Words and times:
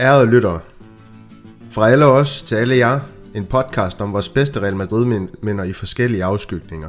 Ærede 0.00 0.26
lyttere, 0.26 0.60
fra 1.70 1.90
alle 1.90 2.04
os 2.04 2.42
til 2.42 2.54
alle 2.54 2.76
jer, 2.76 3.00
en 3.34 3.46
podcast 3.46 4.00
om 4.00 4.12
vores 4.12 4.28
bedste 4.28 4.60
Real 4.60 4.76
Madrid-minder 4.76 5.64
i 5.64 5.72
forskellige 5.72 6.24
afskygninger. 6.24 6.88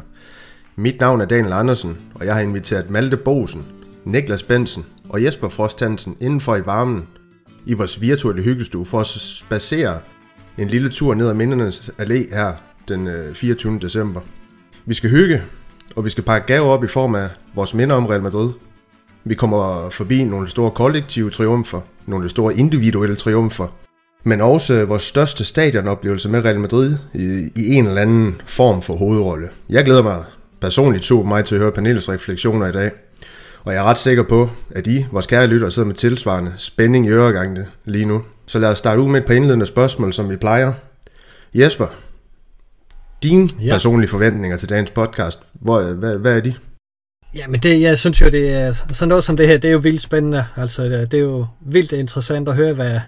Mit 0.75 0.99
navn 0.99 1.21
er 1.21 1.25
Daniel 1.25 1.53
Andersen, 1.53 1.97
og 2.15 2.25
jeg 2.25 2.33
har 2.33 2.41
inviteret 2.41 2.89
Malte 2.89 3.17
Bosen, 3.17 3.65
Niklas 4.05 4.43
Bensen 4.43 4.85
og 5.09 5.23
Jesper 5.23 5.49
Frost 5.49 5.79
Hansen 5.79 6.17
indenfor 6.19 6.55
i 6.55 6.65
varmen 6.65 7.07
i 7.65 7.73
vores 7.73 8.01
virtuelle 8.01 8.41
hyggestue 8.41 8.85
for 8.85 8.99
at 8.99 9.07
spacere 9.07 9.99
en 10.57 10.67
lille 10.67 10.89
tur 10.89 11.13
ned 11.13 11.27
ad 11.27 11.33
Mindernes 11.33 11.91
Allé 12.01 12.35
her 12.35 12.53
den 12.87 13.07
øh, 13.07 13.35
24. 13.35 13.79
December. 13.79 14.21
Vi 14.85 14.93
skal 14.93 15.09
hygge, 15.09 15.41
og 15.95 16.05
vi 16.05 16.09
skal 16.09 16.23
pakke 16.23 16.47
gaver 16.47 16.67
op 16.67 16.83
i 16.83 16.87
form 16.87 17.15
af 17.15 17.29
vores 17.55 17.73
minder 17.73 17.95
om 17.95 18.05
Real 18.05 18.21
Madrid. 18.21 18.49
Vi 19.23 19.35
kommer 19.35 19.89
forbi 19.89 20.23
nogle 20.23 20.47
store 20.47 20.71
kollektive 20.71 21.29
triumfer, 21.29 21.81
nogle 22.05 22.29
store 22.29 22.55
individuelle 22.55 23.15
triumfer, 23.15 23.67
men 24.23 24.41
også 24.41 24.85
vores 24.85 25.03
største 25.03 25.45
stadionoplevelse 25.45 26.29
med 26.29 26.45
Real 26.45 26.59
Madrid 26.59 26.95
i, 27.13 27.49
i 27.55 27.73
en 27.73 27.87
eller 27.87 28.01
anden 28.01 28.41
form 28.45 28.81
for 28.81 28.95
hovedrolle. 28.95 29.49
Jeg 29.69 29.85
glæder 29.85 30.03
mig 30.03 30.23
personligt 30.61 31.05
super 31.05 31.27
meget 31.27 31.45
til 31.45 31.55
at 31.55 31.61
høre 31.61 31.71
panelets 31.71 32.09
refleksioner 32.09 32.67
i 32.67 32.71
dag, 32.71 32.91
og 33.63 33.73
jeg 33.73 33.79
er 33.79 33.83
ret 33.83 33.99
sikker 33.99 34.23
på, 34.23 34.49
at 34.71 34.87
I, 34.87 35.05
vores 35.11 35.27
kære 35.27 35.47
lytter, 35.47 35.69
sidder 35.69 35.87
med 35.87 35.95
tilsvarende 35.95 36.53
spænding 36.57 37.05
i 37.05 37.09
øregangene 37.09 37.67
lige 37.85 38.05
nu. 38.05 38.23
Så 38.45 38.59
lad 38.59 38.69
os 38.69 38.77
starte 38.77 39.01
ud 39.01 39.09
med 39.09 39.21
et 39.21 39.27
par 39.27 39.33
indledende 39.33 39.65
spørgsmål, 39.65 40.13
som 40.13 40.29
vi 40.29 40.35
plejer. 40.35 40.73
Jesper, 41.53 41.87
dine 43.23 43.49
ja. 43.61 43.71
personlige 43.71 44.09
forventninger 44.09 44.57
til 44.57 44.69
dagens 44.69 44.91
podcast, 44.91 45.39
hvor, 45.53 45.93
hvad, 45.93 46.17
hvad 46.17 46.37
er 46.37 46.41
de? 46.41 46.53
Ja, 47.35 47.47
men 47.47 47.59
det, 47.59 47.81
jeg 47.81 47.99
synes 47.99 48.21
jo, 48.21 48.29
det 48.29 48.53
er 48.53 48.73
sådan 48.73 49.07
noget 49.07 49.23
som 49.23 49.37
det 49.37 49.47
her, 49.47 49.57
det 49.57 49.67
er 49.67 49.71
jo 49.71 49.77
vildt 49.77 50.01
spændende. 50.01 50.45
Altså, 50.55 50.83
det 50.83 51.13
er 51.13 51.19
jo 51.19 51.45
vildt 51.61 51.91
interessant 51.91 52.49
at 52.49 52.55
høre, 52.55 52.73
hvad, 52.73 52.99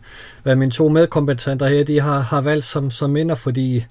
hvad 0.44 0.56
mine 0.56 0.72
to 0.72 0.90
medkompetenter 0.90 1.68
her, 1.68 1.84
de 1.84 2.02
har, 2.02 2.20
har 2.20 2.42
valgt 2.42 2.66
som, 2.66 2.92
som 2.92 3.10
minder, 3.10 3.36
fordi 3.36 3.86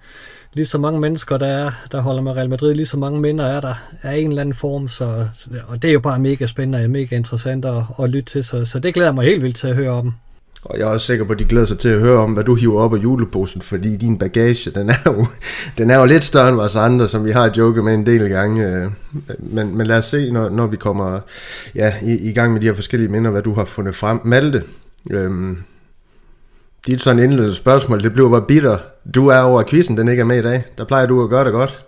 lige 0.52 0.66
så 0.66 0.78
mange 0.78 1.00
mennesker, 1.00 1.38
der 1.38 1.46
er, 1.46 1.70
der 1.92 2.00
holder 2.00 2.22
med 2.22 2.32
Real 2.32 2.50
Madrid, 2.50 2.74
lige 2.74 2.86
så 2.86 2.96
mange 2.96 3.20
minder 3.20 3.44
er 3.44 3.60
der 3.60 3.74
er 4.02 4.12
en 4.12 4.28
eller 4.28 4.40
anden 4.40 4.54
form, 4.54 4.88
så, 4.88 5.28
og 5.68 5.82
det 5.82 5.88
er 5.88 5.92
jo 5.92 6.00
bare 6.00 6.18
mega 6.18 6.46
spændende 6.46 6.84
og 6.84 6.90
mega 6.90 7.16
interessant 7.16 7.64
at, 7.64 7.82
at 8.02 8.10
lytte 8.10 8.32
til, 8.32 8.44
så, 8.44 8.64
så 8.64 8.78
det 8.78 8.94
glæder 8.94 9.12
mig 9.12 9.24
helt 9.24 9.42
vildt 9.42 9.56
til 9.56 9.66
at 9.66 9.74
høre 9.74 9.90
om. 9.90 10.14
Og 10.64 10.78
jeg 10.78 10.84
er 10.84 10.90
også 10.90 11.06
sikker 11.06 11.24
på, 11.24 11.32
at 11.32 11.38
de 11.38 11.44
glæder 11.44 11.66
sig 11.66 11.78
til 11.78 11.88
at 11.88 12.00
høre 12.00 12.18
om, 12.18 12.32
hvad 12.32 12.44
du 12.44 12.54
hiver 12.54 12.80
op 12.80 12.94
af 12.94 12.98
juleposen, 12.98 13.62
fordi 13.62 13.96
din 13.96 14.18
bagage, 14.18 14.70
den 14.70 14.90
er 14.90 14.94
jo, 15.06 15.26
den 15.78 15.90
er 15.90 15.98
jo 15.98 16.04
lidt 16.04 16.24
større 16.24 16.48
end 16.48 16.56
vores 16.56 16.76
andre, 16.76 17.08
som 17.08 17.24
vi 17.24 17.30
har 17.30 17.52
joket 17.56 17.84
med 17.84 17.94
en 17.94 18.06
del 18.06 18.28
gange. 18.28 18.66
Øh, 18.68 18.90
men, 19.38 19.76
men 19.76 19.86
lad 19.86 19.98
os 19.98 20.04
se, 20.04 20.30
når, 20.30 20.48
når 20.48 20.66
vi 20.66 20.76
kommer 20.76 21.20
ja, 21.74 21.92
i, 22.02 22.30
i 22.30 22.32
gang 22.32 22.52
med 22.52 22.60
de 22.60 22.66
her 22.66 22.74
forskellige 22.74 23.10
minder, 23.10 23.30
hvad 23.30 23.42
du 23.42 23.54
har 23.54 23.64
fundet 23.64 23.96
frem. 23.96 24.20
Malte, 24.24 24.62
øhm, 25.10 25.58
dit 26.86 27.00
sådan 27.00 27.22
indledende 27.22 27.54
spørgsmål, 27.54 28.02
det 28.02 28.12
bliver, 28.12 28.28
hvor 28.28 28.40
bitter 28.40 28.78
du 29.14 29.28
er 29.28 29.38
over, 29.38 29.60
at 29.60 29.68
quizzen 29.68 29.96
den 29.96 30.08
ikke 30.08 30.20
er 30.20 30.24
med 30.24 30.38
i 30.38 30.42
dag. 30.42 30.64
Der 30.78 30.84
plejer 30.84 31.06
du 31.06 31.24
at 31.24 31.30
gøre 31.30 31.44
det 31.44 31.52
godt. 31.52 31.84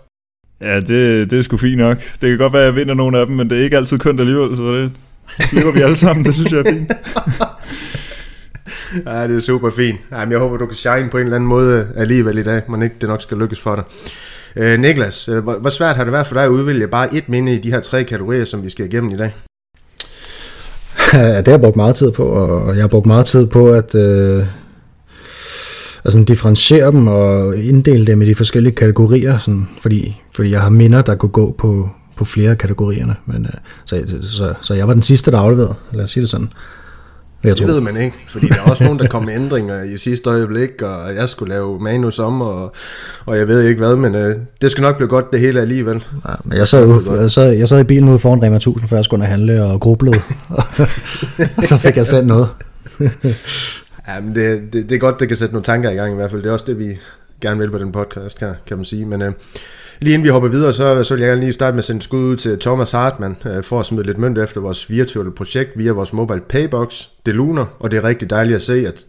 Ja, 0.61 0.79
det, 0.79 1.31
det 1.31 1.39
er 1.39 1.41
sgu 1.41 1.57
fint 1.57 1.77
nok. 1.77 1.97
Det 1.97 2.29
kan 2.29 2.37
godt 2.37 2.53
være, 2.53 2.61
at 2.61 2.67
jeg 2.67 2.75
vinder 2.75 2.93
nogle 2.93 3.17
af 3.17 3.27
dem, 3.27 3.35
men 3.35 3.49
det 3.49 3.57
er 3.57 3.63
ikke 3.63 3.77
altid 3.77 3.99
kønt 3.99 4.19
alligevel, 4.19 4.55
så 4.55 4.63
det 4.75 4.91
slipper 5.39 5.71
vi 5.71 5.81
alle 5.81 5.95
sammen. 5.95 6.25
Det 6.25 6.35
synes 6.35 6.51
jeg 6.51 6.59
er 6.59 6.73
fint. 6.73 6.91
ja, 9.05 9.27
det 9.27 9.35
er 9.35 9.39
super 9.39 9.69
fint. 9.69 9.99
Jamen, 10.11 10.31
jeg 10.31 10.39
håber, 10.39 10.57
du 10.57 10.65
kan 10.65 10.75
shine 10.75 11.09
på 11.09 11.17
en 11.17 11.23
eller 11.23 11.35
anden 11.35 11.49
måde 11.49 11.79
øh, 11.79 12.01
alligevel 12.01 12.37
i 12.37 12.43
dag, 12.43 12.61
men 12.69 12.81
ikke 12.81 12.95
det 13.01 13.09
nok 13.09 13.21
skal 13.21 13.37
lykkes 13.37 13.59
for 13.59 13.75
dig. 13.75 13.83
Øh, 14.55 14.79
Niklas, 14.79 15.29
øh, 15.29 15.43
hvor, 15.43 15.53
hvor 15.53 15.69
svært 15.69 15.95
har 15.95 16.03
det 16.03 16.13
været 16.13 16.27
for 16.27 16.33
dig 16.33 16.43
at 16.43 16.49
udvælge 16.49 16.87
bare 16.87 17.15
et 17.15 17.29
minde 17.29 17.53
i 17.53 17.57
de 17.57 17.71
her 17.71 17.79
tre 17.79 18.03
kategorier, 18.03 18.45
som 18.45 18.63
vi 18.63 18.69
skal 18.69 18.85
igennem 18.85 19.11
i 19.11 19.17
dag? 19.17 19.35
Ja, 21.13 21.37
det 21.37 21.47
har 21.47 21.53
jeg 21.53 21.61
brugt 21.61 21.75
meget 21.75 21.95
tid 21.95 22.11
på, 22.11 22.23
og 22.23 22.75
jeg 22.75 22.83
har 22.83 22.87
brugt 22.87 23.05
meget 23.05 23.25
tid 23.25 23.47
på 23.47 23.67
at 23.67 23.95
øh, 23.95 24.45
altså, 26.05 26.23
differentiere 26.27 26.91
dem 26.91 27.07
og 27.07 27.57
inddele 27.57 28.07
dem 28.07 28.21
i 28.21 28.25
de 28.25 28.35
forskellige 28.35 28.75
kategorier, 28.75 29.37
sådan, 29.37 29.67
fordi, 29.81 30.21
fordi 30.35 30.51
jeg 30.51 30.61
har 30.61 30.69
minder, 30.69 31.01
der 31.01 31.15
kunne 31.15 31.29
gå 31.29 31.55
på, 31.57 31.89
på 32.15 32.25
flere 32.25 32.51
af 32.51 32.57
kategorierne. 32.57 33.15
Men, 33.25 33.45
øh, 33.45 33.59
så, 33.85 34.19
så, 34.21 34.53
så 34.61 34.73
jeg 34.73 34.87
var 34.87 34.93
den 34.93 35.03
sidste, 35.03 35.31
der 35.31 35.39
afleverede, 35.39 35.75
lad 35.91 36.03
os 36.03 36.11
sige 36.11 36.21
det 36.21 36.29
sådan. 36.29 36.49
Jeg 37.43 37.57
det 37.57 37.67
ved 37.67 37.81
man 37.81 37.97
ikke, 37.97 38.17
fordi 38.27 38.47
der 38.47 38.55
er 38.55 38.69
også 38.69 38.83
nogen, 38.83 38.99
der 38.99 39.07
kom 39.07 39.23
med 39.23 39.35
ændringer 39.35 39.83
i 39.83 39.97
sidste 39.97 40.29
øjeblik, 40.29 40.81
og 40.81 41.15
jeg 41.15 41.29
skulle 41.29 41.53
lave 41.53 41.79
manus 41.79 42.19
om, 42.19 42.41
og, 42.41 42.73
og 43.25 43.37
jeg 43.37 43.47
ved 43.47 43.61
ikke 43.61 43.79
hvad, 43.79 43.95
men 43.95 44.15
øh, 44.15 44.35
det 44.61 44.71
skal 44.71 44.81
nok 44.81 44.95
blive 44.97 45.09
godt 45.09 45.31
det 45.31 45.39
hele 45.39 45.61
alligevel. 45.61 46.05
Ja, 46.29 46.33
men 46.43 46.57
jeg, 46.57 46.67
sad, 46.67 46.87
jo, 46.87 47.21
jeg, 47.21 47.31
sad, 47.31 47.51
jeg 47.51 47.67
sad 47.67 47.79
i 47.79 47.83
bilen 47.83 48.09
ude 48.09 48.19
foran 48.19 48.43
Rema 48.43 48.55
1000, 48.55 48.89
før 48.89 48.97
jeg 48.97 49.05
skulle 49.05 49.25
handle 49.25 49.63
og 49.63 49.79
grublede, 49.79 50.21
og 50.49 50.63
så 51.69 51.77
fik 51.77 51.97
jeg 51.97 52.07
sendt 52.07 52.27
noget. 52.27 52.49
ja, 54.07 54.19
men 54.23 54.35
det, 54.35 54.73
det, 54.73 54.89
det, 54.89 54.95
er 54.95 54.99
godt, 54.99 55.19
det 55.19 55.27
kan 55.27 55.37
sætte 55.37 55.53
nogle 55.53 55.65
tanker 55.65 55.89
i 55.89 55.95
gang 55.95 56.11
i 56.11 56.15
hvert 56.15 56.31
fald. 56.31 56.43
Det 56.43 56.49
er 56.49 56.53
også 56.53 56.65
det, 56.67 56.79
vi 56.79 56.97
gerne 57.41 57.59
vil 57.59 57.71
på 57.71 57.77
den 57.77 57.91
podcast, 57.91 58.39
kan, 58.39 58.53
kan 58.67 58.77
man 58.77 58.85
sige. 58.85 59.05
Men 59.05 59.21
øh, 59.21 59.31
Lige 59.99 60.13
inden 60.13 60.23
vi 60.23 60.29
hopper 60.29 60.49
videre, 60.49 60.73
så, 60.73 61.03
så 61.03 61.13
vil 61.13 61.21
jeg 61.21 61.29
gerne 61.29 61.41
lige 61.41 61.53
starte 61.53 61.73
med 61.75 61.79
at 61.79 61.85
sende 61.85 62.01
skud 62.01 62.19
ud 62.19 62.37
til 62.37 62.59
Thomas 62.59 62.91
Hartmann 62.91 63.37
øh, 63.45 63.63
for 63.63 63.79
at 63.79 63.85
smide 63.85 64.05
lidt 64.05 64.17
mønt 64.17 64.37
efter 64.37 64.61
vores 64.61 64.89
virtuelle 64.89 65.31
projekt 65.31 65.71
via 65.75 65.91
vores 65.91 66.13
mobile 66.13 66.41
paybox. 66.49 67.05
Det 67.25 67.35
luner, 67.35 67.65
og 67.79 67.91
det 67.91 67.97
er 67.97 68.03
rigtig 68.03 68.29
dejligt 68.29 68.55
at 68.55 68.61
se, 68.61 68.87
at, 68.87 69.05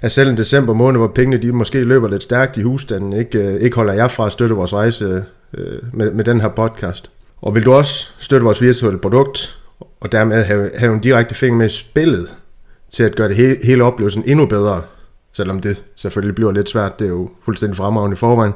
at 0.00 0.12
selv 0.12 0.30
en 0.30 0.36
december 0.36 0.72
måned, 0.74 1.00
hvor 1.00 1.08
pengene 1.08 1.42
de 1.42 1.52
måske 1.52 1.84
løber 1.84 2.08
lidt 2.08 2.22
stærkt 2.22 2.56
i 2.56 2.62
husstanden, 2.62 3.12
ikke, 3.12 3.38
øh, 3.38 3.60
ikke 3.60 3.76
holder 3.76 3.92
jeg 3.92 4.10
fra 4.10 4.26
at 4.26 4.32
støtte 4.32 4.54
vores 4.54 4.72
rejse 4.72 5.24
øh, 5.54 5.78
med, 5.92 6.10
med 6.10 6.24
den 6.24 6.40
her 6.40 6.48
podcast. 6.48 7.10
Og 7.42 7.54
vil 7.54 7.64
du 7.64 7.72
også 7.72 8.10
støtte 8.18 8.44
vores 8.44 8.62
virtuelle 8.62 8.98
produkt, 8.98 9.58
og 10.00 10.12
dermed 10.12 10.42
have, 10.42 10.70
have 10.78 10.94
en 10.94 11.00
direkte 11.00 11.34
finger 11.34 11.58
med 11.58 11.66
i 11.66 11.68
spillet, 11.68 12.28
til 12.90 13.02
at 13.02 13.16
gøre 13.16 13.28
det 13.28 13.36
he, 13.36 13.56
hele 13.64 13.84
oplevelsen 13.84 14.22
endnu 14.26 14.46
bedre, 14.46 14.82
selvom 15.34 15.60
det 15.60 15.82
selvfølgelig 15.96 16.34
bliver 16.34 16.52
lidt 16.52 16.68
svært, 16.68 16.98
det 16.98 17.04
er 17.04 17.08
jo 17.08 17.30
fuldstændig 17.44 17.76
fremragende 17.76 18.14
i 18.14 18.16
forvejen, 18.16 18.52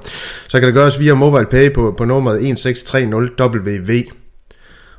så 0.49 0.61
kan 0.61 0.67
det 0.67 0.75
gøres 0.75 1.01
via 1.01 1.15
MobilePay 1.15 1.73
på, 1.73 1.95
på 1.99 2.05
nummeret 2.05 2.39
1630WV. 2.39 4.13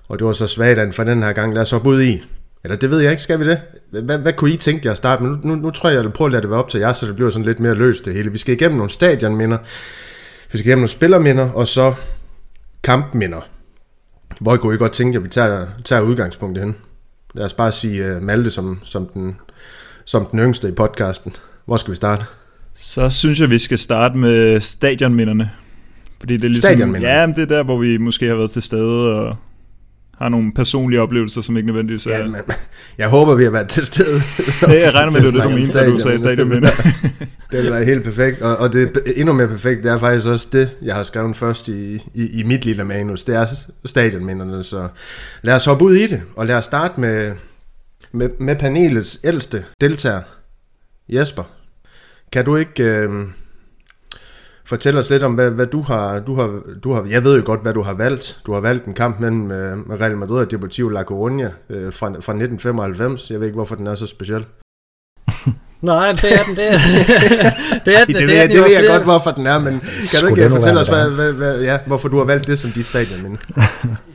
Og 0.08 0.20
det 0.20 0.28
var 0.28 0.34
så 0.34 0.48
svagt 0.48 0.96
for 0.96 1.04
den 1.04 1.24
her 1.24 1.34
gang. 1.34 1.54
Lad 1.54 1.62
os 1.62 1.72
hoppe 1.72 1.90
ud 1.90 2.02
i. 2.02 2.24
Eller 2.64 2.78
det 2.78 2.90
ved 2.90 3.00
jeg 3.00 3.12
ikke, 3.12 3.24
skal 3.24 3.40
vi 3.40 3.46
det? 3.46 3.62
Hvad, 3.90 4.18
hvad 4.18 4.34
kunne 4.34 4.52
I 4.52 4.58
tænke 4.58 4.86
jer 4.86 4.92
at 4.92 4.98
starte 4.98 5.24
med? 5.24 5.30
Nu, 5.30 5.38
nu, 5.44 5.56
nu 5.56 5.72
tror 5.72 5.90
jeg, 5.90 6.04
jeg 6.04 6.14
prøver 6.14 6.28
at 6.28 6.32
lade 6.32 6.42
det 6.42 6.50
være 6.50 6.60
op 6.60 6.70
til 6.70 6.80
jer, 6.80 6.94
så 6.94 7.06
det 7.06 7.16
bliver 7.16 7.30
sådan 7.30 7.46
lidt 7.46 7.60
mere 7.60 7.76
løst 7.76 8.06
det 8.06 8.14
hele. 8.14 8.32
Vi 8.32 8.38
skal 8.38 8.54
igennem 8.54 8.78
nogle 8.78 8.90
stadionminder, 8.90 9.58
vi 10.52 10.58
skal 10.58 10.68
igennem 10.68 10.82
nogle 10.82 10.90
spillerminder, 10.90 11.50
og 11.50 11.68
så 11.68 11.94
kampminder. 12.84 13.42
Hvor 14.40 14.58
kunne 14.58 14.76
I 14.76 14.78
godt 14.78 14.92
tænke 14.92 15.14
jer, 15.14 15.20
at 15.20 15.24
vi 15.24 15.30
tager, 15.30 15.68
tager 15.86 16.02
udgangspunktet 16.02 16.66
hen? 16.66 16.76
Lad 17.34 17.46
os 17.46 17.54
bare 17.54 17.72
sige 17.72 18.16
uh, 18.16 18.24
Malte 18.24 18.52
som, 18.52 18.80
som, 18.86 19.08
den, 19.08 19.40
som 20.06 20.26
den 20.26 20.40
yngste 20.40 20.68
i 20.70 20.72
podcasten. 20.72 21.36
Hvor 21.70 21.78
skal 21.78 21.92
vi 21.92 21.96
starte? 21.96 22.26
Så 22.76 23.10
synes 23.10 23.40
jeg, 23.40 23.50
vi 23.50 23.58
skal 23.58 23.78
starte 23.78 24.18
med 24.18 24.60
stadionminderne. 24.60 25.52
Fordi 26.20 26.38
det 26.38 26.46
er 26.46 26.50
ligesom, 26.50 26.96
ja, 26.96 27.28
det 27.28 27.40
er 27.40 27.46
der, 27.46 27.64
hvor 27.64 27.78
vi 27.78 27.98
måske 27.98 28.28
har 28.28 28.36
været 28.36 28.52
til 28.52 28.62
stede 28.62 29.14
og 29.16 29.36
har 30.18 30.30
nogle 30.30 30.54
personlige 30.54 31.02
oplevelser, 31.02 31.42
som 31.42 31.58
ikke 31.58 31.68
nødvendigvis 31.68 32.06
er... 32.06 32.18
Ja, 32.18 32.26
men, 32.26 32.36
jeg 32.98 33.10
håber, 33.10 33.36
vi 33.36 33.44
har 33.44 33.52
været 33.52 33.68
til 33.68 33.86
stede. 33.86 34.16
det, 34.62 34.82
jeg 34.82 34.94
regner 34.94 35.12
med, 35.12 35.22
det 35.22 35.28
er 35.28 35.32
det, 35.32 35.44
du 35.44 35.50
mente, 35.50 35.74
da 35.74 35.90
du 35.90 36.00
sagde 36.00 36.18
stadionminder. 36.18 36.70
det 37.52 37.64
vil 37.64 37.72
være 37.72 37.86
helt 37.86 38.04
perfekt, 38.04 38.42
og, 38.42 38.58
og 38.58 38.74
det 38.74 38.82
er 38.82 39.12
endnu 39.16 39.34
mere 39.34 39.48
perfekt, 39.48 39.84
det 39.84 39.92
er 39.92 40.00
faktisk 40.00 40.28
også 40.28 40.48
det, 40.52 40.70
jeg 40.82 40.96
har 40.96 41.04
skrevet 41.04 41.38
først 41.38 41.68
i, 41.68 41.96
i, 42.14 42.40
i 42.40 42.44
mit 42.44 42.66
lille 42.66 42.84
manus, 42.84 43.24
det 43.24 43.36
er 43.36 43.46
stadionminderne, 43.86 44.64
så 44.64 44.88
lad 45.42 45.56
os 45.56 45.66
hoppe 45.66 45.86
ud 45.86 45.96
i 45.96 46.08
det, 46.08 46.22
og 46.36 46.46
lad 46.46 46.56
os 46.56 46.66
starte 46.66 47.00
med, 47.00 47.32
med, 48.12 48.30
med 48.40 48.56
panelets 48.56 49.20
ældste 49.24 49.66
deltager, 49.82 50.22
Jesper, 51.10 51.44
kan 52.32 52.46
du 52.46 52.56
ikke 52.56 52.84
øh, 52.84 53.10
fortælle 54.66 55.00
os 55.00 55.10
lidt 55.10 55.24
om, 55.24 55.34
hvad, 55.34 55.52
hvad 55.52 55.68
du, 55.68 55.82
har, 55.82 56.20
du, 56.20 56.36
har, 56.36 56.62
du 56.84 56.94
har... 56.94 57.06
Jeg 57.10 57.24
ved 57.24 57.38
jo 57.38 57.46
godt, 57.46 57.62
hvad 57.62 57.74
du 57.74 57.82
har 57.82 57.94
valgt. 57.94 58.42
Du 58.46 58.54
har 58.54 58.60
valgt 58.60 58.86
en 58.86 58.94
kamp 58.94 59.20
mellem 59.20 59.52
øh, 59.52 59.78
Real 59.90 60.18
Madrid 60.18 60.40
og 60.40 60.52
Deportivo 60.52 60.90
La 60.90 61.02
Coruña 61.02 61.52
øh, 61.70 61.94
fra, 61.94 62.08
fra 62.08 62.34
1995. 62.34 63.32
Jeg 63.32 63.40
ved 63.40 63.48
ikke, 63.48 63.56
hvorfor 63.56 63.76
den 63.76 63.88
er 63.88 63.96
så 63.96 64.08
speciel. 64.08 64.46
Nej, 65.82 66.12
det 66.12 66.34
er 66.34 66.44
den, 66.44 66.56
det 66.56 66.74
er, 66.74 66.78
det 67.86 67.96
er 67.96 68.06
den. 68.06 68.16
Det, 68.16 68.28
det, 68.28 68.30
det, 68.30 68.50
det 68.50 68.62
ved 68.62 68.72
jeg 68.72 68.86
godt, 68.88 69.04
hvorfor 69.04 69.32
den 69.32 69.48
er, 69.48 69.60
men 69.60 69.80
kan 69.80 70.08
Skulle 70.08 70.36
du 70.36 70.42
ikke 70.42 70.56
fortælle 70.56 70.80
os, 70.80 70.88
hvad, 70.88 71.10
hvad, 71.10 71.34
hvad, 71.34 71.62
ja, 71.62 71.78
hvorfor 71.86 72.08
du 72.08 72.18
har 72.18 72.26
valgt 72.26 72.48
det 72.48 72.60
som 72.60 72.72
dit 72.72 72.86
stadion? 72.86 73.24
Men? 73.24 73.38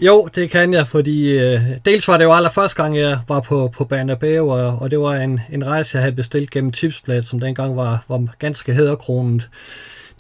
jo, 0.09 0.29
det 0.35 0.51
kan 0.51 0.73
jeg, 0.73 0.89
fordi 0.89 1.39
øh, 1.39 1.61
dels 1.85 2.09
var 2.09 2.17
det 2.17 2.25
jo 2.25 2.33
allerførste 2.33 2.83
gang, 2.83 2.99
jeg 2.99 3.19
var 3.29 3.41
på, 3.41 3.71
på 3.77 3.85
Banabeo, 3.85 4.49
og, 4.49 4.79
og 4.79 4.91
det 4.91 5.01
var 5.01 5.15
en, 5.15 5.41
en 5.53 5.67
rejse, 5.67 5.97
jeg 5.97 6.03
havde 6.03 6.17
bestilt 6.17 6.51
gennem 6.51 6.73
Tipsblad, 6.73 7.23
som 7.23 7.41
dengang 7.41 7.77
var, 7.77 8.05
var 8.09 8.27
ganske 8.39 8.73
hæderkronet. 8.73 9.49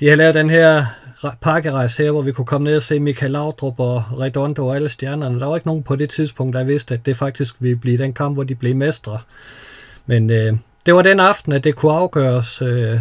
De 0.00 0.08
har 0.08 0.16
lavet 0.16 0.34
den 0.34 0.50
her 0.50 0.84
pakkerejse 1.40 2.02
her, 2.02 2.10
hvor 2.10 2.22
vi 2.22 2.32
kunne 2.32 2.46
komme 2.46 2.64
ned 2.64 2.76
og 2.76 2.82
se 2.82 3.00
Michael 3.00 3.32
Laudrup 3.32 3.80
og 3.80 4.04
Redondo 4.20 4.66
og 4.66 4.76
alle 4.76 4.88
stjernerne. 4.88 5.40
Der 5.40 5.46
var 5.46 5.56
ikke 5.56 5.66
nogen 5.66 5.82
på 5.82 5.96
det 5.96 6.10
tidspunkt, 6.10 6.56
der 6.56 6.64
vidste, 6.64 6.94
at 6.94 7.06
det 7.06 7.16
faktisk 7.16 7.54
ville 7.60 7.76
blive 7.76 7.98
den 7.98 8.12
kamp, 8.12 8.36
hvor 8.36 8.44
de 8.44 8.54
blev 8.54 8.76
mestre. 8.76 9.18
Men 10.06 10.30
øh, 10.30 10.56
det 10.86 10.94
var 10.94 11.02
den 11.02 11.20
aften, 11.20 11.52
at 11.52 11.64
det 11.64 11.76
kunne 11.76 11.92
afgøres, 11.92 12.62
øh, 12.62 13.00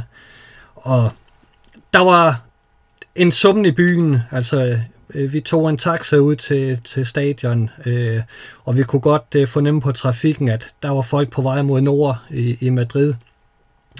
og 0.75 1.11
der 1.93 1.99
var 1.99 2.41
en 3.15 3.31
summen 3.31 3.65
i 3.65 3.71
byen. 3.71 4.19
Altså, 4.31 4.79
øh, 5.13 5.33
vi 5.33 5.41
tog 5.41 5.69
en 5.69 5.77
taxa 5.77 6.17
ud 6.17 6.35
til, 6.35 6.81
til 6.83 7.05
stadion, 7.05 7.69
øh, 7.85 8.21
og 8.65 8.77
vi 8.77 8.83
kunne 8.83 8.99
godt 8.99 9.35
øh, 9.35 9.47
fornemme 9.47 9.81
på 9.81 9.91
trafikken, 9.91 10.49
at 10.49 10.67
der 10.83 10.89
var 10.89 11.01
folk 11.01 11.29
på 11.31 11.41
vej 11.41 11.61
mod 11.61 11.81
nord 11.81 12.17
i, 12.29 12.57
i 12.61 12.69
Madrid. 12.69 13.13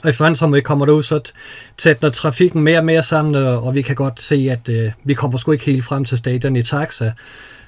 Og 0.04 0.10
efterhånden 0.10 0.36
som 0.36 0.54
vi 0.54 0.62
kommer 0.62 0.86
derud, 0.86 1.04
så 1.04 1.32
tætner 1.78 2.10
trafikken 2.10 2.62
mere 2.62 2.78
og 2.78 2.86
mere 2.86 3.04
sammen, 3.04 3.36
og 3.36 3.76
vi 3.76 3.82
kan 3.82 3.96
godt 3.96 4.22
se, 4.22 4.48
at 4.52 4.70
øh, 4.70 4.92
vi 5.04 5.14
kommer 5.14 5.38
sgu 5.38 5.52
ikke 5.52 5.66
helt 5.66 5.86
frem 5.86 6.06
til 6.06 6.18
stadion 6.18 6.56
i 6.56 6.64
taxa. 6.64 7.12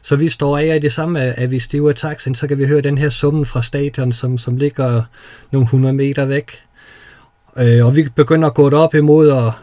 Så 0.06 0.16
vi 0.16 0.30
står 0.30 0.58
af 0.58 0.76
i 0.76 0.80
det 0.80 0.92
samme, 0.92 1.40
at 1.40 1.52
vi 1.52 1.60
stiver 1.60 1.92
i 1.92 1.94
taxen, 1.94 2.36
så 2.36 2.48
kan 2.48 2.58
vi 2.58 2.66
høre 2.66 2.82
den 2.82 2.98
her 2.98 3.10
summen 3.10 3.46
fra 3.46 3.62
stadion, 3.62 4.12
som, 4.12 4.38
som 4.38 4.58
ligger 4.58 5.04
nogle 5.52 5.68
hundrede 5.68 5.94
meter 5.94 6.26
væk. 6.26 6.52
Øh, 7.58 7.86
og 7.86 7.96
vi 7.96 8.08
begynder 8.16 8.48
at 8.48 8.54
gå 8.54 8.70
op 8.70 8.96
imod, 8.96 9.30
og 9.30 9.54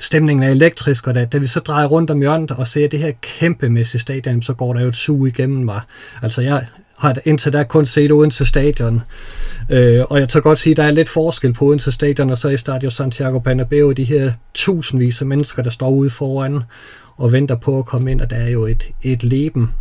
stemningen 0.00 0.42
er 0.42 0.50
elektrisk, 0.50 1.06
og 1.06 1.14
da, 1.14 1.24
da 1.24 1.38
vi 1.38 1.46
så 1.46 1.60
drejer 1.60 1.86
rundt 1.86 2.10
om 2.10 2.20
hjørnet 2.20 2.50
og 2.50 2.66
ser 2.66 2.88
det 2.88 3.00
her 3.00 3.12
kæmpemæssige 3.20 4.00
stadion, 4.00 4.42
så 4.42 4.54
går 4.54 4.74
der 4.74 4.80
jo 4.80 4.88
et 4.88 4.96
sug 4.96 5.26
igennem 5.26 5.64
mig. 5.64 5.80
Altså 6.22 6.42
jeg 6.42 6.66
har 6.98 7.16
indtil 7.24 7.52
da 7.52 7.62
kun 7.62 7.86
set 7.86 8.12
Odense 8.12 8.46
Stadion, 8.46 9.02
øh, 9.70 10.04
og 10.08 10.20
jeg 10.20 10.28
tager 10.28 10.42
godt 10.42 10.58
sige, 10.58 10.70
at 10.70 10.76
der 10.76 10.84
er 10.84 10.90
lidt 10.90 11.08
forskel 11.08 11.52
på 11.52 11.64
Odense 11.64 11.92
Stadion 11.92 12.30
og 12.30 12.38
så 12.38 12.48
i 12.48 12.56
Stadio 12.56 12.90
Santiago 12.90 13.38
Bernabeu, 13.38 13.92
de 13.92 14.04
her 14.04 14.32
tusindvis 14.54 15.20
af 15.20 15.26
mennesker, 15.26 15.62
der 15.62 15.70
står 15.70 15.90
ude 15.90 16.10
foran 16.10 16.62
og 17.16 17.32
venter 17.32 17.56
på 17.56 17.78
at 17.78 17.86
komme 17.86 18.10
ind, 18.10 18.20
og 18.20 18.30
der 18.30 18.36
er 18.36 18.50
jo 18.50 18.66
et, 18.66 18.86
et 19.02 19.22
leben. 19.22 19.72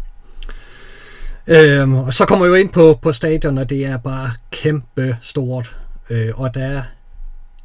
Øhm, 1.48 1.94
og 1.94 2.14
så 2.14 2.26
kommer 2.26 2.46
jeg 2.46 2.50
jo 2.50 2.56
ind 2.56 2.70
på, 2.70 3.00
på 3.02 3.12
stadion, 3.12 3.58
og 3.58 3.70
det 3.70 3.86
er 3.86 3.98
bare 3.98 4.32
kæmpe 4.52 5.18
stort, 5.22 5.76
øh, 6.10 6.40
og 6.40 6.54
der 6.54 6.64
er 6.66 6.84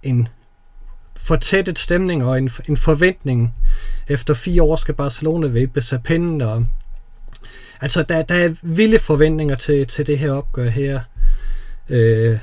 en 0.03 0.29
fortættet 1.17 1.79
stemning 1.79 2.25
og 2.25 2.39
en, 2.39 2.51
en 2.69 2.77
forventning. 2.77 3.55
Efter 4.09 4.35
fire 4.35 4.63
år 4.63 4.77
skal 4.77 4.95
Barcelona 4.95 5.47
vippe 5.47 5.81
sig 5.81 6.03
pinden, 6.03 6.41
og 6.41 6.67
altså 7.81 8.03
der, 8.03 8.23
der 8.23 8.35
er 8.35 8.55
vilde 8.63 8.99
forventninger 8.99 9.55
til, 9.55 9.87
til 9.87 10.07
det 10.07 10.19
her 10.19 10.33
opgør 10.33 10.69
her. 10.69 11.01
Øh, 11.89 12.39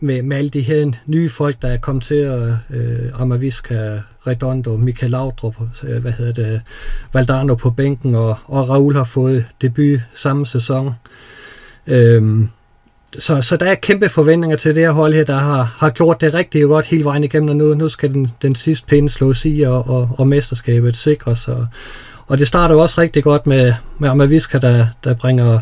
med, 0.00 0.22
med 0.22 0.36
alle 0.36 0.50
de 0.50 0.60
her 0.60 0.92
nye 1.06 1.28
folk, 1.28 1.56
der 1.62 1.68
er 1.68 1.76
kommet 1.76 2.04
til, 2.04 2.14
at 2.14 2.52
øh, 2.70 3.20
Amaviska, 3.20 3.98
Redondo, 4.26 4.76
Michael 4.76 5.10
Laudrup, 5.10 5.54
øh, 5.84 6.02
hvad 6.02 6.12
hedder 6.12 6.32
det, 6.32 6.60
Valdano 7.12 7.54
på 7.54 7.70
bænken, 7.70 8.14
og, 8.14 8.36
og 8.44 8.68
Raul 8.68 8.94
har 8.94 9.04
fået 9.04 9.44
debut 9.62 10.00
samme 10.14 10.46
sæson. 10.46 10.94
Øhm, 11.86 12.48
så, 13.18 13.42
så 13.42 13.56
der 13.56 13.66
er 13.66 13.74
kæmpe 13.74 14.08
forventninger 14.08 14.56
til 14.56 14.74
det 14.74 14.82
her 14.82 14.90
hold 14.90 15.14
her, 15.14 15.24
der 15.24 15.38
har, 15.38 15.74
har 15.78 15.90
gjort 15.90 16.20
det 16.20 16.34
rigtig 16.34 16.64
godt 16.64 16.86
hele 16.86 17.04
vejen 17.04 17.24
igennem, 17.24 17.48
og 17.48 17.56
nu, 17.56 17.74
nu 17.74 17.88
skal 17.88 18.14
den, 18.14 18.30
den 18.42 18.54
sidste 18.54 18.86
pinde 18.86 19.08
slås 19.08 19.44
i, 19.44 19.60
og, 19.60 19.88
og, 19.88 20.10
og 20.18 20.26
mesterskabet 20.26 20.96
sikres. 20.96 21.48
Og, 21.48 21.66
og 22.26 22.38
det 22.38 22.48
starter 22.48 22.74
jo 22.74 22.80
også 22.80 23.00
rigtig 23.00 23.24
godt 23.24 23.46
med, 23.46 23.72
med 23.98 24.08
Amaviska, 24.08 24.58
der, 24.58 24.86
der 25.04 25.14
bringer 25.14 25.60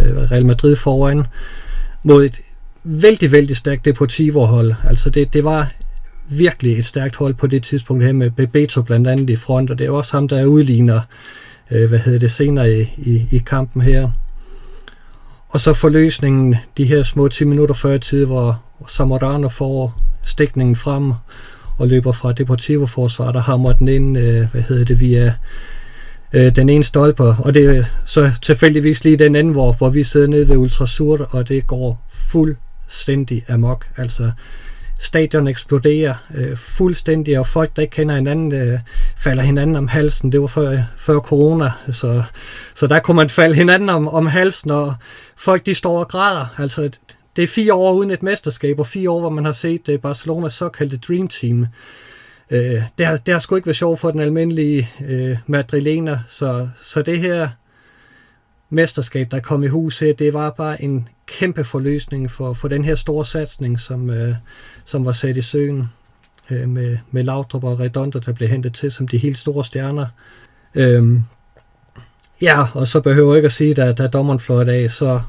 øh, 0.00 0.30
Real 0.30 0.46
Madrid 0.46 0.76
foran 0.76 1.26
mod 2.02 2.24
et 2.24 2.40
vældig, 2.88 3.32
vældig 3.32 3.56
stærkt 3.56 3.84
Deportivo-hold. 3.84 4.74
Altså 4.88 5.10
det, 5.10 5.32
det 5.32 5.44
var 5.44 5.72
virkelig 6.28 6.78
et 6.78 6.86
stærkt 6.86 7.16
hold 7.16 7.34
på 7.34 7.46
det 7.46 7.62
tidspunkt 7.62 8.04
her 8.04 8.12
med 8.12 8.30
Bebeto 8.30 8.82
blandt 8.82 9.08
andet 9.08 9.30
i 9.30 9.36
front, 9.36 9.70
og 9.70 9.78
det 9.78 9.86
er 9.86 9.90
også 9.90 10.12
ham, 10.12 10.28
der 10.28 10.44
udligner, 10.44 11.00
øh, 11.70 11.88
hvad 11.88 11.98
hedder 11.98 12.18
det, 12.18 12.30
senere 12.30 12.80
i, 12.80 12.82
i, 12.96 13.26
i 13.30 13.38
kampen 13.38 13.82
her. 13.82 14.10
Og 15.48 15.60
så 15.60 15.74
forløsningen 15.74 16.56
de 16.76 16.84
her 16.84 17.02
små 17.02 17.28
10 17.28 17.44
minutter 17.44 17.74
før 17.74 17.98
tid, 17.98 18.24
hvor 18.24 18.62
Samorano 18.88 19.48
får 19.48 20.00
stikningen 20.22 20.76
frem 20.76 21.12
og 21.78 21.88
løber 21.88 22.12
fra 22.12 22.32
Deportivo-forsvar, 22.32 23.32
der 23.32 23.40
hammer 23.40 23.72
den 23.72 23.88
ind, 23.88 24.18
øh, 24.18 24.46
hvad 24.52 24.62
hedder 24.62 24.84
det, 24.84 25.00
via 25.00 25.34
øh, 26.32 26.56
den 26.56 26.68
ene 26.68 26.84
stolper, 26.84 27.34
og 27.34 27.54
det 27.54 27.76
er 27.76 27.84
så 28.04 28.30
tilfældigvis 28.42 29.04
lige 29.04 29.16
den 29.16 29.36
anden, 29.36 29.52
hvor, 29.52 29.72
hvor 29.72 29.90
vi 29.90 30.04
sidder 30.04 30.26
nede 30.26 30.48
ved 30.48 30.56
Ultrasurt, 30.56 31.20
og 31.30 31.48
det 31.48 31.66
går 31.66 32.06
fuld 32.12 32.56
fuldstændig 32.86 33.44
amok. 33.48 33.86
Altså, 33.96 34.32
stadion 34.98 35.48
eksploderer 35.48 36.14
øh, 36.34 36.56
fuldstændig, 36.56 37.38
og 37.38 37.46
folk, 37.46 37.76
der 37.76 37.82
ikke 37.82 37.92
kender 37.92 38.14
hinanden, 38.14 38.52
øh, 38.52 38.78
falder 39.16 39.42
hinanden 39.42 39.76
om 39.76 39.88
halsen. 39.88 40.32
Det 40.32 40.40
var 40.40 40.46
før, 40.46 40.82
før 40.98 41.18
corona, 41.18 41.70
så, 41.92 42.22
så 42.74 42.86
der 42.86 43.00
kunne 43.00 43.16
man 43.16 43.30
falde 43.30 43.54
hinanden 43.54 43.88
om, 43.88 44.08
om 44.08 44.26
halsen, 44.26 44.70
og 44.70 44.94
folk 45.36 45.66
de 45.66 45.74
står 45.74 45.98
og 45.98 46.08
græder. 46.08 46.46
Altså, 46.58 46.90
det 47.36 47.44
er 47.44 47.48
fire 47.48 47.74
år 47.74 47.92
uden 47.92 48.10
et 48.10 48.22
mesterskab, 48.22 48.78
og 48.78 48.86
fire 48.86 49.10
år, 49.10 49.20
hvor 49.20 49.30
man 49.30 49.44
har 49.44 49.52
set 49.52 49.88
øh, 49.88 50.00
Barcelonas 50.00 50.54
såkaldte 50.54 50.96
Dream 50.96 51.28
Team. 51.28 51.66
Øh, 52.50 52.82
det, 52.98 53.06
har, 53.06 53.16
det 53.16 53.34
har 53.34 53.38
sgu 53.38 53.56
ikke 53.56 53.66
været 53.66 53.76
sjovt 53.76 54.00
for 54.00 54.10
den 54.10 54.20
almindelige 54.20 54.90
øh, 55.06 55.36
madrilener, 55.46 56.18
så, 56.28 56.68
så 56.82 57.02
det 57.02 57.20
her 57.20 57.48
mesterskab, 58.70 59.30
der 59.30 59.40
kom 59.40 59.62
i 59.62 59.66
hus 59.66 59.98
her, 59.98 60.12
det 60.12 60.32
var 60.32 60.50
bare 60.50 60.82
en 60.82 61.08
kæmpe 61.26 61.64
forløsning 61.64 62.30
for, 62.30 62.52
for 62.52 62.68
den 62.68 62.84
her 62.84 62.94
store 62.94 63.26
satsning, 63.26 63.80
som, 63.80 64.10
øh, 64.10 64.34
som 64.84 65.04
var 65.04 65.12
sat 65.12 65.36
i 65.36 65.42
søen 65.42 65.88
øh, 66.50 66.68
med, 66.68 66.98
med 67.10 67.24
Laudrup 67.24 67.64
og 67.64 67.80
Redondo, 67.80 68.18
der 68.18 68.32
blev 68.32 68.48
hentet 68.48 68.74
til 68.74 68.92
som 68.92 69.08
de 69.08 69.18
helt 69.18 69.38
store 69.38 69.64
stjerner. 69.64 70.06
Øhm, 70.74 71.22
ja, 72.42 72.66
og 72.74 72.88
så 72.88 73.00
behøver 73.00 73.32
jeg 73.32 73.38
ikke 73.38 73.46
at 73.46 73.52
sige, 73.52 73.82
at 73.82 73.98
da 73.98 74.06
dommeren 74.06 74.40
flår 74.40 74.60
af, 74.60 74.90
så 74.90 75.20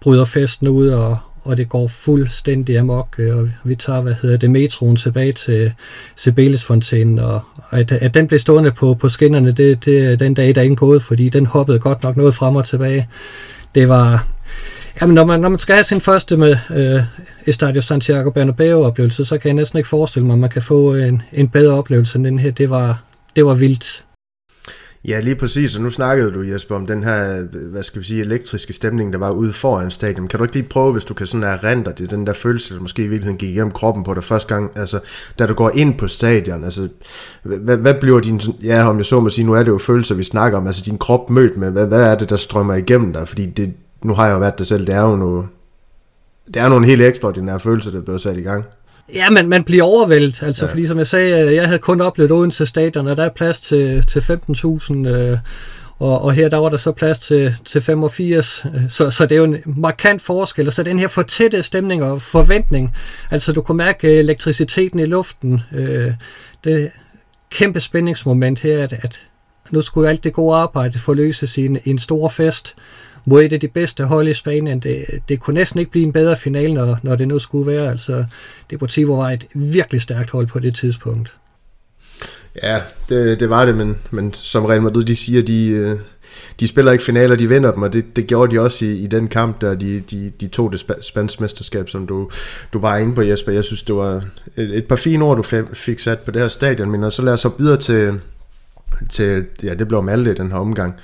bryder 0.00 0.24
festen 0.24 0.68
ud, 0.68 0.88
og, 0.88 1.18
og 1.42 1.56
det 1.56 1.68
går 1.68 1.86
fuldstændig 1.86 2.78
amok, 2.78 3.14
øh, 3.18 3.36
og 3.36 3.50
vi 3.64 3.74
tager, 3.74 4.00
hvad 4.00 4.14
hedder 4.22 4.36
det, 4.36 4.50
metroen 4.50 4.96
tilbage 4.96 5.32
til 5.32 5.72
Sibelesfontænen, 6.16 7.18
og 7.18 7.40
at, 7.72 7.92
at 7.92 8.14
den 8.14 8.26
blev 8.26 8.38
stående 8.38 8.70
på, 8.70 8.94
på 8.94 9.08
skinnerne, 9.08 9.52
det, 9.52 9.84
det 9.84 10.20
den 10.20 10.34
dag, 10.34 10.54
der 10.54 10.60
er 10.60 10.64
indgået, 10.64 11.02
fordi 11.02 11.28
den 11.28 11.46
hoppede 11.46 11.78
godt 11.78 12.02
nok 12.02 12.16
noget 12.16 12.34
frem 12.34 12.56
og 12.56 12.64
tilbage. 12.64 13.08
Det 13.74 13.88
var, 13.88 14.26
Jamen, 15.00 15.14
når 15.14 15.24
man, 15.24 15.40
når 15.40 15.48
man 15.48 15.58
skal 15.58 15.74
have 15.74 15.84
sin 15.84 16.00
første 16.00 16.36
med 16.36 16.56
øh, 16.70 17.00
Estadio 17.46 17.80
Santiago 17.80 18.30
Bernabeu-oplevelse, 18.30 19.24
så 19.24 19.38
kan 19.38 19.48
jeg 19.48 19.54
næsten 19.54 19.76
ikke 19.76 19.88
forestille 19.88 20.26
mig, 20.26 20.32
at 20.34 20.38
man 20.38 20.50
kan 20.50 20.62
få 20.62 20.94
en, 20.94 21.22
en 21.32 21.48
bedre 21.48 21.74
oplevelse 21.74 22.16
end 22.16 22.24
den 22.24 22.38
her. 22.38 22.50
Det 22.50 22.70
var, 22.70 23.02
det 23.36 23.46
var 23.46 23.54
vildt. 23.54 24.04
Ja, 25.04 25.20
lige 25.20 25.36
præcis, 25.36 25.76
og 25.76 25.82
nu 25.82 25.90
snakkede 25.90 26.30
du, 26.30 26.42
Jesper, 26.42 26.76
om 26.76 26.86
den 26.86 27.04
her, 27.04 27.42
hvad 27.42 27.82
skal 27.82 28.00
vi 28.00 28.06
sige, 28.06 28.20
elektriske 28.20 28.72
stemning, 28.72 29.12
der 29.12 29.18
var 29.18 29.30
ude 29.30 29.52
foran 29.52 29.90
stadion. 29.90 30.28
Kan 30.28 30.38
du 30.38 30.44
ikke 30.44 30.54
lige 30.54 30.68
prøve, 30.68 30.92
hvis 30.92 31.04
du 31.04 31.14
kan 31.14 31.26
sådan 31.26 31.44
erindre 31.44 31.92
det, 31.98 32.10
den 32.10 32.26
der 32.26 32.32
følelse, 32.32 32.74
der 32.74 32.80
måske 32.80 33.04
i 33.04 33.08
virkeligheden 33.08 33.38
gik 33.38 33.50
igennem 33.50 33.70
kroppen 33.70 34.04
på 34.04 34.14
dig 34.14 34.24
første 34.24 34.54
gang, 34.54 34.70
altså, 34.76 35.00
da 35.38 35.46
du 35.46 35.54
går 35.54 35.70
ind 35.74 35.98
på 35.98 36.08
stadion, 36.08 36.64
altså, 36.64 36.88
hvad, 37.42 37.76
hvad 37.76 37.94
bliver 37.94 38.20
din, 38.20 38.40
ja, 38.64 38.88
om 38.88 38.98
jeg 38.98 39.06
så 39.06 39.20
må 39.20 39.28
sige, 39.28 39.46
nu 39.46 39.52
er 39.52 39.62
det 39.62 39.68
jo 39.68 39.78
følelser, 39.78 40.14
vi 40.14 40.24
snakker 40.24 40.58
om, 40.58 40.66
altså 40.66 40.82
din 40.86 40.98
krop 40.98 41.30
mødt 41.30 41.56
med, 41.56 41.70
hvad, 41.70 41.86
hvad 41.86 42.02
er 42.02 42.14
det, 42.14 42.30
der 42.30 42.36
strømmer 42.36 42.74
igennem 42.74 43.12
dig, 43.12 43.28
fordi 43.28 43.46
det, 43.46 43.72
nu 44.02 44.14
har 44.14 44.26
jeg 44.26 44.34
jo 44.34 44.38
været 44.38 44.58
det 44.58 44.66
selv, 44.66 44.86
det 44.86 44.94
er 44.94 45.02
jo 45.02 45.16
nu, 45.16 45.46
det 46.46 46.62
er 46.62 46.68
nogle 46.68 46.86
helt 46.86 47.02
ekstraordinære 47.02 47.60
følelser, 47.60 47.90
der 47.90 48.00
bliver 48.00 48.18
sat 48.18 48.36
i 48.36 48.42
gang. 48.42 48.64
Ja, 49.14 49.30
men 49.30 49.48
man 49.48 49.64
bliver 49.64 49.84
overvældet, 49.84 50.42
altså, 50.42 50.64
ja. 50.64 50.72
fordi 50.72 50.86
som 50.86 50.98
jeg 50.98 51.06
sagde, 51.06 51.54
jeg 51.54 51.66
havde 51.66 51.78
kun 51.78 52.00
oplevet 52.00 52.32
Odense 52.32 52.66
Stadion, 52.66 53.06
og 53.06 53.16
der 53.16 53.24
er 53.24 53.28
plads 53.28 53.60
til, 53.60 54.06
til 54.06 54.20
15.000, 54.20 55.08
øh, 55.08 55.38
og, 55.98 56.22
og 56.22 56.32
her 56.32 56.48
der 56.48 56.56
var 56.56 56.68
der 56.68 56.76
så 56.76 56.92
plads 56.92 57.18
til, 57.18 57.54
til 57.64 57.82
85, 57.82 58.64
så, 58.88 59.10
så 59.10 59.26
det 59.26 59.32
er 59.32 59.36
jo 59.36 59.44
en 59.44 59.56
markant 59.66 60.22
forskel, 60.22 60.66
og 60.66 60.72
så 60.72 60.82
den 60.82 60.98
her 60.98 61.08
fortætte 61.08 61.62
stemning 61.62 62.04
og 62.04 62.22
forventning, 62.22 62.96
altså 63.30 63.52
du 63.52 63.62
kunne 63.62 63.76
mærke 63.76 64.18
elektriciteten 64.18 64.98
i 64.98 65.06
luften, 65.06 65.62
øh, 65.72 66.12
det 66.64 66.90
kæmpe 67.50 67.80
spændingsmoment 67.80 68.58
her, 68.58 68.82
at, 68.82 68.92
at 68.92 69.22
nu 69.70 69.80
skulle 69.80 70.08
alt 70.08 70.24
det 70.24 70.32
gode 70.32 70.56
arbejde 70.56 70.98
forløses 70.98 71.58
i 71.58 71.66
en, 71.66 71.78
i 71.84 71.90
en 71.90 71.98
stor 71.98 72.28
fest, 72.28 72.74
mod 73.24 73.42
et 73.42 73.52
af 73.52 73.60
de 73.60 73.68
bedste 73.68 74.04
hold 74.04 74.28
i 74.28 74.34
Spanien. 74.34 74.80
Det, 74.80 75.04
det 75.28 75.40
kunne 75.40 75.54
næsten 75.54 75.80
ikke 75.80 75.90
blive 75.90 76.04
en 76.04 76.12
bedre 76.12 76.36
finale, 76.36 76.74
når, 76.74 76.98
når 77.02 77.16
det 77.16 77.28
nu 77.28 77.38
skulle 77.38 77.72
være. 77.72 77.90
Altså, 77.90 78.24
Deportivo 78.70 79.14
var 79.14 79.30
et 79.30 79.46
virkelig 79.54 80.02
stærkt 80.02 80.30
hold 80.30 80.46
på 80.46 80.58
det 80.58 80.74
tidspunkt. 80.74 81.32
Ja, 82.62 82.80
det, 83.08 83.40
det 83.40 83.50
var 83.50 83.64
det, 83.66 83.76
men, 83.76 83.98
men 84.10 84.34
som 84.34 84.64
Real 84.64 84.82
Madrid 84.82 85.04
de 85.04 85.16
siger, 85.16 85.42
de, 85.42 85.66
øh, 85.66 85.98
de 86.60 86.68
spiller 86.68 86.92
ikke 86.92 87.04
finaler, 87.04 87.36
de 87.36 87.48
vinder 87.48 87.72
dem, 87.72 87.82
og 87.82 87.92
det, 87.92 88.16
det 88.16 88.26
gjorde 88.26 88.54
de 88.54 88.60
også 88.60 88.84
i, 88.84 88.92
i 88.92 89.06
den 89.06 89.28
kamp, 89.28 89.60
der 89.60 89.74
de, 89.74 90.00
de, 90.00 90.32
de 90.40 90.48
tog 90.48 90.72
det 90.72 90.84
spansk 91.00 91.40
mesterskab, 91.40 91.88
som 91.88 92.06
du, 92.06 92.30
du 92.72 92.78
var 92.78 92.96
inde 92.96 93.14
på, 93.14 93.22
Jesper. 93.22 93.52
Jeg 93.52 93.64
synes, 93.64 93.82
det 93.82 93.94
var 93.94 94.24
et, 94.56 94.76
et 94.76 94.84
par 94.84 94.96
fine 94.96 95.24
ord, 95.24 95.36
du 95.36 95.66
fik 95.72 95.98
sat 95.98 96.18
på 96.18 96.30
det 96.30 96.40
her 96.40 96.48
stadion, 96.48 96.90
men 96.90 97.10
så 97.10 97.22
lad 97.22 97.32
os 97.32 97.40
så 97.40 97.50
videre 97.58 97.76
til, 97.76 98.20
til 99.10 99.44
ja, 99.62 99.74
det 99.74 99.88
blev 99.88 100.02
Malte 100.02 100.30
i 100.30 100.34
den 100.34 100.52
her 100.52 100.58
omgang 100.58 100.94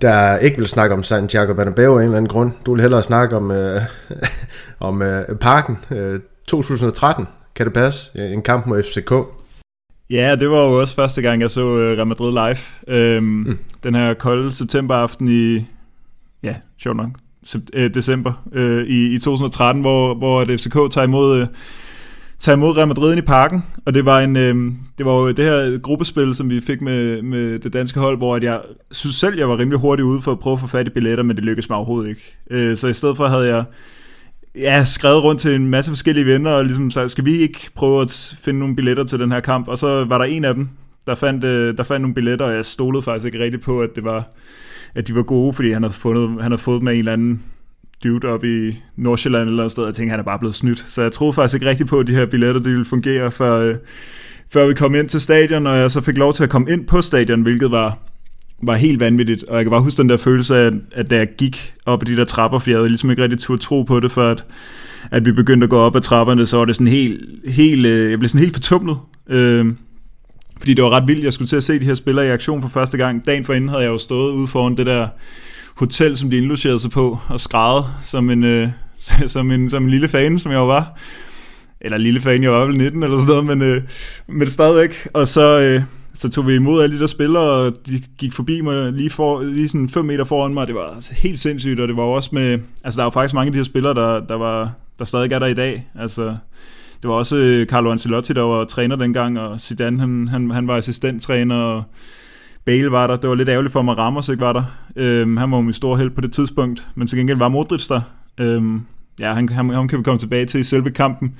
der 0.00 0.38
ikke 0.38 0.58
vil 0.58 0.68
snakke 0.68 0.94
om 0.94 1.02
Santiago 1.02 1.54
Bernabeu 1.54 1.98
af 1.98 2.00
en 2.00 2.04
eller 2.04 2.16
anden 2.16 2.28
grund. 2.28 2.52
Du 2.66 2.74
vil 2.74 2.82
hellere 2.82 3.02
snakke 3.02 3.36
om, 3.36 3.50
øh, 3.50 3.80
om 4.88 5.02
øh, 5.02 5.24
parken. 5.40 5.78
Øh, 5.90 6.20
2013, 6.48 7.26
kan 7.54 7.66
det 7.66 7.74
passe? 7.74 8.32
En 8.32 8.42
kamp 8.42 8.66
mod 8.66 8.82
FCK. 8.82 9.12
Ja, 10.10 10.36
det 10.36 10.50
var 10.50 10.58
jo 10.58 10.80
også 10.80 10.94
første 10.94 11.22
gang, 11.22 11.42
jeg 11.42 11.50
så 11.50 11.76
øh, 11.76 11.96
Real 11.96 12.06
Madrid 12.06 12.32
live. 12.32 12.96
Øhm, 12.98 13.24
mm. 13.24 13.58
Den 13.82 13.94
her 13.94 14.14
kolde 14.14 14.52
septemberaften 14.52 15.28
i, 15.28 15.66
ja, 16.42 16.54
sjovt 16.78 16.96
nok, 16.96 17.10
øh, 17.72 17.94
december 17.94 18.44
øh, 18.52 18.86
i, 18.86 19.14
i 19.14 19.18
2013, 19.18 19.80
hvor, 19.80 20.14
hvor 20.14 20.44
FCK 20.44 20.92
tager 20.92 21.04
imod, 21.04 21.40
øh, 21.40 21.46
tage 22.40 22.54
imod 22.54 22.76
Real 22.76 22.88
Madrid 22.88 23.16
i 23.16 23.20
parken, 23.20 23.64
og 23.86 23.94
det 23.94 24.04
var 24.04 24.20
en 24.20 24.36
øh, 24.36 24.72
det 24.98 25.06
var 25.06 25.12
jo 25.12 25.28
det 25.28 25.44
her 25.44 25.78
gruppespil, 25.78 26.34
som 26.34 26.50
vi 26.50 26.60
fik 26.60 26.80
med, 26.80 27.22
med 27.22 27.58
det 27.58 27.72
danske 27.72 28.00
hold, 28.00 28.16
hvor 28.16 28.36
at 28.36 28.44
jeg 28.44 28.60
synes 28.90 29.16
selv, 29.16 29.38
jeg 29.38 29.48
var 29.48 29.58
rimelig 29.58 29.78
hurtig 29.78 30.04
ude 30.04 30.22
for 30.22 30.32
at 30.32 30.38
prøve 30.38 30.54
at 30.54 30.60
få 30.60 30.66
fat 30.66 30.86
i 30.86 30.90
billetter, 30.90 31.24
men 31.24 31.36
det 31.36 31.44
lykkedes 31.44 31.68
mig 31.68 31.76
overhovedet 31.76 32.08
ikke. 32.08 32.36
Øh, 32.50 32.76
så 32.76 32.88
i 32.88 32.92
stedet 32.92 33.16
for 33.16 33.26
havde 33.26 33.46
jeg 33.46 33.64
ja, 34.54 34.84
skrevet 34.84 35.24
rundt 35.24 35.40
til 35.40 35.54
en 35.54 35.68
masse 35.68 35.90
forskellige 35.90 36.26
venner, 36.26 36.50
og 36.50 36.64
ligesom 36.64 36.90
sagde, 36.90 37.08
skal 37.08 37.24
vi 37.24 37.32
ikke 37.32 37.70
prøve 37.74 38.02
at 38.02 38.36
finde 38.42 38.60
nogle 38.60 38.76
billetter 38.76 39.04
til 39.04 39.18
den 39.18 39.32
her 39.32 39.40
kamp? 39.40 39.68
Og 39.68 39.78
så 39.78 40.04
var 40.04 40.18
der 40.18 40.24
en 40.24 40.44
af 40.44 40.54
dem, 40.54 40.68
der 41.06 41.14
fandt, 41.14 41.44
øh, 41.44 41.76
der 41.76 41.82
fandt 41.82 42.02
nogle 42.02 42.14
billetter, 42.14 42.46
og 42.46 42.54
jeg 42.54 42.64
stolede 42.64 43.02
faktisk 43.02 43.26
ikke 43.26 43.44
rigtigt 43.44 43.62
på, 43.62 43.80
at 43.80 43.90
det 43.96 44.04
var 44.04 44.24
at 44.94 45.08
de 45.08 45.14
var 45.14 45.22
gode, 45.22 45.52
fordi 45.52 45.72
han 45.72 45.82
havde, 45.82 45.94
fundet, 45.94 46.28
han 46.28 46.52
havde 46.52 46.62
fået 46.62 46.82
med 46.82 46.92
en 46.92 46.98
eller 46.98 47.12
anden 47.12 47.42
dude 48.04 48.28
op 48.28 48.44
i 48.44 48.76
Nordsjælland 48.96 49.42
eller 49.42 49.56
noget 49.56 49.70
sted, 49.70 49.82
og 49.82 49.86
jeg 49.86 49.94
tænkte, 49.94 50.10
han 50.10 50.20
er 50.20 50.24
bare 50.24 50.38
blevet 50.38 50.54
snydt. 50.54 50.84
Så 50.88 51.02
jeg 51.02 51.12
troede 51.12 51.32
faktisk 51.32 51.54
ikke 51.54 51.66
rigtigt 51.66 51.88
på, 51.88 51.98
at 51.98 52.06
de 52.06 52.14
her 52.14 52.26
billetter 52.26 52.60
de 52.60 52.68
ville 52.68 52.84
fungere, 52.84 53.30
før, 53.30 53.56
øh, 53.56 53.74
før 54.52 54.66
vi 54.66 54.74
kom 54.74 54.94
ind 54.94 55.08
til 55.08 55.20
stadion, 55.20 55.66
og 55.66 55.76
jeg 55.76 55.90
så 55.90 56.00
fik 56.00 56.16
lov 56.16 56.32
til 56.32 56.42
at 56.42 56.50
komme 56.50 56.70
ind 56.70 56.86
på 56.86 57.02
stadion, 57.02 57.42
hvilket 57.42 57.70
var, 57.70 57.98
var 58.62 58.74
helt 58.74 59.00
vanvittigt. 59.00 59.44
Og 59.44 59.56
jeg 59.56 59.64
kan 59.64 59.70
bare 59.70 59.80
huske 59.80 59.98
den 59.98 60.08
der 60.08 60.16
følelse 60.16 60.56
af, 60.56 60.70
at 60.92 61.10
da 61.10 61.16
jeg 61.16 61.28
gik 61.38 61.74
op 61.86 62.02
ad 62.02 62.06
de 62.06 62.16
der 62.16 62.24
trapper, 62.24 62.58
for 62.58 62.70
jeg 62.70 62.78
havde 62.78 62.88
ligesom 62.88 63.10
ikke 63.10 63.22
rigtig 63.22 63.38
turde 63.38 63.62
tro 63.62 63.82
på 63.82 64.00
det, 64.00 64.12
før 64.12 64.30
at, 64.30 64.46
at 65.10 65.26
vi 65.26 65.32
begyndte 65.32 65.64
at 65.64 65.70
gå 65.70 65.78
op 65.78 65.96
ad 65.96 66.00
trapperne, 66.00 66.46
så 66.46 66.56
var 66.56 66.64
det 66.64 66.74
sådan 66.74 66.88
helt, 66.88 67.20
helt 67.44 67.86
øh, 67.86 68.10
jeg 68.10 68.18
blev 68.18 68.28
sådan 68.28 68.40
helt 68.40 68.54
fortumlet. 68.54 68.96
Øh, 69.28 69.66
fordi 70.58 70.74
det 70.74 70.84
var 70.84 70.90
ret 70.90 71.08
vildt, 71.08 71.24
jeg 71.24 71.32
skulle 71.32 71.48
til 71.48 71.56
at 71.56 71.64
se 71.64 71.80
de 71.80 71.84
her 71.84 71.94
spillere 71.94 72.26
i 72.26 72.30
aktion 72.30 72.62
for 72.62 72.68
første 72.68 72.96
gang. 72.96 73.26
Dagen 73.26 73.44
forinden 73.44 73.68
havde 73.68 73.82
jeg 73.82 73.90
jo 73.90 73.98
stået 73.98 74.32
ude 74.32 74.48
foran 74.48 74.76
det 74.76 74.86
der 74.86 75.08
hotel, 75.80 76.16
som 76.16 76.30
de 76.30 76.36
indlogerede 76.36 76.80
sig 76.80 76.90
på, 76.90 77.18
og 77.28 77.40
skrædde 77.40 77.86
som 78.02 78.30
en, 78.30 78.44
øh, 78.44 78.68
som, 79.26 79.50
en, 79.50 79.70
som 79.70 79.84
en 79.84 79.90
lille 79.90 80.08
fan, 80.08 80.38
som 80.38 80.52
jeg 80.52 80.58
jo 80.58 80.66
var. 80.66 80.98
Eller 81.80 81.98
lille 81.98 82.20
fan, 82.20 82.42
jeg 82.42 82.52
var 82.52 82.66
vel 82.66 82.76
19 82.76 83.02
eller 83.02 83.20
sådan 83.20 83.28
noget, 83.28 83.58
men, 83.58 83.62
øh, 83.62 83.82
men 84.26 84.50
stadigvæk. 84.50 85.08
Og 85.14 85.28
så, 85.28 85.60
øh, 85.60 85.82
så 86.14 86.28
tog 86.28 86.46
vi 86.46 86.54
imod 86.54 86.82
alle 86.82 86.96
de 86.96 87.00
der 87.00 87.06
spillere, 87.06 87.42
og 87.42 87.72
de 87.86 88.02
gik 88.18 88.32
forbi 88.32 88.60
mig 88.60 88.92
lige, 88.92 89.10
for, 89.10 89.42
lige 89.42 89.68
sådan 89.68 89.88
5 89.88 90.04
meter 90.04 90.24
foran 90.24 90.54
mig. 90.54 90.66
Det 90.66 90.74
var 90.74 90.94
altså 90.94 91.14
helt 91.14 91.38
sindssygt, 91.38 91.80
og 91.80 91.88
det 91.88 91.96
var 91.96 92.02
også 92.02 92.30
med... 92.32 92.58
Altså, 92.84 92.98
der 92.98 93.04
var 93.04 93.10
faktisk 93.10 93.34
mange 93.34 93.46
af 93.46 93.52
de 93.52 93.58
her 93.58 93.64
spillere, 93.64 93.94
der, 93.94 94.26
der, 94.26 94.34
var, 94.34 94.72
der 94.98 95.04
stadig 95.04 95.32
er 95.32 95.38
der 95.38 95.46
i 95.46 95.54
dag. 95.54 95.86
Altså, 95.98 96.36
det 97.02 97.10
var 97.10 97.14
også 97.14 97.36
øh, 97.36 97.66
Carlo 97.66 97.90
Ancelotti, 97.90 98.32
der 98.32 98.42
var 98.42 98.64
træner 98.64 98.96
dengang, 98.96 99.38
og 99.38 99.60
Zidane, 99.60 100.00
han, 100.00 100.28
han, 100.28 100.50
han 100.50 100.68
var 100.68 100.76
assistenttræner, 100.76 101.56
og 101.56 101.84
Bale 102.64 102.90
var 102.90 103.06
der. 103.06 103.16
Det 103.16 103.30
var 103.30 103.36
lidt 103.36 103.48
ærgerligt 103.48 103.72
for 103.72 103.82
mig, 103.82 103.98
Ramos 103.98 104.28
ikke 104.28 104.40
var 104.40 104.52
der. 104.52 104.64
Øhm, 104.96 105.36
han 105.36 105.50
var 105.50 105.56
jo 105.56 105.62
min 105.62 105.72
store 105.72 105.98
held 105.98 106.10
på 106.10 106.20
det 106.20 106.32
tidspunkt, 106.32 106.86
men 106.94 107.06
til 107.06 107.18
gengæld 107.18 107.38
var 107.38 107.48
Modric 107.48 107.86
der. 107.86 108.00
Øhm, 108.38 108.80
ja, 109.20 109.32
han, 109.32 109.48
han, 109.48 109.70
han 109.70 109.88
kan 109.88 109.98
vi 109.98 110.02
komme 110.02 110.18
tilbage 110.18 110.44
til 110.44 110.60
i 110.60 110.64
selve 110.64 110.90
kampen. 110.90 111.34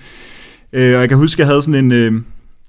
Øh, 0.72 0.94
og 0.94 1.00
jeg 1.00 1.08
kan 1.08 1.18
huske, 1.18 1.34
at 1.34 1.38
jeg 1.38 1.46
havde 1.46 1.62
sådan 1.62 1.84
en... 1.84 1.92
Øh, 1.92 2.12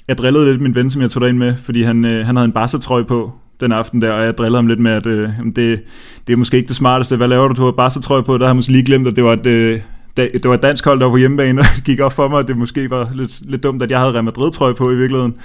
jeg 0.08 0.18
drillede 0.18 0.46
lidt 0.46 0.62
min 0.62 0.76
ven, 0.76 0.90
som 0.90 1.02
jeg 1.02 1.12
tog 1.12 1.22
derind 1.22 1.38
med, 1.38 1.56
fordi 1.56 1.82
han, 1.82 2.06
øh, 2.06 2.26
han 2.26 2.36
havde 2.36 2.46
en 2.46 2.52
Barca-trøje 2.52 3.04
på 3.04 3.32
den 3.60 3.72
aften 3.72 4.02
der, 4.02 4.12
og 4.12 4.26
jeg 4.26 4.38
drillede 4.38 4.58
ham 4.58 4.68
lidt 4.68 4.80
med, 4.80 4.92
at 4.92 5.06
øh, 5.06 5.30
det, 5.56 5.82
det 6.28 6.34
er 6.34 6.38
måske 6.38 6.58
ikke 6.58 6.68
det 6.68 6.76
smarteste. 6.76 7.16
Hvad 7.18 7.28
laver 7.28 7.48
du, 7.48 7.54
du 7.54 7.66
har 7.66 7.72
Barca-trøje 7.72 8.24
på? 8.24 8.38
Der 8.38 8.44
har 8.44 8.50
jeg 8.50 8.56
måske 8.56 8.72
lige 8.72 8.86
glemt, 8.86 9.08
at 9.08 9.16
det 9.16 9.24
var 9.24 9.34
et, 9.34 9.48
øh, 9.48 9.82
det 10.18 10.42
var 10.46 10.54
et 10.54 10.62
dansk 10.62 10.86
hold, 10.86 11.00
der 11.00 11.06
var 11.06 11.12
på 11.12 11.18
hjemmebane, 11.18 11.62
og 11.62 11.66
det 11.76 11.84
gik 11.84 12.00
op 12.00 12.14
for 12.14 12.28
mig, 12.28 12.40
at 12.40 12.48
det 12.48 12.58
måske 12.58 12.90
var 12.90 13.10
lidt, 13.14 13.50
lidt 13.50 13.64
dumt, 13.64 13.84
at 13.84 13.92
jeg 13.92 14.00
havde 14.00 14.14
Real 14.14 14.24
Madrid-trøje 14.24 14.74
på 14.74 14.92
i 14.92 14.96
virkeligheden. 14.96 15.36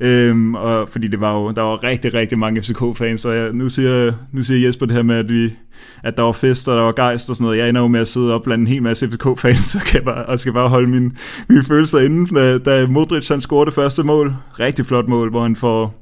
Øhm, 0.00 0.54
og 0.54 0.88
fordi 0.88 1.06
det 1.06 1.20
var 1.20 1.38
jo, 1.38 1.50
der 1.50 1.62
var 1.62 1.84
rigtig, 1.84 2.14
rigtig 2.14 2.38
mange 2.38 2.62
FCK-fans, 2.62 3.24
og 3.24 3.36
jeg, 3.36 3.52
nu, 3.52 3.68
siger, 3.68 4.12
nu 4.32 4.42
siger 4.42 4.66
Jesper 4.66 4.86
det 4.86 4.96
her 4.96 5.02
med, 5.02 5.16
at, 5.16 5.28
vi, 5.28 5.54
at 6.02 6.16
der 6.16 6.22
var 6.22 6.32
fest, 6.32 6.68
og 6.68 6.76
der 6.76 6.82
var 6.82 6.92
gejst 6.92 7.30
og 7.30 7.36
sådan 7.36 7.44
noget. 7.44 7.58
Jeg 7.58 7.68
ender 7.68 7.80
jo 7.80 7.88
med 7.88 8.00
at 8.00 8.08
sidde 8.08 8.34
op 8.34 8.42
blandt 8.42 8.60
en 8.60 8.66
hel 8.66 8.82
masse 8.82 9.08
FCK-fans, 9.08 9.64
så 9.72 9.78
kan 9.78 9.94
jeg 9.94 10.04
bare, 10.04 10.26
og 10.26 10.40
skal 10.40 10.52
bare 10.52 10.68
holde 10.68 10.90
mine, 10.90 11.10
mine 11.48 11.64
følelser 11.64 11.98
inde. 11.98 12.34
Da, 12.34 12.58
da 12.58 12.86
Modric 12.86 13.28
han 13.28 13.40
scorede 13.40 13.66
det 13.66 13.74
første 13.74 14.02
mål, 14.02 14.34
rigtig 14.60 14.86
flot 14.86 15.08
mål, 15.08 15.30
hvor 15.30 15.42
han 15.42 15.56
får 15.56 15.94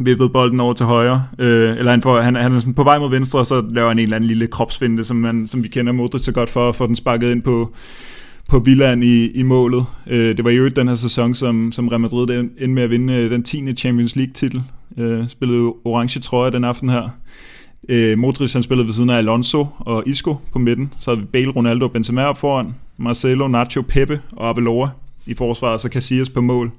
vippet 0.00 0.32
bolden 0.32 0.60
over 0.60 0.72
til 0.72 0.86
højre, 0.86 1.24
øh, 1.38 1.76
eller 1.76 1.90
han, 1.90 2.02
får, 2.02 2.20
han, 2.20 2.34
han 2.34 2.54
er 2.54 2.58
sådan 2.58 2.74
på 2.74 2.84
vej 2.84 2.98
mod 2.98 3.10
venstre, 3.10 3.38
og 3.38 3.46
så 3.46 3.64
laver 3.70 3.88
han 3.88 3.98
en 3.98 4.02
eller 4.02 4.16
anden 4.16 4.28
lille 4.28 4.46
kropsfinde, 4.46 5.04
som, 5.04 5.16
man, 5.16 5.46
som 5.46 5.62
vi 5.62 5.68
kender 5.68 5.92
Modric 5.92 6.24
så 6.24 6.32
godt 6.32 6.50
for, 6.50 6.68
at 6.68 6.76
få 6.76 6.86
den 6.86 6.96
sparket 6.96 7.30
ind 7.30 7.42
på, 7.42 7.74
på 8.48 8.58
Villand 8.58 9.04
i, 9.04 9.30
i 9.30 9.42
målet. 9.42 9.84
Øh, 10.06 10.36
det 10.36 10.44
var 10.44 10.50
jo 10.50 10.68
den 10.68 10.88
her 10.88 10.94
sæson, 10.94 11.34
som, 11.34 11.72
som 11.72 11.88
Real 11.88 12.00
Madrid 12.00 12.38
endte 12.38 12.68
med 12.68 12.82
at 12.82 12.90
vinde 12.90 13.14
øh, 13.14 13.30
den 13.30 13.42
10. 13.42 13.74
Champions 13.74 14.16
League-titel. 14.16 14.62
Øh, 14.98 15.28
spillede 15.28 15.72
orange 15.84 16.20
trøje 16.20 16.50
den 16.50 16.64
aften 16.64 16.88
her. 16.88 17.08
Øh, 17.88 18.18
Modric 18.18 18.52
han 18.52 18.62
spillede 18.62 18.86
ved 18.86 18.94
siden 18.94 19.10
af 19.10 19.16
Alonso 19.16 19.66
og 19.78 20.02
Isco 20.06 20.36
på 20.52 20.58
midten. 20.58 20.92
Så 20.98 21.10
havde 21.10 21.20
vi 21.20 21.26
Bale, 21.26 21.50
Ronaldo 21.50 21.84
og 21.84 21.92
Benzema 21.92 22.24
op 22.24 22.38
foran. 22.38 22.74
Marcelo, 22.96 23.48
Nacho, 23.48 23.82
Pepe 23.82 24.20
og 24.32 24.48
Abelora 24.48 24.88
i 25.26 25.34
forsvaret, 25.34 25.80
så 25.80 25.88
Casillas 25.88 26.30
på 26.30 26.40
mål. 26.40 26.72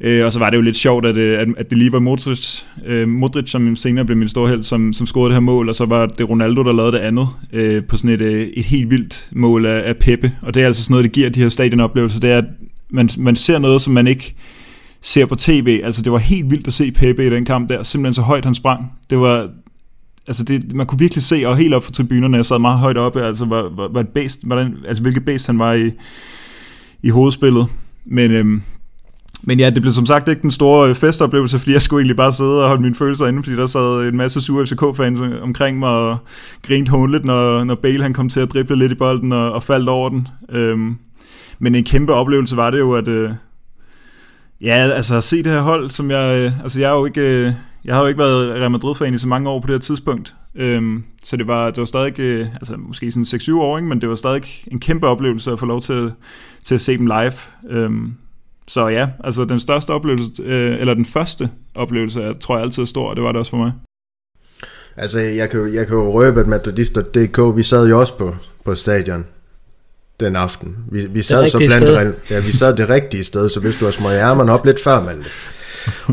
Øh, 0.00 0.26
og 0.26 0.32
så 0.32 0.38
var 0.38 0.50
det 0.50 0.56
jo 0.56 0.62
lidt 0.62 0.76
sjovt, 0.76 1.06
at, 1.06 1.16
øh, 1.16 1.40
at, 1.40 1.48
at 1.56 1.70
det 1.70 1.78
lige 1.78 1.92
var 1.92 1.98
Modric, 1.98 2.62
øh, 2.86 3.08
Modric, 3.08 3.50
som 3.50 3.76
senere 3.76 4.04
blev 4.04 4.18
min 4.18 4.28
store 4.28 4.48
held, 4.48 4.62
som, 4.62 4.92
som 4.92 5.06
scorede 5.06 5.28
det 5.28 5.34
her 5.34 5.40
mål, 5.40 5.68
og 5.68 5.74
så 5.74 5.84
var 5.84 6.06
det 6.06 6.30
Ronaldo, 6.30 6.62
der 6.62 6.72
lavede 6.72 6.92
det 6.92 6.98
andet 6.98 7.28
øh, 7.52 7.84
på 7.84 7.96
sådan 7.96 8.10
et, 8.10 8.20
øh, 8.20 8.42
et 8.42 8.64
helt 8.64 8.90
vildt 8.90 9.28
mål 9.32 9.66
af, 9.66 9.88
af 9.88 9.96
Peppe. 9.96 10.32
Og 10.42 10.54
det 10.54 10.62
er 10.62 10.66
altså 10.66 10.84
sådan 10.84 10.92
noget, 10.92 11.04
det 11.04 11.12
giver 11.12 11.28
de 11.30 11.40
her 11.40 11.48
stadionoplevelser, 11.48 12.20
det 12.20 12.30
er, 12.30 12.38
at 12.38 12.44
man, 12.90 13.08
man 13.18 13.36
ser 13.36 13.58
noget, 13.58 13.82
som 13.82 13.92
man 13.92 14.06
ikke 14.06 14.34
ser 15.00 15.26
på 15.26 15.34
tv. 15.34 15.80
Altså 15.84 16.02
det 16.02 16.12
var 16.12 16.18
helt 16.18 16.50
vildt 16.50 16.66
at 16.66 16.72
se 16.72 16.92
Peppe 16.92 17.26
i 17.26 17.30
den 17.30 17.44
kamp 17.44 17.70
der, 17.70 17.82
simpelthen 17.82 18.14
så 18.14 18.22
højt 18.22 18.44
han 18.44 18.54
sprang. 18.54 18.92
Det 19.10 19.18
var, 19.18 19.48
altså 20.28 20.44
det, 20.44 20.74
man 20.74 20.86
kunne 20.86 20.98
virkelig 20.98 21.22
se, 21.22 21.42
og 21.46 21.56
helt 21.56 21.74
op 21.74 21.84
fra 21.84 21.92
tribunerne, 21.92 22.36
jeg 22.36 22.46
sad 22.46 22.58
meget 22.58 22.78
højt 22.78 22.98
oppe, 22.98 23.22
altså 23.22 23.44
var, 23.44 23.62
var, 23.76 23.88
var 23.92 24.00
et 24.00 24.08
bæst, 24.08 24.46
hvordan, 24.46 24.76
altså 24.88 25.02
hvilket 25.02 25.24
bæst 25.24 25.46
han 25.46 25.58
var 25.58 25.72
i, 25.72 25.90
i 27.02 27.08
hovedspillet. 27.08 27.66
Men 28.04 28.30
øhm, 28.30 28.62
men 29.46 29.60
ja, 29.60 29.70
det 29.70 29.82
blev 29.82 29.92
som 29.92 30.06
sagt 30.06 30.28
ikke 30.28 30.42
den 30.42 30.50
store 30.50 30.88
øh, 30.88 30.94
festoplevelse, 30.94 31.58
fordi 31.58 31.72
jeg 31.72 31.82
skulle 31.82 32.00
egentlig 32.00 32.16
bare 32.16 32.32
sidde 32.32 32.62
og 32.62 32.68
holde 32.68 32.82
mine 32.82 32.94
følelser 32.94 33.26
inde, 33.26 33.42
fordi 33.42 33.56
der 33.56 33.66
sad 33.66 34.08
en 34.08 34.16
masse 34.16 34.40
sure 34.40 34.66
FCK-fans 34.66 35.20
øh, 35.20 35.42
omkring 35.42 35.78
mig 35.78 35.88
og 35.88 36.18
grinte 36.66 36.90
håndligt, 36.90 37.24
når, 37.24 37.64
når 37.64 37.74
Bale 37.74 38.02
han 38.02 38.14
kom 38.14 38.28
til 38.28 38.40
at 38.40 38.52
drible 38.52 38.76
lidt 38.76 38.92
i 38.92 38.94
bolden 38.94 39.32
og, 39.32 39.52
og 39.52 39.62
faldt 39.62 39.88
over 39.88 40.08
den. 40.08 40.28
Øhm, 40.50 40.96
men 41.58 41.74
en 41.74 41.84
kæmpe 41.84 42.14
oplevelse 42.14 42.56
var 42.56 42.70
det 42.70 42.78
jo, 42.78 42.92
at 42.92 43.08
øh, 43.08 43.30
ja, 44.60 44.74
altså 44.74 45.16
at 45.16 45.24
se 45.24 45.42
det 45.42 45.52
her 45.52 45.62
hold, 45.62 45.90
som 45.90 46.10
jeg, 46.10 46.38
øh, 46.38 46.62
altså 46.62 46.80
jeg 46.80 46.88
har 46.88 46.96
jo 46.96 47.04
ikke, 47.04 47.20
øh, 47.20 47.52
jeg 47.84 47.94
har 47.94 48.02
jo 48.02 48.08
ikke 48.08 48.18
været 48.18 48.60
Real 48.60 48.70
Madrid-fan 48.70 49.14
i 49.14 49.18
så 49.18 49.28
mange 49.28 49.50
år 49.50 49.60
på 49.60 49.66
det 49.66 49.74
her 49.74 49.80
tidspunkt, 49.80 50.34
øhm, 50.54 51.04
så 51.22 51.36
det 51.36 51.46
var, 51.46 51.66
det 51.66 51.78
var 51.78 51.84
stadig, 51.84 52.20
øh, 52.20 52.46
altså 52.54 52.76
måske 52.76 53.12
sådan 53.12 53.40
6-7 53.40 53.60
år, 53.60 53.78
ikke? 53.78 53.88
men 53.88 54.00
det 54.00 54.08
var 54.08 54.14
stadig 54.14 54.42
en 54.66 54.80
kæmpe 54.80 55.06
oplevelse 55.06 55.52
at 55.52 55.58
få 55.58 55.66
lov 55.66 55.80
til, 55.80 56.12
til 56.62 56.74
at 56.74 56.80
se 56.80 56.98
dem 56.98 57.06
live. 57.06 57.32
Øhm, 57.70 58.14
så 58.68 58.88
ja, 58.88 59.08
altså 59.24 59.44
den 59.44 59.60
største 59.60 59.90
oplevelse, 59.90 60.42
øh, 60.42 60.80
eller 60.80 60.94
den 60.94 61.04
første 61.04 61.50
oplevelse, 61.74 62.20
jeg 62.20 62.40
tror 62.40 62.56
jeg 62.56 62.64
altid 62.64 62.82
er 62.82 62.86
stor, 62.86 63.08
og 63.10 63.16
det 63.16 63.24
var 63.24 63.32
det 63.32 63.38
også 63.38 63.50
for 63.50 63.56
mig. 63.56 63.72
Altså, 64.96 65.20
jeg 65.20 65.50
kan 65.50 65.60
jo, 65.60 65.66
jeg 65.66 65.86
kan 65.86 65.96
jo 65.96 66.12
røbe, 66.12 66.40
at 66.40 66.46
Metodist.dk, 66.46 67.56
vi 67.56 67.62
sad 67.62 67.88
jo 67.88 68.00
også 68.00 68.18
på, 68.18 68.36
på 68.64 68.74
stadion 68.74 69.26
den 70.20 70.36
aften. 70.36 70.76
Vi, 70.90 71.06
vi 71.06 71.22
sad 71.22 71.50
så 71.50 71.58
blandt, 71.58 72.30
ja, 72.30 72.40
vi 72.40 72.52
sad 72.52 72.76
det 72.76 72.88
rigtige 72.88 73.24
sted, 73.24 73.48
så 73.48 73.60
hvis 73.60 73.78
du 73.78 73.84
har 73.84 73.92
smøget 73.92 74.18
ærmerne 74.18 74.52
op 74.52 74.66
lidt 74.66 74.82
før, 74.82 75.02
Malte, 75.02 75.30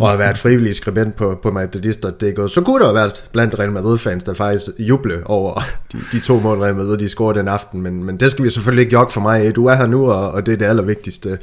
og 0.01 0.09
har 0.09 0.17
været 0.17 0.37
frivillig 0.37 0.75
skribent 0.75 1.15
på, 1.15 1.39
på 1.43 1.51
Madridist.dk, 1.51 2.53
så 2.53 2.61
kunne 2.65 2.79
der 2.79 2.85
have 2.85 2.95
været 2.95 3.29
blandt 3.31 3.59
Real 3.59 3.71
Madrid-fans, 3.71 4.23
der 4.23 4.33
faktisk 4.33 4.69
juble 4.79 5.21
over 5.25 5.61
de, 5.91 5.97
de 6.11 6.19
to 6.19 6.39
mål, 6.39 6.59
Real 6.59 6.75
Madrid 6.75 6.97
de 6.97 7.09
scorede 7.09 7.39
den 7.39 7.47
aften, 7.47 7.81
men, 7.81 8.03
men 8.03 8.17
det 8.17 8.31
skal 8.31 8.45
vi 8.45 8.49
selvfølgelig 8.49 8.81
ikke 8.81 8.93
jogge 8.93 9.13
for 9.13 9.21
mig. 9.21 9.55
Du 9.55 9.65
er 9.65 9.75
her 9.75 9.87
nu, 9.87 10.11
og, 10.11 10.31
og 10.31 10.45
det 10.45 10.53
er 10.53 10.57
det 10.57 10.65
allervigtigste, 10.65 11.37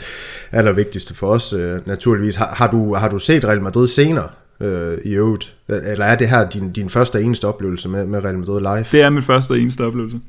allervigtigste 0.53 1.15
for 1.15 1.27
os, 1.27 1.53
øh, 1.53 1.87
naturligvis. 1.87 2.37
Har, 2.37 2.55
har, 2.57 2.71
du, 2.71 2.95
har 2.95 3.09
du 3.09 3.19
set 3.19 3.45
Real 3.45 3.63
Madrid 3.63 3.89
senere? 3.89 4.29
øh, 4.61 4.99
i 5.05 5.15
øvrigt? 5.15 5.55
Eller 5.69 6.05
er 6.05 6.17
det 6.17 6.29
her 6.29 6.49
din, 6.49 6.73
din 6.73 6.91
første 6.91 7.17
og 7.17 7.23
eneste 7.23 7.45
oplevelse 7.49 7.89
med, 7.89 8.07
med 8.07 8.25
Real 8.25 8.39
Madrid 8.39 8.61
live? 8.61 8.85
Det 8.93 9.03
er 9.03 9.11
min 9.11 9.23
første 9.23 9.53
og 9.53 9.59
eneste 9.59 9.85
oplevelse. 9.85 10.21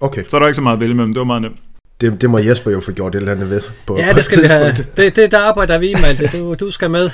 Okay. 0.00 0.24
Så 0.28 0.36
er 0.36 0.40
der 0.40 0.46
ikke 0.46 0.56
så 0.56 0.62
meget 0.62 0.76
at 0.76 0.80
vælge 0.80 0.94
med, 0.94 1.04
men 1.04 1.12
det 1.12 1.18
var 1.18 1.24
meget 1.24 1.42
nemt. 1.42 1.56
Det, 2.04 2.20
det 2.20 2.30
må 2.30 2.38
Jesper 2.38 2.70
jo 2.70 2.80
få 2.80 2.92
gjort 2.92 3.14
et 3.14 3.18
eller 3.18 3.32
andet 3.32 3.50
ved. 3.50 3.60
På, 3.86 3.98
ja, 3.98 4.12
det 4.12 4.24
skal 4.24 4.42
vi 4.42 4.48
have. 4.48 4.76
Det, 4.96 5.16
det, 5.16 5.30
der 5.30 5.38
arbejder 5.38 5.78
vi 5.78 5.94
med, 6.02 6.28
du, 6.28 6.54
du 6.54 6.70
skal 6.70 6.90
med. 6.90 7.02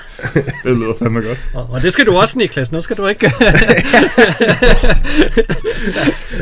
det 0.64 0.76
lyder 0.76 0.92
fandme 0.98 1.20
godt. 1.20 1.38
Og, 1.54 1.68
og 1.70 1.82
det 1.82 1.92
skal 1.92 2.06
du 2.06 2.16
også, 2.16 2.38
Niklas. 2.38 2.72
Nu 2.72 2.80
skal 2.80 2.96
du 2.96 3.06
ikke... 3.06 3.26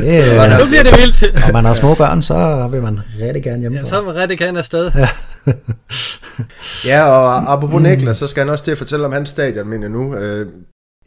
yeah. 0.03 0.59
nu 0.59 0.65
bliver 0.65 0.83
det 0.83 0.99
vildt. 0.99 1.21
Når 1.45 1.53
man 1.53 1.65
har 1.65 1.73
små 1.73 1.95
børn, 1.95 2.21
så 2.21 2.67
vil 2.71 2.81
man 2.81 2.99
rigtig 3.21 3.43
gerne 3.43 3.59
hjemme. 3.59 3.77
Ja, 3.77 3.83
så 3.83 4.01
vil 4.01 4.05
man 4.05 4.15
rigtig 4.15 4.37
gerne 4.37 4.59
afsted. 4.59 4.91
Ja. 4.95 5.09
ja, 6.85 7.03
og 7.03 7.53
apropos 7.53 7.81
Niklas, 7.81 8.17
så 8.17 8.27
skal 8.27 8.43
han 8.43 8.49
også 8.49 8.63
til 8.63 8.71
at 8.71 8.77
fortælle 8.77 9.05
om 9.05 9.11
hans 9.11 9.29
stadion, 9.29 9.67
mener 9.69 9.87
nu. 9.87 10.15
Øh, 10.15 10.47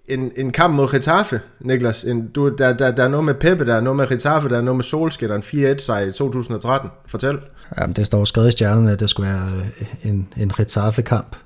en, 0.09 0.33
en 0.37 0.51
kamp 0.51 0.75
mod 0.75 0.89
Getafe, 0.89 1.41
Niklas. 1.61 2.05
En, 2.05 2.29
du, 2.29 2.57
der, 2.57 2.73
der, 2.73 2.91
der 2.91 3.05
er 3.05 3.09
noget 3.09 3.25
med 3.25 3.35
Peppe, 3.35 3.67
der 3.67 3.75
er 3.75 3.81
noget 3.81 3.97
med 3.97 4.07
Getafe, 4.07 4.49
der 4.49 4.57
er 4.59 4.63
noget 4.63 4.77
med 4.77 4.85
Solskjaer, 4.85 5.35
en 5.35 5.75
4-1 5.77 5.79
sejr 5.79 6.07
i 6.07 6.13
2013. 6.13 6.91
Fortæl. 7.07 7.39
Jamen, 7.81 7.97
det 7.97 8.07
står 8.07 8.25
skrevet 8.25 8.49
i 8.49 8.53
stjernerne, 8.53 8.93
at 8.93 9.01
det 9.01 9.11
skulle 9.11 9.29
være 9.29 9.51
øh, 9.81 10.11
en, 10.11 10.29
en 10.37 10.53
Getafe-kamp. 10.57 11.37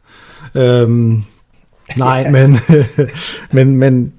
Øhm, 0.54 1.22
nej, 1.98 2.30
men, 2.30 2.58
men, 3.52 3.76
men 3.76 4.12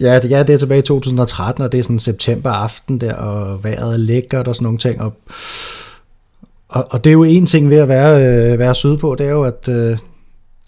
ja, 0.00 0.18
det, 0.18 0.30
ja, 0.30 0.42
det 0.42 0.54
er 0.54 0.58
tilbage 0.58 0.78
i 0.78 0.82
2013, 0.82 1.64
og 1.64 1.72
det 1.72 1.78
er 1.78 1.82
sådan 1.82 1.98
september 1.98 2.50
aften 2.50 3.00
der, 3.00 3.14
og 3.14 3.64
vejret 3.64 3.92
er 3.92 3.98
lækkert 3.98 4.48
og 4.48 4.54
sådan 4.54 4.64
nogle 4.64 4.78
ting, 4.78 5.00
og 5.00 5.12
og, 6.68 6.86
og 6.90 7.04
det 7.04 7.10
er 7.10 7.14
jo 7.14 7.24
en 7.24 7.46
ting 7.46 7.70
ved 7.70 7.78
at 7.78 7.88
være, 7.88 8.52
øh, 8.52 8.58
være 8.58 8.74
sydpå, 8.74 9.14
det 9.18 9.26
er 9.26 9.30
jo, 9.30 9.42
at, 9.42 9.68
øh, 9.68 9.98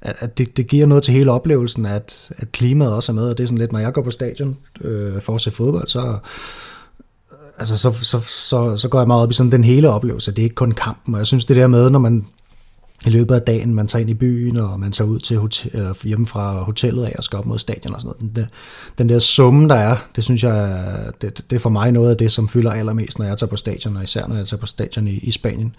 at, 0.06 0.16
at 0.18 0.38
det, 0.38 0.56
det 0.56 0.66
giver 0.66 0.86
noget 0.86 1.02
til 1.02 1.14
hele 1.14 1.30
oplevelsen, 1.30 1.86
at, 1.86 2.30
at 2.36 2.52
klimaet 2.52 2.92
også 2.92 3.12
er 3.12 3.14
med, 3.14 3.28
og 3.28 3.38
det 3.38 3.44
er 3.44 3.48
sådan 3.48 3.58
lidt, 3.58 3.72
når 3.72 3.78
jeg 3.78 3.92
går 3.92 4.02
på 4.02 4.10
stadion 4.10 4.56
øh, 4.80 5.20
for 5.20 5.34
at 5.34 5.40
se 5.40 5.50
fodbold, 5.50 5.88
så, 5.88 6.00
øh, 6.00 7.38
altså, 7.58 7.76
så, 7.76 7.92
så, 7.92 8.20
så, 8.20 8.76
så 8.76 8.88
går 8.88 8.98
jeg 8.98 9.06
meget 9.06 9.22
op 9.22 9.30
i 9.30 9.34
sådan 9.34 9.52
den 9.52 9.64
hele 9.64 9.90
oplevelse. 9.90 10.30
Det 10.30 10.38
er 10.38 10.44
ikke 10.44 10.54
kun 10.54 10.72
kampen, 10.72 11.14
og 11.14 11.18
jeg 11.18 11.26
synes 11.26 11.44
det 11.44 11.56
der 11.56 11.66
med, 11.66 11.90
når 11.90 11.98
man 11.98 12.26
i 13.06 13.10
løbet 13.10 13.34
af 13.34 13.42
dagen, 13.42 13.74
man 13.74 13.88
tager 13.88 14.00
ind 14.00 14.10
i 14.10 14.14
byen, 14.14 14.56
og 14.56 14.80
man 14.80 14.92
tager 14.92 15.08
ud 15.08 15.18
til 15.18 15.38
hotel, 15.38 15.70
eller 15.74 15.94
hjemme 16.04 16.26
fra 16.26 16.62
hotellet 16.62 17.04
af 17.04 17.14
og 17.18 17.24
skal 17.24 17.38
op 17.38 17.46
mod 17.46 17.58
stadion 17.58 17.94
og 17.94 18.00
sådan 18.00 18.14
noget. 18.20 18.34
Den 18.34 18.42
der, 18.42 18.48
den 18.98 19.08
der 19.08 19.18
summe, 19.18 19.68
der 19.68 19.74
er, 19.74 19.96
det 20.16 20.24
synes 20.24 20.44
jeg, 20.44 20.86
det, 21.20 21.44
det 21.50 21.56
er 21.56 21.60
for 21.60 21.70
mig 21.70 21.92
noget 21.92 22.10
af 22.10 22.16
det, 22.16 22.32
som 22.32 22.48
fylder 22.48 22.72
allermest, 22.72 23.18
når 23.18 23.26
jeg 23.26 23.38
tager 23.38 23.50
på 23.50 23.56
stadion, 23.56 23.96
og 23.96 24.04
især 24.04 24.26
når 24.26 24.36
jeg 24.36 24.46
tager 24.46 24.60
på 24.60 24.66
stadion 24.66 25.08
i, 25.08 25.18
i 25.18 25.30
Spanien. 25.30 25.76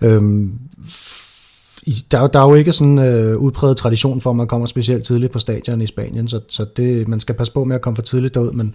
Øhm, 0.00 0.58
der, 1.86 2.26
der 2.26 2.40
er 2.40 2.48
jo 2.48 2.54
ikke 2.54 2.72
sådan 2.72 2.98
øh, 2.98 3.36
udpræget 3.36 3.76
tradition 3.76 4.20
for, 4.20 4.30
at 4.30 4.36
man 4.36 4.46
kommer 4.46 4.66
specielt 4.66 5.04
tidligt 5.04 5.32
på 5.32 5.38
stadion 5.38 5.82
i 5.82 5.86
Spanien, 5.86 6.28
så, 6.28 6.40
så 6.48 6.66
det, 6.76 7.08
man 7.08 7.20
skal 7.20 7.34
passe 7.34 7.52
på 7.52 7.64
med 7.64 7.76
at 7.76 7.82
komme 7.82 7.96
for 7.96 8.02
tidligt 8.02 8.34
derud, 8.34 8.52
men, 8.52 8.74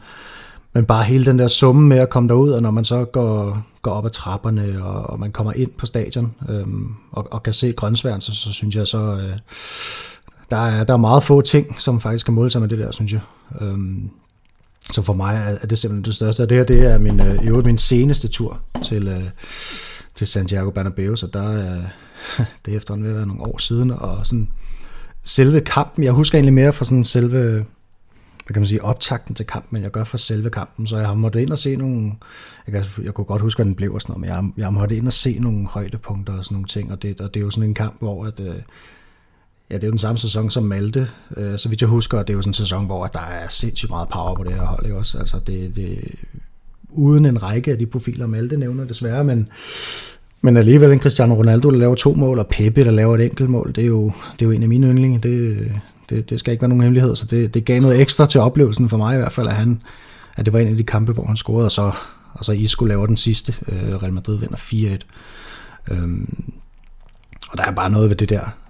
men 0.73 0.85
bare 0.85 1.03
hele 1.03 1.25
den 1.25 1.39
der 1.39 1.47
summe 1.47 1.87
med 1.87 1.97
at 1.97 2.09
komme 2.09 2.29
derud, 2.29 2.51
og 2.51 2.61
når 2.61 2.71
man 2.71 2.85
så 2.85 3.05
går, 3.05 3.63
går 3.81 3.91
op 3.91 4.05
ad 4.05 4.09
trapperne, 4.09 4.83
og, 4.83 5.09
og 5.09 5.19
man 5.19 5.31
kommer 5.31 5.53
ind 5.53 5.71
på 5.77 5.85
stadion, 5.85 6.33
øhm, 6.49 6.87
og, 7.11 7.27
og 7.31 7.43
kan 7.43 7.53
se 7.53 7.71
grønsværen, 7.71 8.21
så, 8.21 8.35
så 8.35 8.51
synes 8.51 8.75
jeg 8.75 8.87
så, 8.87 8.97
øh, 8.97 9.37
der, 10.49 10.57
er, 10.57 10.83
der 10.83 10.93
er 10.93 10.97
meget 10.97 11.23
få 11.23 11.41
ting, 11.41 11.81
som 11.81 11.99
faktisk 11.99 12.25
kan 12.25 12.33
måle 12.33 12.51
sig 12.51 12.61
med 12.61 12.69
det 12.69 12.79
der, 12.79 12.91
synes 12.91 13.11
jeg. 13.11 13.21
Øhm, 13.61 14.09
så 14.91 15.01
for 15.01 15.13
mig 15.13 15.35
er, 15.35 15.57
er 15.61 15.67
det 15.67 15.77
simpelthen 15.77 16.05
det 16.05 16.15
største, 16.15 16.41
og 16.41 16.49
det 16.49 16.57
her 16.57 16.63
det 16.63 16.91
er 16.91 16.97
min, 16.97 17.19
øh, 17.19 17.43
i 17.43 17.47
øvrigt 17.47 17.65
min 17.65 17.77
seneste 17.77 18.27
tur 18.27 18.59
til, 18.83 19.07
øh, 19.07 19.23
til 20.15 20.27
Santiago 20.27 20.69
Bernabeu, 20.69 21.15
så 21.15 21.27
der 21.27 21.49
er, 21.49 21.81
det 22.65 22.73
er 22.73 22.77
efterhånden 22.77 23.03
ved 23.03 23.11
at 23.11 23.17
være 23.17 23.27
nogle 23.27 23.41
år 23.41 23.57
siden, 23.57 23.91
og 23.91 24.25
sådan 24.25 24.49
selve 25.23 25.61
kampen, 25.61 26.03
jeg 26.03 26.11
husker 26.11 26.37
egentlig 26.37 26.53
mere 26.53 26.73
fra 26.73 26.85
sådan 26.85 27.03
selve 27.03 27.65
hvad 28.45 28.53
kan 28.53 28.61
man 28.61 28.67
sige, 28.67 28.83
optakten 28.83 29.35
til 29.35 29.45
kampen, 29.45 29.69
men 29.71 29.83
jeg 29.83 29.91
gør 29.91 30.03
fra 30.03 30.17
selve 30.17 30.49
kampen, 30.49 30.87
så 30.87 30.97
jeg 30.97 31.07
har 31.07 31.13
måttet 31.13 31.39
ind 31.39 31.51
og 31.51 31.59
se 31.59 31.75
nogle, 31.75 32.11
jeg, 32.67 32.73
kan, 32.73 33.03
jeg 33.03 33.13
kunne 33.13 33.25
godt 33.25 33.41
huske, 33.41 33.57
hvad 33.57 33.65
den 33.65 33.75
blev 33.75 33.93
og 33.93 34.01
sådan 34.01 34.11
noget, 34.11 34.21
men 34.21 34.27
jeg, 34.27 34.35
har, 34.35 34.51
jeg 34.57 34.65
har 34.65 34.71
måttet 34.71 34.95
ind 34.95 35.07
og 35.07 35.13
se 35.13 35.39
nogle 35.39 35.67
højdepunkter 35.67 36.37
og 36.37 36.45
sådan 36.45 36.55
nogle 36.55 36.67
ting, 36.67 36.91
og 36.91 37.01
det, 37.01 37.21
og 37.21 37.33
det 37.33 37.39
er 37.39 37.43
jo 37.43 37.49
sådan 37.49 37.69
en 37.69 37.73
kamp, 37.73 37.99
hvor 37.99 38.25
at, 38.25 38.39
øh, 38.39 38.55
ja, 39.69 39.75
det 39.75 39.83
er 39.83 39.87
jo 39.87 39.91
den 39.91 39.99
samme 39.99 40.19
sæson 40.19 40.49
som 40.49 40.63
Malte, 40.63 41.09
øh, 41.37 41.57
så 41.57 41.69
vidt 41.69 41.81
jeg 41.81 41.89
husker, 41.89 42.17
det 42.17 42.29
er 42.29 42.33
jo 42.33 42.41
sådan 42.41 42.49
en 42.49 42.53
sæson, 42.53 42.85
hvor 42.85 43.07
der 43.07 43.19
er 43.19 43.47
sindssygt 43.47 43.89
meget 43.89 44.09
power 44.09 44.35
på 44.35 44.43
det 44.43 44.53
her 44.53 44.65
hold, 44.65 44.85
ikke 44.85 44.97
også? 44.97 45.17
Altså 45.17 45.39
det, 45.39 45.75
det, 45.75 46.15
uden 46.93 47.25
en 47.25 47.43
række 47.43 47.71
af 47.71 47.77
de 47.77 47.85
profiler, 47.85 48.27
Malte 48.27 48.57
nævner 48.57 48.85
desværre, 48.85 49.23
men, 49.23 49.49
men 50.41 50.57
alligevel 50.57 50.91
en 50.91 50.99
Cristiano 50.99 51.33
Ronaldo, 51.33 51.69
der 51.69 51.77
laver 51.77 51.95
to 51.95 52.13
mål, 52.13 52.39
og 52.39 52.47
Pepe, 52.47 52.83
der 52.83 52.91
laver 52.91 53.15
et 53.15 53.25
enkelt 53.25 53.49
mål, 53.49 53.71
det 53.75 53.83
er 53.83 53.87
jo, 53.87 54.11
det 54.33 54.41
er 54.41 54.45
jo 54.45 54.51
en 54.51 54.63
af 54.63 54.69
mine 54.69 54.87
yndlinge. 54.87 55.19
Det, 55.19 55.71
det, 56.09 56.29
det 56.29 56.39
skal 56.39 56.51
ikke 56.51 56.61
være 56.61 56.69
nogen 56.69 56.81
hemmelighed, 56.81 57.15
så 57.15 57.25
det, 57.25 57.53
det 57.53 57.65
gav 57.65 57.81
noget 57.81 58.01
ekstra 58.01 58.25
til 58.25 58.41
oplevelsen 58.41 58.89
for 58.89 58.97
mig 58.97 59.15
i 59.15 59.17
hvert 59.17 59.31
fald, 59.31 59.47
at, 59.47 59.53
han, 59.53 59.81
at 60.35 60.45
det 60.45 60.53
var 60.53 60.59
en 60.59 60.67
af 60.67 60.77
de 60.77 60.83
kampe, 60.83 61.11
hvor 61.11 61.25
han 61.25 61.35
scorede, 61.35 61.65
og 61.65 61.71
så, 61.71 61.91
og 62.33 62.45
så 62.45 62.51
Isco 62.51 62.85
laver 62.85 63.05
den 63.05 63.17
sidste. 63.17 63.53
Øh, 63.71 63.95
Real 64.03 64.13
Madrid 64.13 64.37
vinder 64.37 64.55
4-1. 64.55 65.93
Øhm, 65.93 66.43
og 67.49 67.57
der 67.57 67.63
er 67.63 67.71
bare 67.71 67.89
noget 67.89 68.09
ved 68.09 68.15
det 68.15 68.29
der. 68.29 68.62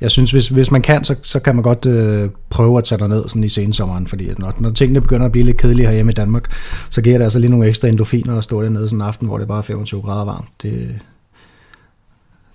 Jeg 0.00 0.10
synes, 0.10 0.30
hvis, 0.30 0.48
hvis 0.48 0.70
man 0.70 0.82
kan, 0.82 1.04
så, 1.04 1.14
så 1.22 1.40
kan 1.40 1.54
man 1.54 1.62
godt 1.62 1.86
øh, 1.86 2.30
prøve 2.50 2.78
at 2.78 2.84
tage 2.84 3.08
ned 3.08 3.28
sådan 3.28 3.44
i 3.44 3.48
sensommeren, 3.48 4.06
fordi 4.06 4.28
at 4.28 4.38
når, 4.38 4.54
når 4.58 4.70
tingene 4.70 5.00
begynder 5.00 5.26
at 5.26 5.32
blive 5.32 5.44
lidt 5.44 5.56
kedelige 5.56 5.86
herhjemme 5.86 6.12
i 6.12 6.14
Danmark, 6.14 6.52
så 6.90 7.02
giver 7.02 7.18
det 7.18 7.24
altså 7.24 7.38
lige 7.38 7.50
nogle 7.50 7.68
ekstra 7.68 7.88
endorfiner 7.88 8.38
at 8.38 8.44
stå 8.44 8.62
dernede 8.62 8.88
sådan 8.88 8.98
en 8.98 9.06
aften, 9.06 9.26
hvor 9.26 9.38
det 9.38 9.48
bare 9.48 9.58
er 9.58 9.62
25 9.62 10.02
grader 10.02 10.24
varmt. 10.24 10.48
Det, 10.62 10.98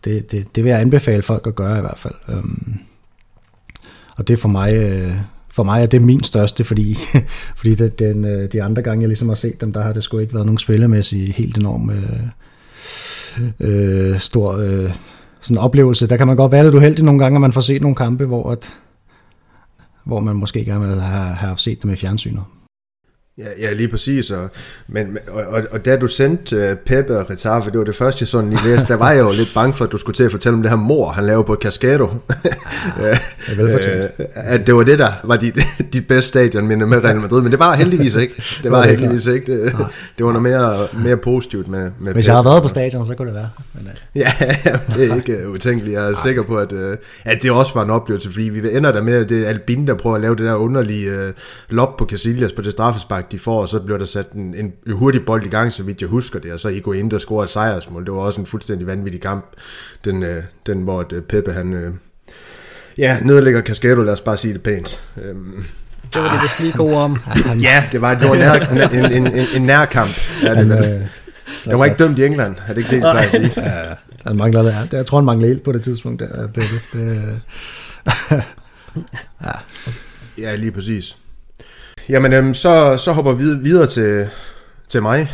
det, 0.05 0.31
det, 0.31 0.55
det 0.55 0.63
vil 0.63 0.69
jeg 0.69 0.79
anbefale 0.79 1.21
folk 1.21 1.47
at 1.47 1.55
gøre 1.55 1.77
i 1.77 1.81
hvert 1.81 1.99
fald. 1.99 2.13
Øhm, 2.29 2.79
og 4.17 4.27
det 4.27 4.33
er 4.33 4.37
for 4.37 4.49
mig, 4.49 4.73
øh, 4.75 5.15
for 5.49 5.63
mig 5.63 5.81
er 5.81 5.85
det 5.85 6.01
min 6.01 6.23
største, 6.23 6.63
fordi, 6.63 6.97
fordi 7.57 7.75
det, 7.75 7.99
den, 7.99 8.25
øh, 8.25 8.51
de 8.51 8.63
andre 8.63 8.81
gange, 8.81 9.01
jeg 9.01 9.07
ligesom 9.07 9.27
har 9.27 9.35
set 9.35 9.61
dem, 9.61 9.73
der 9.73 9.83
har 9.83 9.93
det 9.93 10.03
sgu 10.03 10.17
ikke 10.17 10.33
været 10.33 10.45
nogen 10.45 10.57
spillemæssig 10.57 11.33
helt 11.33 11.57
enorm 11.57 11.89
øh, 11.89 12.21
øh, 13.59 14.19
stor 14.19 14.57
øh, 14.57 14.93
sådan 15.45 15.57
oplevelse. 15.57 16.07
Der 16.07 16.17
kan 16.17 16.27
man 16.27 16.35
godt 16.35 16.51
være 16.51 16.63
lidt 16.63 16.75
uheldig 16.75 17.05
nogle 17.05 17.19
gange, 17.19 17.37
at 17.37 17.41
man 17.41 17.53
får 17.53 17.61
set 17.61 17.81
nogle 17.81 17.95
kampe, 17.95 18.25
hvor, 18.25 18.51
at, 18.51 18.73
hvor 20.03 20.19
man 20.19 20.35
måske 20.35 20.65
gerne 20.65 20.85
har, 20.85 21.01
have, 21.01 21.35
have 21.35 21.57
set 21.57 21.83
dem 21.83 21.91
i 21.91 21.95
fjernsynet. 21.95 22.43
Ja, 23.37 23.45
ja, 23.59 23.73
lige 23.73 23.87
præcis. 23.87 24.31
Og, 24.31 24.49
men, 24.87 25.17
og, 25.27 25.43
og, 25.43 25.61
og 25.71 25.85
da 25.85 25.97
du 25.97 26.07
sendte 26.07 26.71
uh, 26.71 26.77
Pepe 26.77 27.19
og 27.19 27.29
Retaffe, 27.29 27.71
det 27.71 27.79
var 27.79 27.85
det 27.85 27.95
første, 27.95 28.21
jeg 28.21 28.27
sådan 28.27 28.49
lige 28.49 28.63
læste, 28.63 28.87
der 28.87 28.95
var 28.95 29.11
jeg 29.11 29.19
jo 29.19 29.31
lidt 29.31 29.51
bange 29.55 29.73
for, 29.73 29.85
at 29.85 29.91
du 29.91 29.97
skulle 29.97 30.15
til 30.15 30.23
at 30.23 30.31
fortælle 30.31 30.55
om 30.55 30.61
det 30.61 30.71
her 30.71 30.77
mor, 30.77 31.09
han 31.09 31.25
lavede 31.25 31.43
på 31.43 31.57
Cascado. 31.61 32.07
Ja, 32.99 33.11
uh, 33.11 33.69
at 34.35 34.67
det 34.67 34.75
var 34.75 34.83
det, 34.83 34.99
der 34.99 35.11
var 35.23 35.35
dit, 35.35 35.57
dit 35.93 36.07
bedste 36.07 36.27
stadion 36.27 36.67
med 36.67 37.03
Real 37.03 37.19
Madrid, 37.19 37.41
men 37.41 37.51
det 37.51 37.59
var 37.59 37.75
heldigvis 37.75 38.15
ikke. 38.15 38.43
Det 38.63 38.71
var 38.71 38.83
heldigvis 38.83 39.27
ikke. 39.27 39.63
Det, 39.63 39.75
det 40.17 40.25
var 40.25 40.31
noget 40.31 40.43
mere, 40.43 40.87
mere 41.03 41.17
positivt 41.17 41.67
med, 41.67 41.91
med 41.99 42.13
Hvis 42.13 42.27
jeg 42.27 42.35
havde 42.35 42.45
været 42.45 42.63
på 42.63 42.69
stadion, 42.69 43.05
så 43.05 43.15
kunne 43.15 43.27
det 43.27 43.35
være. 43.35 43.49
Men, 43.73 43.85
uh. 43.85 44.21
Ja, 44.21 44.33
det 44.95 45.11
er 45.11 45.15
ikke 45.15 45.49
utænkeligt. 45.49 45.93
Jeg 45.93 46.09
er 46.09 46.15
sikker 46.23 46.43
på, 46.43 46.57
at, 46.57 46.71
uh, 46.71 46.79
at 47.25 47.43
det 47.43 47.51
også 47.51 47.73
var 47.73 47.83
en 47.83 47.89
oplevelse, 47.89 48.31
fordi 48.31 48.49
vi 48.49 48.77
ender 48.77 48.91
der 48.91 49.01
med, 49.01 49.13
at 49.13 49.29
det 49.29 49.45
er 49.45 49.49
Albin, 49.49 49.87
der 49.87 49.93
prøver 49.93 50.15
at 50.15 50.21
lave 50.21 50.35
det 50.35 50.45
der 50.45 50.55
underlige 50.55 51.11
uh, 51.11 51.33
lop 51.69 51.97
på 51.97 52.05
Casillas 52.05 52.51
på 52.51 52.61
det 52.61 52.71
straffespark, 52.71 53.24
de 53.31 53.39
får, 53.39 53.61
og 53.61 53.69
så 53.69 53.79
bliver 53.79 53.97
der 53.97 54.05
sat 54.05 54.31
en, 54.31 54.55
en 54.55 54.93
hurtig 54.93 55.25
bold 55.25 55.45
i 55.45 55.49
gang, 55.49 55.73
så 55.73 55.83
vidt 55.83 56.01
jeg 56.01 56.09
husker 56.09 56.39
det, 56.39 56.53
og 56.53 56.59
så 56.59 56.69
Iguain, 56.69 57.11
der 57.11 57.17
scorer 57.17 57.43
et 57.43 57.49
sejrsmål. 57.49 58.05
Det 58.05 58.13
var 58.13 58.19
også 58.19 58.39
en 58.41 58.47
fuldstændig 58.47 58.87
vanvittig 58.87 59.21
kamp, 59.21 59.45
den, 60.05 60.23
øh, 60.23 60.43
den 60.65 60.81
hvor 60.81 61.05
øh, 61.13 61.21
Peppe, 61.21 61.53
han, 61.53 61.73
øh, 61.73 61.93
ja, 62.97 63.19
nedlægger 63.21 63.61
Cascado, 63.61 64.01
lad 64.01 64.13
os 64.13 64.21
bare 64.21 64.37
sige 64.37 64.53
det 64.53 64.63
pænt. 64.63 65.01
Øhm, 65.23 65.65
det 66.13 66.23
var 66.23 66.33
det 66.33 66.41
vist 66.43 66.59
lige 66.59 66.73
god 66.73 66.93
om. 66.93 67.17
ja, 67.61 67.83
det 67.91 68.01
var, 68.01 68.15
det 68.15 68.29
var 68.29 68.35
nær, 68.35 68.53
en, 69.05 69.11
en, 69.11 69.27
en, 69.27 69.45
en 69.55 69.61
nærkamp. 69.61 70.11
Ja, 70.43 70.49
det, 70.49 70.57
han, 70.57 70.71
øh, 70.71 71.07
den 71.65 71.79
var 71.79 71.85
ikke 71.85 71.97
dømt 71.97 72.19
i 72.19 72.25
England, 72.25 72.55
er 72.67 72.73
det 72.73 72.77
ikke 72.77 72.89
det, 72.89 73.01
jeg 73.01 73.01
plejer 73.01 73.45
at 73.45 73.53
sige? 73.55 73.61
ja, 73.69 73.93
han 74.25 74.35
mangler 74.35 74.61
det. 74.61 74.93
Jeg 74.93 75.05
tror, 75.05 75.17
han 75.17 75.25
mangler 75.25 75.47
helt 75.47 75.63
på 75.63 75.71
det 75.71 75.83
tidspunkt, 75.83 76.19
der, 76.19 76.47
Peppe. 76.47 76.75
Det, 76.93 77.41
ja. 79.43 79.51
ja, 80.37 80.55
lige 80.55 80.71
præcis. 80.71 81.17
Jamen, 82.09 82.33
øhm, 82.33 82.53
så, 82.53 82.97
så 82.97 83.11
hopper 83.11 83.31
vi 83.31 83.43
videre 83.43 83.87
til, 83.87 84.27
til 84.87 85.01
mig, 85.01 85.31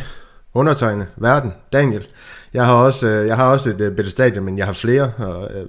undertegnet, 0.54 1.06
verden, 1.16 1.52
Daniel. 1.72 2.06
Jeg 2.54 2.66
har 2.66 2.74
også, 2.74 3.06
øh, 3.06 3.26
jeg 3.26 3.36
har 3.36 3.50
også 3.50 3.70
et 3.70 3.80
øh, 3.80 3.96
bedre 3.96 4.10
stadion, 4.10 4.44
men 4.44 4.58
jeg 4.58 4.66
har 4.66 4.72
flere, 4.72 5.12
og 5.18 5.50
øh, 5.54 5.66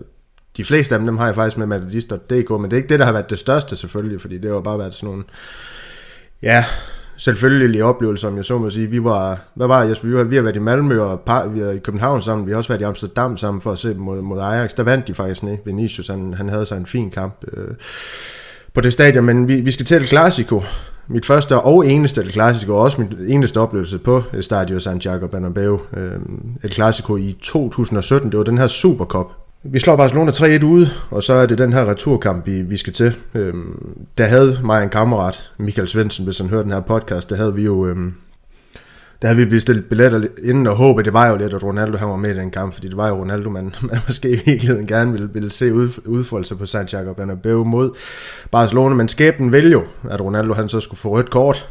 de 0.57 0.65
fleste 0.65 0.95
af 0.95 0.99
dem, 0.99 1.05
dem 1.05 1.17
har 1.17 1.25
jeg 1.25 1.35
faktisk 1.35 1.57
med 1.57 1.67
Matadist.dk, 1.67 2.49
men 2.49 2.63
det 2.63 2.73
er 2.73 2.77
ikke 2.77 2.89
det, 2.89 2.99
der 2.99 3.05
har 3.05 3.11
været 3.11 3.29
det 3.29 3.39
største 3.39 3.75
selvfølgelig, 3.75 4.21
fordi 4.21 4.37
det 4.37 4.51
har 4.51 4.59
bare 4.59 4.79
været 4.79 4.93
sådan 4.93 5.09
nogle, 5.09 5.23
ja, 6.41 6.65
selvfølgelige 7.17 7.85
oplevelser, 7.85 8.27
om 8.27 8.37
jeg 8.37 8.45
så 8.45 8.57
må 8.57 8.69
sige. 8.69 8.87
Vi 8.87 9.03
var, 9.03 9.39
hvad 9.53 9.67
var 9.67 9.83
Jesper, 9.83 10.07
vi, 10.07 10.13
var, 10.13 10.23
vi 10.23 10.35
har 10.35 10.43
været 10.43 10.55
i 10.55 10.59
Malmø 10.59 11.01
og 11.01 11.19
par, 11.19 11.47
vi 11.47 11.59
har 11.59 11.71
i 11.71 11.77
København 11.77 12.21
sammen, 12.21 12.47
vi 12.47 12.51
har 12.51 12.57
også 12.57 12.67
været 12.67 12.81
i 12.81 12.83
Amsterdam 12.83 13.37
sammen 13.37 13.61
for 13.61 13.71
at 13.71 13.79
se 13.79 13.93
mod, 13.93 14.21
mod 14.21 14.39
Ajax. 14.41 14.75
Der 14.75 14.83
vandt 14.83 15.07
de 15.07 15.13
faktisk 15.13 15.43
ikke. 15.43 15.61
Vinicius, 15.65 16.07
han, 16.07 16.33
han 16.33 16.49
havde 16.49 16.65
sig 16.65 16.77
en 16.77 16.85
fin 16.85 17.11
kamp 17.11 17.43
øh, 17.53 17.75
på 18.73 18.81
det 18.81 18.93
stadion, 18.93 19.25
men 19.25 19.47
vi, 19.47 19.61
vi 19.61 19.71
skal 19.71 19.85
til 19.85 20.01
et 20.01 20.07
Clasico, 20.07 20.63
mit 21.07 21.25
første 21.25 21.59
og 21.59 21.87
eneste 21.87 22.21
El 22.21 22.31
Clasico, 22.31 22.73
og 22.73 22.81
også 22.81 23.01
min 23.01 23.13
eneste 23.27 23.59
oplevelse 23.59 23.97
på 23.97 24.23
eh, 24.33 24.41
Stadio 24.41 24.79
Santiago 24.79 25.27
Bernabeu. 25.27 25.79
Eh, 25.97 26.01
El 26.63 26.71
Clasico 26.71 27.17
i 27.17 27.37
2017, 27.41 28.31
det 28.31 28.37
var 28.37 28.43
den 28.43 28.57
her 28.57 28.67
Supercup. 28.67 29.31
Vi 29.63 29.79
slår 29.79 29.95
Barcelona 29.95 30.31
3-1 30.31 30.63
ude, 30.63 30.89
og 31.09 31.23
så 31.23 31.33
er 31.33 31.45
det 31.45 31.57
den 31.57 31.73
her 31.73 31.89
returkamp, 31.89 32.47
vi, 32.47 32.61
vi 32.61 32.77
skal 32.77 32.93
til. 32.93 33.15
Øh, 33.33 33.53
der 34.17 34.25
havde 34.25 34.59
mig 34.63 34.83
en 34.83 34.89
kammerat, 34.89 35.51
Michael 35.57 35.87
Svendsen, 35.87 36.25
hvis 36.25 36.37
han 36.37 36.49
hørte 36.49 36.63
den 36.63 36.71
her 36.71 36.81
podcast, 36.81 37.29
der 37.29 37.35
havde 37.35 37.55
vi 37.55 37.63
jo... 37.63 37.85
Øh, 37.87 37.97
der 39.23 39.29
havde 39.29 39.39
vi 39.39 39.45
bestilt 39.45 39.89
billetter 39.89 40.21
inden, 40.43 40.67
og 40.67 40.75
håbet, 40.75 41.05
det 41.05 41.13
var 41.13 41.27
jo 41.27 41.35
lidt, 41.35 41.53
at 41.53 41.63
Ronaldo 41.63 41.97
han 41.97 42.09
var 42.09 42.15
med 42.15 42.35
i 42.35 42.37
den 42.37 42.51
kamp, 42.51 42.73
fordi 42.73 42.87
det 42.87 42.97
var 42.97 43.07
jo 43.07 43.15
Ronaldo, 43.15 43.49
man, 43.49 43.75
man 43.91 43.99
måske 44.07 44.29
i 44.29 44.41
virkeligheden 44.45 44.87
gerne 44.87 45.11
ville, 45.11 45.29
ville 45.33 45.51
se 45.51 45.73
ud, 45.73 45.89
udfolde 46.05 46.45
sig 46.45 46.57
på 46.57 46.65
Santiago 46.65 47.13
Bernabeu 47.13 47.63
mod 47.63 47.91
Barcelona, 48.51 48.95
men 48.95 49.07
skæbnen 49.07 49.51
ville 49.51 49.71
jo, 49.71 49.83
at 50.09 50.21
Ronaldo 50.21 50.53
han 50.53 50.69
så 50.69 50.79
skulle 50.79 50.99
få 50.99 51.09
rødt 51.09 51.29
kort 51.29 51.69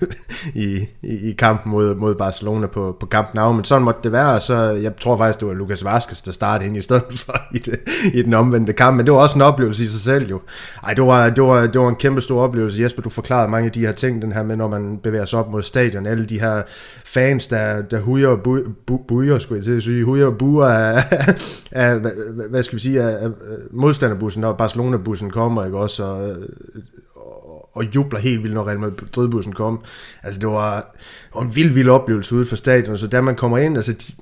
i, 0.54 0.86
i, 1.02 1.30
i 1.30 1.32
kampen 1.32 1.72
mod, 1.72 1.94
mod 1.94 2.14
Barcelona 2.14 2.66
på, 2.66 2.96
på 3.00 3.06
kampen 3.06 3.38
af, 3.38 3.54
men 3.54 3.64
sådan 3.64 3.84
måtte 3.84 4.00
det 4.04 4.12
være, 4.12 4.40
så 4.40 4.54
jeg 4.54 4.96
tror 4.96 5.16
faktisk, 5.16 5.40
det 5.40 5.48
var 5.48 5.54
Lucas 5.54 5.84
Vazquez, 5.84 6.22
der 6.22 6.32
startede 6.32 6.68
ind 6.68 6.76
i 6.76 6.80
stedet 6.80 7.04
for 7.26 7.36
i, 7.54 7.58
det, 7.58 7.80
i 8.14 8.22
den 8.22 8.34
omvendte 8.34 8.72
kamp, 8.72 8.96
men 8.96 9.06
det 9.06 9.14
var 9.14 9.20
også 9.20 9.38
en 9.38 9.42
oplevelse 9.42 9.84
i 9.84 9.86
sig 9.86 10.00
selv 10.00 10.30
jo. 10.30 10.40
Ej, 10.84 10.94
det 10.94 11.04
var, 11.04 11.30
det 11.30 11.44
var, 11.44 11.66
det 11.66 11.80
var 11.80 11.88
en 11.88 11.96
kæmpe 11.96 12.20
stor 12.20 12.42
oplevelse. 12.42 12.82
Jesper, 12.82 13.02
du 13.02 13.10
forklarede 13.10 13.48
mange 13.48 13.66
af 13.66 13.72
de 13.72 13.86
her 13.86 13.92
ting, 13.92 14.22
den 14.22 14.32
her 14.32 14.42
med, 14.42 14.56
når 14.56 14.68
man 14.68 14.98
bevæger 15.02 15.24
sig 15.24 15.38
op 15.38 15.50
mod 15.50 15.62
stadion, 15.62 16.06
alle 16.06 16.26
de 16.26 16.40
her 16.40 16.62
fans, 17.04 17.46
der, 17.46 17.82
der 17.82 18.00
hujer 18.00 18.28
og 18.28 18.42
bu, 18.42 18.60
bu, 18.86 18.96
bujer, 19.08 19.38
skulle 19.38 19.56
jeg 19.56 19.64
til 19.64 19.76
at 19.76 19.82
sige, 19.82 20.04
hujer 20.04 20.26
og 20.26 20.38
buer 20.38 20.66
af, 20.66 21.04
af 21.70 22.00
hvad, 22.00 22.48
hvad 22.50 22.62
skal 22.62 22.76
vi 22.76 22.80
sige, 22.80 23.02
af, 23.02 23.24
af 23.24 23.30
modstanderbussen, 23.70 24.40
når 24.40 24.52
Barcelona-bussen 24.52 25.30
kommer, 25.30 25.64
ikke 25.64 25.78
også, 25.78 26.04
og, 26.04 26.36
og, 27.14 27.76
og 27.76 27.84
jubler 27.94 28.18
helt 28.18 28.42
vildt, 28.42 28.54
når 28.54 28.68
Real 28.68 28.78
Madrid-bussen 28.78 29.52
kom. 29.52 29.80
Altså, 30.22 30.40
det 30.40 30.48
var, 30.48 30.76
det 30.76 31.34
var 31.34 31.42
en 31.42 31.56
vild, 31.56 31.72
vild 31.72 31.88
oplevelse 31.88 32.34
ude 32.34 32.46
for 32.46 32.56
stadion, 32.56 32.98
så 32.98 33.06
da 33.06 33.20
man 33.20 33.36
kommer 33.36 33.58
ind, 33.58 33.76
altså, 33.76 33.92
de, 33.92 34.12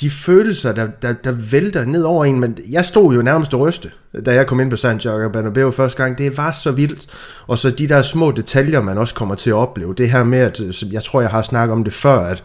de 0.00 0.10
følelser, 0.10 0.72
der, 0.72 0.86
der, 1.02 1.12
der 1.12 1.32
vælter 1.32 1.84
ned 1.84 2.02
over 2.02 2.24
en, 2.24 2.40
men 2.40 2.58
jeg 2.70 2.84
stod 2.84 3.14
jo 3.14 3.22
nærmest 3.22 3.54
og 3.54 3.60
ryste, 3.60 3.90
da 4.26 4.34
jeg 4.34 4.46
kom 4.46 4.60
ind 4.60 4.70
på 4.70 4.76
Santiago 4.76 5.28
Bernabeu 5.28 5.70
første 5.70 6.02
gang. 6.02 6.18
Det 6.18 6.36
var 6.36 6.52
så 6.52 6.70
vildt. 6.70 7.06
Og 7.46 7.58
så 7.58 7.70
de 7.70 7.88
der 7.88 8.02
små 8.02 8.30
detaljer, 8.30 8.80
man 8.80 8.98
også 8.98 9.14
kommer 9.14 9.34
til 9.34 9.50
at 9.50 9.54
opleve. 9.54 9.94
Det 9.94 10.10
her 10.10 10.24
med, 10.24 10.38
at 10.38 10.82
jeg 10.92 11.02
tror, 11.02 11.20
jeg 11.20 11.30
har 11.30 11.42
snakket 11.42 11.72
om 11.72 11.84
det 11.84 11.94
før, 11.94 12.18
at 12.18 12.42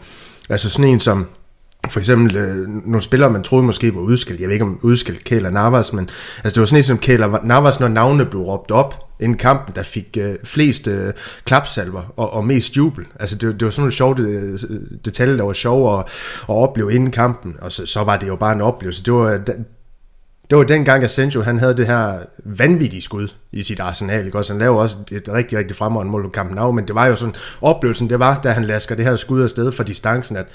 altså 0.48 0.70
sådan 0.70 0.84
en 0.84 1.00
som 1.00 1.26
for 1.88 2.00
eksempel 2.00 2.36
øh, 2.36 2.68
nogle 2.68 3.02
spillere, 3.02 3.30
man 3.30 3.42
troede 3.42 3.64
måske 3.64 3.94
var 3.94 4.00
udskilt. 4.00 4.40
Jeg 4.40 4.48
ved 4.48 4.54
ikke 4.54 4.64
om 4.64 4.78
udskilt 4.82 5.24
Kæler 5.24 5.50
Navas, 5.50 5.92
men 5.92 6.10
altså, 6.36 6.50
det 6.50 6.60
var 6.60 6.66
sådan 6.66 6.78
en 6.78 6.82
som 6.82 6.98
Kæler 6.98 7.38
Navas, 7.44 7.80
når 7.80 7.88
navnene 7.88 8.26
blev 8.26 8.42
råbt 8.42 8.70
op 8.70 8.94
inden 9.20 9.38
kampen, 9.38 9.74
der 9.74 9.82
fik 9.82 10.16
øh, 10.20 10.34
flest 10.44 10.86
øh, 10.86 11.12
klapsalver 11.44 12.02
og, 12.16 12.32
og 12.32 12.46
mest 12.46 12.76
jubel. 12.76 13.04
Altså 13.20 13.36
det, 13.36 13.60
det 13.60 13.64
var 13.64 13.70
sådan 13.70 13.80
nogle 13.80 13.92
sjove 13.92 14.16
øh, 14.18 14.58
detaljer, 15.04 15.36
der 15.36 15.44
var 15.44 15.52
sjove 15.52 15.98
at, 15.98 16.04
at 16.42 16.54
opleve 16.54 16.94
inden 16.94 17.10
kampen, 17.10 17.56
og 17.60 17.72
så, 17.72 17.86
så 17.86 18.04
var 18.04 18.16
det 18.16 18.28
jo 18.28 18.36
bare 18.36 18.52
en 18.52 18.60
oplevelse. 18.60 19.02
Det 19.04 19.12
var, 19.12 19.32
øh, 19.32 19.40
det 20.50 20.58
var 20.58 20.64
dengang, 20.64 21.04
at 21.04 21.10
Sancho 21.10 21.40
han 21.40 21.58
havde 21.58 21.76
det 21.76 21.86
her 21.86 22.18
vanvittige 22.44 23.02
skud 23.02 23.28
i 23.52 23.62
sit 23.62 23.80
arsenal. 23.80 24.26
Ikke? 24.26 24.38
Også 24.38 24.52
han 24.52 24.60
lavede 24.60 24.80
også 24.80 24.96
et 25.10 25.28
rigtig, 25.28 25.58
rigtig 25.58 25.76
fremragende 25.76 26.12
mål 26.12 26.22
på 26.22 26.28
kampen 26.28 26.58
af, 26.58 26.74
men 26.74 26.86
det 26.86 26.94
var 26.94 27.06
jo 27.06 27.16
sådan, 27.16 27.34
oplevelsen 27.60 28.10
det 28.10 28.18
var, 28.18 28.40
da 28.40 28.50
han 28.50 28.64
lasker 28.64 28.94
det 28.94 29.04
her 29.04 29.16
skud 29.16 29.42
afsted 29.42 29.72
fra 29.72 29.84
distancen, 29.84 30.36
at 30.36 30.46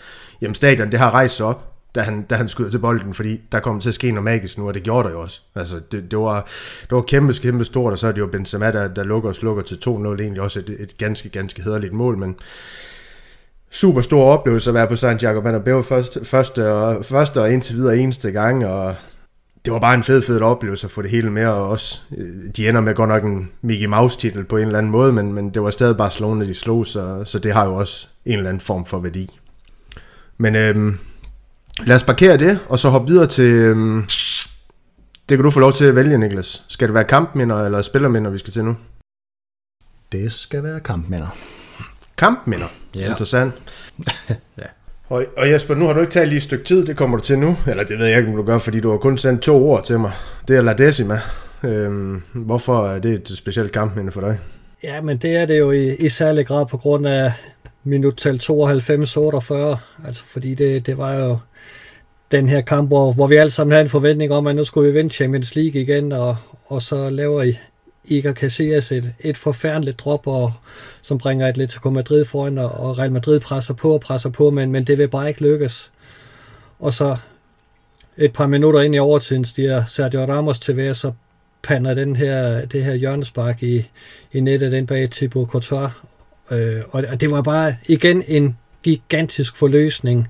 jamen, 0.42 0.56
stadion 0.56 0.92
det 0.92 1.00
har 1.00 1.12
rejst 1.12 1.36
sig 1.36 1.46
op, 1.46 1.76
da 1.96 2.02
han, 2.02 2.22
da 2.22 2.36
han 2.36 2.50
skyder 2.50 2.70
til 2.70 2.80
bolden, 2.80 3.14
fordi 3.14 3.42
der 3.52 3.60
kommer 3.60 3.82
til 3.82 3.90
at 3.90 3.96
ske 3.96 4.12
noget 4.12 4.24
magisk 4.24 4.58
nu, 4.58 4.68
og 4.68 4.74
det 4.74 4.84
gjorde 4.84 5.08
der 5.08 5.14
jo 5.14 5.22
også. 5.22 5.42
Altså, 5.56 5.80
det, 5.92 6.12
det, 6.12 6.20
var, 6.20 6.48
det 6.82 6.92
var 6.92 7.02
kæmpe, 7.02 7.34
kæmpe 7.34 7.66
stort, 7.66 7.94
og 7.94 8.00
så 8.00 8.08
er 8.08 8.12
det 8.12 8.20
jo 8.20 8.28
Benzema, 8.28 8.72
der, 8.72 8.88
der 8.88 9.04
lukker 9.04 9.30
og 9.30 9.36
slukker 9.36 9.64
til 9.64 9.76
2-0, 9.76 9.90
egentlig 9.90 10.42
også 10.42 10.60
et, 10.60 10.70
et 10.80 10.98
ganske, 10.98 11.30
ganske 11.30 11.64
hederligt 11.64 11.94
mål, 11.94 12.18
men 12.18 12.36
super 13.72 14.02
stor 14.02 14.24
oplevelse 14.24 14.70
at 14.70 14.74
være 14.74 14.88
på 14.88 14.96
Santiago 14.96 15.42
Bernabeu 15.42 15.82
første, 15.82 16.26
første, 16.26 16.74
og, 16.74 17.06
første 17.06 17.42
og 17.42 17.52
indtil 17.52 17.76
videre 17.76 17.98
eneste 17.98 18.32
gang, 18.32 18.66
og 18.66 18.96
det 19.66 19.74
var 19.74 19.80
bare 19.80 19.96
en 19.96 20.04
fed, 20.04 20.22
fed 20.22 20.42
oplevelse 20.42 20.88
at 20.88 20.92
få 20.92 21.02
det 21.02 21.10
hele 21.10 21.30
med, 21.30 21.48
og 21.48 21.70
også, 21.70 22.02
øh, 22.18 22.28
de 22.58 22.70
ender 22.70 22.82
med 22.82 22.96
godt 22.96 23.10
nok 23.10 23.24
en 23.24 23.52
Mickey 23.62 23.86
Mouse 23.86 24.20
titel 24.20 24.44
på 24.44 24.58
en 24.58 24.66
eller 24.66 24.78
anden 24.78 24.92
måde, 24.92 25.14
men, 25.14 25.34
men 25.34 25.50
det 25.50 25.62
var 25.62 25.70
stadig 25.70 25.98
Barcelona, 25.98 26.46
de 26.46 26.54
slog, 26.54 26.88
så, 26.88 27.24
så 27.26 27.40
det 27.40 27.54
har 27.54 27.66
jo 27.66 27.76
også 27.76 28.08
en 28.26 28.38
eller 28.38 28.50
anden 28.50 28.62
form 28.62 28.86
for 28.86 29.00
værdi. 29.00 29.40
Men 30.38 30.56
øhm, 30.56 30.98
lad 31.86 31.96
os 31.96 32.04
parkere 32.04 32.38
det, 32.38 32.60
og 32.70 32.80
så 32.80 32.90
hoppe 32.90 33.08
videre 33.08 33.28
til... 33.28 33.54
Øhm, 33.54 34.06
det 35.30 35.38
kan 35.38 35.44
du 35.44 35.52
få 35.52 35.60
lov 35.60 35.74
til 35.74 35.86
at 35.86 35.96
vælge, 35.96 36.18
Niklas. 36.18 36.64
Skal 36.68 36.88
det 36.88 36.94
være 36.94 37.04
kampminder 37.04 37.66
eller 37.66 37.82
spillerminder, 37.82 38.32
vi 38.32 38.38
skal 38.38 38.54
til 38.54 38.66
nu? 38.66 38.78
Det 40.12 40.32
skal 40.32 40.64
være 40.64 40.80
kampminder. 40.80 41.38
Kampminder? 42.18 42.68
Ja. 42.96 43.10
Interessant. 43.10 43.54
ja. 44.30 44.68
Og, 45.10 45.26
og 45.38 45.52
Jesper, 45.52 45.76
nu 45.76 45.86
har 45.86 45.94
du 45.94 46.00
ikke 46.00 46.12
talt 46.12 46.30
lige 46.30 46.38
et 46.38 46.44
stykke 46.44 46.66
tid, 46.66 46.86
det 46.86 46.98
kommer 46.98 47.18
du 47.18 47.24
til 47.24 47.40
nu. 47.40 47.58
Eller 47.68 47.84
det 47.84 48.00
ved 48.00 48.06
jeg 48.06 48.18
ikke, 48.18 48.30
om 48.30 48.36
du 48.36 48.44
gør, 48.44 48.58
fordi 48.58 48.80
du 48.80 48.92
har 48.92 48.98
kun 48.98 49.18
sendt 49.18 49.42
to 49.42 49.70
ord 49.70 49.84
til 49.84 50.00
mig. 50.00 50.12
Det 50.48 50.58
er 50.58 50.62
La 50.62 50.74
Decima. 50.74 51.20
Øhm, 51.64 52.22
hvorfor 52.34 52.88
er 52.88 53.00
det 53.00 53.14
et 53.14 53.38
specielt 53.38 53.72
kampminde 53.72 54.12
for 54.12 54.22
dig? 54.22 54.40
Ja, 54.84 55.02
men 55.02 55.18
det 55.18 55.36
er 55.36 55.46
det 55.46 55.60
jo 55.60 55.72
i, 55.72 55.96
i 55.96 56.10
særlig 56.10 56.48
grad 56.48 56.66
på 56.66 56.78
grund 56.78 57.08
af 57.08 57.32
minuttal 57.86 58.40
92-48. 58.44 59.78
Altså 60.08 60.24
fordi 60.26 60.54
det, 60.56 60.86
det 60.86 60.98
var 60.98 61.14
jo 61.14 61.38
den 62.32 62.50
her 62.50 62.62
kamp, 62.62 62.90
hvor, 62.90 63.14
hvor 63.14 63.28
vi 63.28 63.36
alle 63.36 63.52
sammen 63.52 63.72
havde 63.72 63.84
en 63.84 63.90
forventning 63.90 64.32
om, 64.32 64.48
at 64.48 64.56
nu 64.56 64.64
skulle 64.64 64.92
vi 64.92 64.98
vinde 64.98 65.14
Champions 65.14 65.56
League 65.56 65.82
igen, 65.82 66.12
og, 66.12 66.38
og 66.66 66.82
så 66.82 67.10
laver 67.10 67.44
I 67.44 67.58
Iker 68.06 68.34
Casillas 68.34 68.92
et, 68.92 69.14
et 69.20 69.38
forfærdeligt 69.38 70.00
drop, 70.00 70.28
og, 70.28 70.54
som 71.02 71.18
bringer 71.18 71.48
Atletico 71.48 71.90
Madrid 71.90 72.26
foran, 72.26 72.58
og, 72.58 72.72
og 72.72 72.98
Real 72.98 73.12
Madrid 73.12 73.40
presser 73.40 73.74
på 73.74 73.94
og 73.94 74.02
presser 74.02 74.30
på, 74.30 74.50
men, 74.50 74.72
men 74.72 74.84
det 74.84 74.98
vil 74.98 75.08
bare 75.08 75.28
ikke 75.28 75.42
lykkes. 75.42 75.92
Og 76.80 76.94
så 76.94 77.18
et 78.18 78.34
par 78.34 78.48
minutter 78.48 78.82
ind 78.82 78.96
i 78.96 79.00
overtiden 79.00 79.46
stiger 79.46 79.86
Sergio 79.86 80.26
Ramos 80.26 80.60
til 80.60 80.78
ved, 80.78 80.94
så 80.94 81.12
pander 81.64 81.94
den 81.94 82.16
her, 82.16 82.66
det 82.66 82.84
her 82.84 82.94
hjørnespark 82.94 83.64
i, 83.64 83.86
i 84.32 84.40
nettet 84.40 84.72
den 84.72 84.88
bag 84.88 85.12
Thibaut 85.12 85.48
Courtois. 85.48 85.92
Øh, 86.52 86.82
og 86.92 87.22
det 87.22 87.32
var 87.32 87.42
bare 87.42 87.76
igen 87.88 88.24
en 88.28 88.58
gigantisk 88.84 89.58
forløsning. 89.58 90.28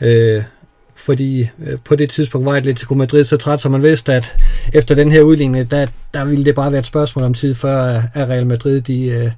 Øh, 0.00 0.42
fordi 0.94 1.48
øh, 1.64 1.78
på 1.84 1.96
det 1.96 2.10
tidspunkt 2.10 2.44
var 2.44 2.52
Atletico 2.52 2.94
Madrid 2.94 3.24
så 3.24 3.36
træt, 3.36 3.60
som 3.60 3.72
man 3.72 3.82
vidste, 3.82 4.12
at 4.12 4.36
efter 4.72 4.94
den 4.94 5.12
her 5.12 5.22
udligning, 5.22 5.70
der, 5.70 5.86
der 6.14 6.24
ville 6.24 6.44
det 6.44 6.54
bare 6.54 6.72
være 6.72 6.78
et 6.78 6.86
spørgsmål 6.86 7.24
om 7.24 7.34
tid, 7.34 7.54
før 7.54 8.02
at 8.14 8.28
Real 8.28 8.46
Madrid 8.46 8.80
de, 8.80 9.06
øh, 9.06 9.30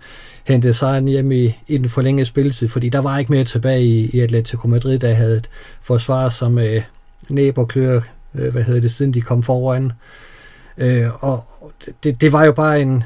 hentede 0.45 0.75
sejren 0.75 1.09
hjem 1.09 1.33
i, 1.33 1.59
i 1.67 1.79
den 1.79 1.89
forlængede 1.89 2.27
spilletid, 2.27 2.69
fordi 2.69 2.89
der 2.89 2.99
var 2.99 3.19
ikke 3.19 3.33
mere 3.33 3.45
tilbage 3.45 3.83
i, 3.83 4.11
i 4.13 4.21
Atletico 4.21 4.69
Madrid, 4.69 4.99
der 4.99 5.15
havde 5.15 5.37
et 5.37 5.51
forsvar 5.83 6.29
som 6.29 6.59
øh, 6.59 6.83
næb 7.29 7.59
og 7.59 7.69
klør, 7.69 8.01
øh, 8.35 8.53
hvad 8.53 8.63
hedder 8.63 8.81
det, 8.81 8.91
siden 8.91 9.15
de 9.15 9.21
kom 9.21 9.43
foran. 9.43 9.93
Øh, 10.79 11.25
og 11.25 11.45
det, 12.05 12.21
det 12.21 12.33
var 12.33 12.45
jo 12.45 12.53
bare 12.53 12.81
en, 12.81 13.05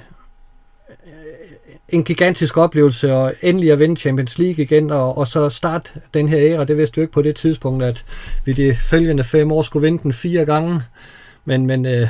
en 1.89 2.05
gigantisk 2.05 2.57
oplevelse 2.57 3.13
og 3.13 3.35
endelig 3.43 3.73
at 3.73 3.79
vinde 3.79 3.97
Champions 3.97 4.39
League 4.39 4.65
igen, 4.65 4.91
og, 4.91 5.19
og 5.19 5.27
så 5.27 5.49
start 5.49 5.93
den 6.15 6.29
her 6.29 6.39
æra. 6.41 6.65
Det 6.65 6.77
vidste 6.77 6.97
du 6.97 7.01
ikke 7.01 7.13
på 7.13 7.23
det 7.23 7.37
tidspunkt, 7.37 7.85
at 7.85 8.05
vi 8.45 8.53
de 8.53 8.77
følgende 8.77 9.25
fem 9.25 9.53
år 9.53 9.63
skulle 9.63 9.87
vinde 9.87 10.03
den 10.03 10.13
fire 10.13 10.45
gange. 10.45 10.81
Men, 11.45 11.67
men 11.67 11.87
øh, 11.87 12.09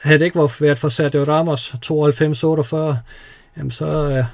havde 0.00 0.18
det 0.18 0.24
ikke 0.24 0.38
været 0.60 0.78
for 0.78 0.88
Sergio 0.88 1.24
Ramos 1.24 1.74
92-48, 1.86 2.96
jamen 3.56 3.70
så 3.70 3.86
øh, 3.86 4.24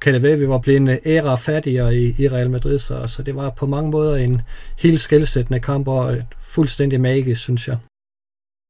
kan 0.00 0.14
det 0.14 0.22
være, 0.22 0.32
at 0.32 0.40
vi 0.40 0.48
var 0.48 0.58
blevet 0.58 0.80
en 0.80 0.98
æra 1.06 1.36
fattigere 1.36 1.96
i, 1.96 2.14
i 2.18 2.28
Real 2.28 2.50
Madrid. 2.50 2.78
Så, 2.78 3.06
så 3.06 3.22
det 3.22 3.36
var 3.36 3.50
på 3.50 3.66
mange 3.66 3.90
måder 3.90 4.16
en 4.16 4.42
helt 4.78 5.00
skældsættende 5.00 5.60
kamp, 5.60 5.88
og 5.88 6.16
fuldstændig 6.46 7.00
magisk, 7.00 7.40
synes 7.40 7.68
jeg. 7.68 7.76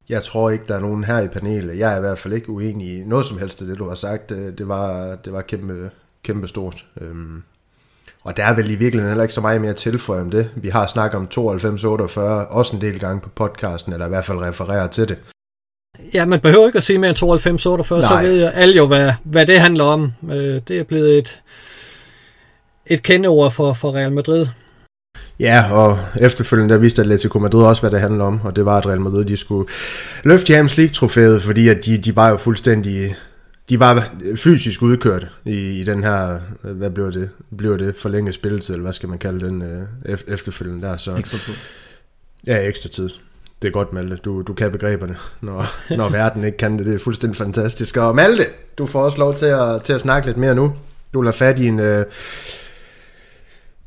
Jeg 0.09 0.23
tror 0.23 0.51
ikke, 0.51 0.64
der 0.69 0.77
er 0.77 0.81
nogen 0.81 1.05
her 1.05 1.21
i 1.21 1.29
panelet. 1.29 1.79
Jeg 1.79 1.93
er 1.93 1.97
i 1.97 2.01
hvert 2.01 2.19
fald 2.19 2.35
ikke 2.35 2.51
uenig 2.51 2.99
i 2.99 3.05
noget 3.05 3.27
som 3.27 3.38
helst 3.38 3.61
af 3.61 3.67
det, 3.67 3.79
du 3.79 3.88
har 3.88 3.95
sagt. 3.95 4.29
Det 4.31 4.69
var, 4.69 5.14
det 5.25 5.33
var 5.33 5.43
kæmpe, 5.43 5.90
kæmpe 6.23 6.49
stort. 6.49 6.85
Øhm, 7.01 7.43
og 8.23 8.37
der 8.37 8.45
er 8.45 8.55
vel 8.55 8.71
i 8.71 8.75
virkeligheden 8.75 9.11
heller 9.11 9.25
ikke 9.25 9.35
så 9.35 9.40
meget 9.40 9.61
mere 9.61 9.71
at 9.71 9.77
tilføje 9.77 10.21
om 10.21 10.31
det. 10.31 10.51
Vi 10.57 10.69
har 10.69 10.87
snakket 10.87 11.19
om 11.19 11.29
92-48, 11.35 12.21
også 12.51 12.77
en 12.77 12.81
del 12.81 13.01
gange 13.01 13.21
på 13.21 13.29
podcasten, 13.29 13.93
eller 13.93 14.07
i 14.07 14.09
hvert 14.09 14.25
fald 14.25 14.38
refererer 14.38 14.87
til 14.87 15.09
det. 15.09 15.19
Ja, 16.14 16.25
man 16.25 16.40
behøver 16.40 16.67
ikke 16.67 16.77
at 16.77 16.83
sige 16.83 16.99
mere 16.99 17.11
end 17.11 17.19
92-48, 17.19 17.85
så 17.85 18.19
ved 18.23 18.33
jeg 18.33 18.53
alle 18.55 18.77
jo, 18.77 18.87
hvad, 18.87 19.12
hvad 19.25 19.47
det 19.47 19.61
handler 19.61 19.85
om. 19.85 20.12
Øh, 20.31 20.61
det 20.69 20.79
er 20.79 20.85
blevet 20.85 21.19
et, 21.19 21.43
et 22.87 23.03
kendeord 23.03 23.51
for, 23.53 23.73
for 23.73 23.95
Real 23.95 24.12
Madrid. 24.12 24.47
Ja, 25.40 25.73
og 25.73 25.99
efterfølgende 26.20 26.75
der 26.75 26.81
viste 26.81 27.03
Atletico 27.03 27.38
Madrid 27.38 27.64
også, 27.64 27.83
hvad 27.83 27.90
det 27.90 28.01
handler 28.01 28.25
om, 28.25 28.40
og 28.44 28.57
det 28.57 28.64
var, 28.64 28.79
at 28.79 28.87
Real 28.87 29.01
Madrid 29.01 29.25
de 29.25 29.37
skulle 29.37 29.68
løfte 30.25 30.47
Champions 30.47 30.77
League-trofæet, 30.77 31.42
fordi 31.42 31.68
at 31.68 31.85
de, 31.85 31.99
de 31.99 32.16
var 32.16 32.29
jo 32.29 32.37
fuldstændig 32.37 33.16
de 33.68 33.81
var 33.81 34.11
fysisk 34.37 34.83
udkørt 34.83 35.27
i, 35.44 35.81
i 35.81 35.85
den 35.85 36.05
her, 36.05 36.40
hvad 36.62 36.90
bliver 36.90 37.11
det, 37.11 37.31
bliver 37.57 37.77
det 37.77 37.97
forlænget 37.97 38.35
spilletid, 38.35 38.75
eller 38.75 38.83
hvad 38.83 38.92
skal 38.92 39.09
man 39.09 39.18
kalde 39.18 39.47
den 39.47 39.62
øh, 39.62 40.18
efterfølgende 40.29 40.87
der. 40.87 40.97
Så, 40.97 41.16
ekstra 41.16 41.38
tid. 41.38 41.55
Ja, 42.47 42.68
ekstra 42.68 42.88
tid. 42.88 43.11
Det 43.62 43.68
er 43.68 43.73
godt, 43.73 43.92
Malte. 43.92 44.16
Du, 44.16 44.42
du 44.42 44.55
kan 44.55 44.73
begreberne, 44.73 45.16
når, 45.40 45.66
når 45.97 46.09
verden 46.09 46.44
ikke 46.44 46.59
kan 46.59 46.79
det. 46.79 46.87
Det 46.87 46.94
er 46.94 46.99
fuldstændig 46.99 47.37
fantastisk. 47.37 47.97
Og 47.97 48.14
Malte, 48.14 48.47
du 48.79 48.87
får 48.87 49.05
også 49.05 49.18
lov 49.18 49.35
til 49.35 49.47
at, 49.47 49.83
til 49.83 49.92
at 49.92 50.01
snakke 50.01 50.27
lidt 50.29 50.37
mere 50.37 50.55
nu. 50.55 50.75
Du 51.14 51.20
lader 51.20 51.37
fat 51.37 51.59
i 51.59 51.66
en, 51.66 51.81
øh, 51.81 52.07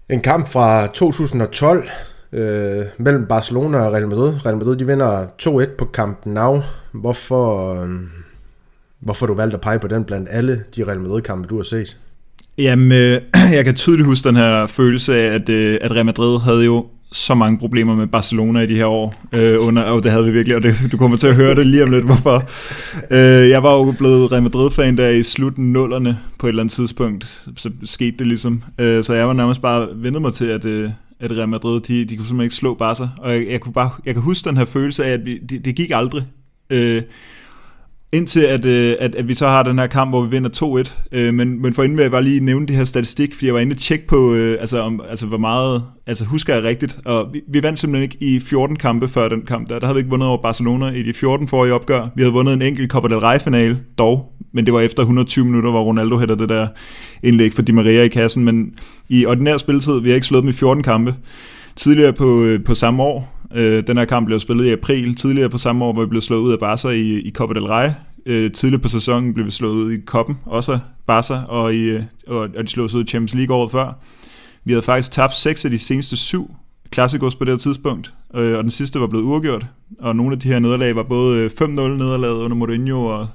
en 0.09 0.21
kamp 0.21 0.47
fra 0.47 0.87
2012 0.87 1.89
øh, 2.33 2.85
mellem 2.97 3.25
Barcelona 3.25 3.77
og 3.77 3.93
Real 3.93 4.07
Madrid. 4.07 4.45
Real 4.45 4.57
Madrid 4.57 4.75
de 4.75 4.85
vinder 4.85 5.25
2-1 5.43 5.75
på 5.77 5.85
kampen 5.85 6.33
Nou. 6.33 6.61
Hvorfor, 6.91 7.73
øh, 7.83 7.89
hvorfor 8.99 9.25
du 9.25 9.33
valgt 9.33 9.53
at 9.53 9.61
pege 9.61 9.79
på 9.79 9.87
den 9.87 10.03
blandt 10.03 10.29
alle 10.31 10.63
de 10.75 10.83
Real 10.83 10.99
Madrid-kampe, 10.99 11.47
du 11.47 11.55
har 11.55 11.63
set? 11.63 11.97
Jamen, 12.57 12.91
øh, 12.91 13.21
jeg 13.57 13.65
kan 13.65 13.75
tydeligt 13.75 14.07
huske 14.07 14.27
den 14.27 14.35
her 14.35 14.65
følelse 14.65 15.15
af, 15.15 15.33
at, 15.35 15.49
øh, 15.49 15.77
at 15.81 15.91
Real 15.91 16.05
Madrid 16.05 16.39
havde 16.39 16.65
jo 16.65 16.85
så 17.17 17.35
mange 17.35 17.57
problemer 17.57 17.95
med 17.95 18.07
Barcelona 18.07 18.59
i 18.59 18.65
de 18.65 18.75
her 18.75 18.85
år, 18.85 19.13
øh, 19.33 19.67
under, 19.67 19.81
og 19.81 20.03
det 20.03 20.11
havde 20.11 20.25
vi 20.25 20.31
virkelig, 20.31 20.55
og 20.55 20.63
det, 20.63 20.75
du 20.91 20.97
kommer 20.97 21.17
til 21.17 21.27
at 21.27 21.35
høre 21.35 21.55
det 21.55 21.65
lige 21.65 21.83
om 21.83 21.91
lidt, 21.91 22.05
hvorfor. 22.05 22.43
Øh, 23.11 23.49
jeg 23.49 23.63
var 23.63 23.73
jo 23.73 23.93
blevet 23.97 24.31
Real 24.31 24.43
Madrid-fan 24.43 24.97
der 24.97 25.09
i 25.09 25.23
slutningen 25.23 25.73
nullerne 25.73 26.17
på 26.39 26.47
et 26.47 26.49
eller 26.49 26.63
andet 26.63 26.73
tidspunkt, 26.73 27.47
så 27.55 27.71
skete 27.83 28.17
det 28.17 28.27
ligesom. 28.27 28.63
Øh, 28.79 29.03
så 29.03 29.13
jeg 29.13 29.27
var 29.27 29.33
nærmest 29.33 29.61
bare 29.61 29.87
vendet 29.95 30.21
mig 30.21 30.33
til, 30.33 30.45
at, 30.45 30.65
øh, 30.65 30.89
at 31.19 31.37
Real 31.37 31.49
Madrid, 31.49 31.79
de, 31.79 32.05
de 32.05 32.17
kunne 32.17 32.27
simpelthen 32.27 32.41
ikke 32.41 32.55
slå 32.55 32.73
Barca, 32.73 33.07
og 33.17 33.33
jeg, 33.33 33.47
jeg, 33.49 33.59
kunne 33.59 33.73
bare, 33.73 33.89
jeg 34.05 34.13
kan 34.13 34.23
huske 34.23 34.49
den 34.49 34.57
her 34.57 34.65
følelse 34.65 35.05
af, 35.05 35.11
at 35.11 35.25
vi, 35.25 35.37
det, 35.49 35.65
det 35.65 35.75
gik 35.75 35.91
aldrig. 35.93 36.23
Øh, 36.69 37.01
Indtil 38.11 38.39
at, 38.39 38.65
øh, 38.65 38.95
at, 38.99 39.15
at 39.15 39.27
vi 39.27 39.33
så 39.33 39.47
har 39.47 39.63
den 39.63 39.79
her 39.79 39.87
kamp, 39.87 40.11
hvor 40.11 40.21
vi 40.21 40.29
vinder 40.29 40.83
2-1. 40.89 41.17
Øh, 41.17 41.33
men, 41.33 41.61
men 41.61 41.73
for 41.73 41.83
inden 41.83 41.97
vil 41.97 42.03
jeg 42.03 42.11
bare 42.11 42.23
lige 42.23 42.39
nævne 42.39 42.67
det 42.67 42.75
her 42.75 42.85
statistik, 42.85 43.33
fordi 43.33 43.45
jeg 43.45 43.53
var 43.53 43.59
inde 43.59 43.73
og 43.73 43.77
tjekke 43.77 44.07
på, 44.07 44.33
øh, 44.33 44.57
altså, 44.59 44.79
om, 44.79 45.01
altså 45.09 45.25
hvor 45.25 45.37
meget, 45.37 45.83
altså 46.07 46.25
husker 46.25 46.53
jeg 46.53 46.63
rigtigt, 46.63 46.99
og 47.05 47.29
vi, 47.33 47.41
vi 47.47 47.63
vandt 47.63 47.79
simpelthen 47.79 48.03
ikke 48.03 48.17
i 48.35 48.39
14 48.39 48.75
kampe 48.75 49.07
før 49.07 49.29
den 49.29 49.41
kamp 49.41 49.69
der. 49.69 49.79
Der 49.79 49.85
havde 49.85 49.95
vi 49.95 49.99
ikke 49.99 50.09
vundet 50.09 50.27
over 50.27 50.41
Barcelona 50.41 50.85
i 50.85 51.03
de 51.03 51.13
14 51.13 51.47
forrige 51.47 51.73
opgør. 51.73 52.07
Vi 52.15 52.21
havde 52.21 52.33
vundet 52.33 52.53
en 52.53 52.61
enkelt 52.61 52.91
Copa 52.91 53.07
del 53.07 53.17
Rey-finale, 53.17 53.79
dog, 53.97 54.31
men 54.53 54.65
det 54.65 54.73
var 54.73 54.81
efter 54.81 55.01
120 55.03 55.45
minutter, 55.45 55.71
hvor 55.71 55.83
Ronaldo 55.83 56.17
hætter 56.17 56.35
det 56.35 56.49
der 56.49 56.67
indlæg 57.23 57.53
for 57.53 57.61
Di 57.61 57.71
Maria 57.71 58.03
i 58.03 58.07
kassen, 58.07 58.45
men 58.45 58.73
i 59.09 59.25
ordinær 59.25 59.57
spilletid, 59.57 60.01
vi 60.01 60.09
har 60.09 60.15
ikke 60.15 60.27
slået 60.27 60.43
dem 60.43 60.49
i 60.49 60.53
14 60.53 60.83
kampe. 60.83 61.15
Tidligere 61.75 62.13
på, 62.13 62.43
øh, 62.43 62.63
på 62.63 62.75
samme 62.75 63.03
år, 63.03 63.36
Øh, 63.55 63.83
den 63.87 63.97
her 63.97 64.05
kamp 64.05 64.25
blev 64.25 64.39
spillet 64.39 64.65
i 64.65 64.71
april, 64.71 65.15
tidligere 65.15 65.49
på 65.49 65.57
samme 65.57 65.85
år, 65.85 65.93
hvor 65.93 66.01
vi 66.01 66.09
blev 66.09 66.21
slået 66.21 66.39
ud 66.39 66.51
af 66.51 66.59
Barca 66.59 66.87
i, 66.87 67.19
i 67.19 67.31
Copa 67.31 67.53
del 67.53 67.63
Rey. 67.63 67.89
Øh, 68.25 68.51
tidligere 68.51 68.81
på 68.81 68.89
sæsonen 68.89 69.33
blev 69.33 69.45
vi 69.45 69.51
slået 69.51 69.73
ud 69.73 69.91
i 69.91 69.97
Koppen, 70.05 70.37
også 70.45 70.71
af 70.71 70.79
Barca, 71.07 71.33
og, 71.47 71.75
i, 71.75 71.83
øh, 71.83 72.03
og, 72.27 72.39
og 72.39 72.63
de 72.63 72.67
slog 72.67 72.85
os 72.85 72.95
ud 72.95 73.03
i 73.03 73.07
Champions 73.07 73.33
League 73.33 73.55
året 73.55 73.71
før. 73.71 73.93
Vi 74.63 74.71
havde 74.71 74.81
faktisk 74.81 75.11
tabt 75.11 75.35
seks 75.35 75.65
af 75.65 75.71
de 75.71 75.79
seneste 75.79 76.17
syv 76.17 76.51
klassikos 76.91 77.35
på 77.35 77.45
det 77.45 77.53
her 77.53 77.57
tidspunkt, 77.57 78.13
øh, 78.35 78.57
og 78.57 78.63
den 78.63 78.71
sidste 78.71 78.99
var 78.99 79.07
blevet 79.07 79.23
uafgjort, 79.23 79.65
og 79.99 80.15
nogle 80.15 80.33
af 80.33 80.39
de 80.39 80.47
her 80.47 80.59
nederlag 80.59 80.95
var 80.95 81.03
både 81.03 81.37
øh, 81.37 81.51
5-0 81.61 81.65
nederlaget 81.65 82.35
under 82.35 82.57
Mourinho 82.57 83.05
og, 83.05 83.27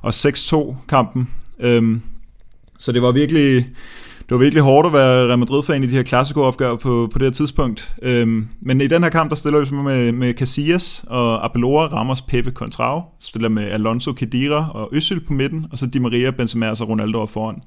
og 0.00 0.10
6-2 0.10 0.74
kampen. 0.88 1.28
Øhm, 1.60 2.00
så 2.78 2.92
det 2.92 3.02
var 3.02 3.12
virkelig 3.12 3.68
det 4.32 4.38
var 4.38 4.44
virkelig 4.44 4.62
hårdt 4.62 4.86
at 4.86 4.92
være 4.92 5.28
Real 5.28 5.38
Madrid-fan 5.38 5.84
i 5.84 5.86
de 5.86 5.96
her 5.96 6.02
klassikoopgør 6.02 6.76
på, 6.76 7.08
på 7.12 7.18
det 7.18 7.26
her 7.26 7.32
tidspunkt. 7.32 7.94
Øhm, 8.02 8.48
men 8.60 8.80
i 8.80 8.86
den 8.86 9.02
her 9.02 9.10
kamp, 9.10 9.30
der 9.30 9.36
stiller 9.36 9.60
vi 9.60 9.76
med, 9.76 10.12
med 10.12 10.34
Casillas 10.34 11.04
og 11.06 11.44
Abelora, 11.44 11.86
Ramos, 11.86 12.22
Pepe, 12.22 12.50
Contrao. 12.50 13.02
Stiller 13.20 13.48
med 13.48 13.62
Alonso, 13.62 14.12
Kedira 14.12 14.70
og 14.74 14.88
Øssel 14.92 15.20
på 15.20 15.32
midten, 15.32 15.66
og 15.72 15.78
så 15.78 15.86
Di 15.86 15.98
Maria, 15.98 16.30
Benzema 16.30 16.70
og 16.70 16.88
Ronaldo 16.88 17.26
foran. 17.26 17.62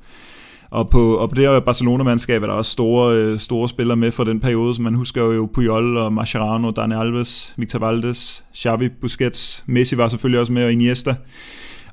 Og 0.70 0.90
på, 0.90 1.16
og 1.16 1.30
på 1.30 1.36
det 1.36 1.50
her 1.50 1.60
Barcelona-mandskab 1.60 2.44
er 2.44 2.48
der 2.48 2.54
også 2.54 2.72
store, 2.72 3.16
øh, 3.16 3.40
store 3.40 3.70
spillere 3.70 3.98
med 3.98 4.12
fra 4.12 4.24
den 4.24 4.40
periode, 4.40 4.76
som 4.76 4.84
man 4.84 4.96
husker 4.96 5.24
jo 5.24 5.50
Puyol 5.54 5.98
og 5.98 6.14
Mascherano, 6.14 6.70
Dani 6.70 6.96
Alves, 6.96 7.54
Victor 7.58 7.80
Valdes, 7.80 8.44
Xavi, 8.58 8.90
Busquets, 9.02 9.64
Messi 9.68 9.98
var 9.98 10.08
selvfølgelig 10.08 10.40
også 10.40 10.54
med, 10.54 10.66
og 10.66 10.72
Iniesta. 10.72 11.16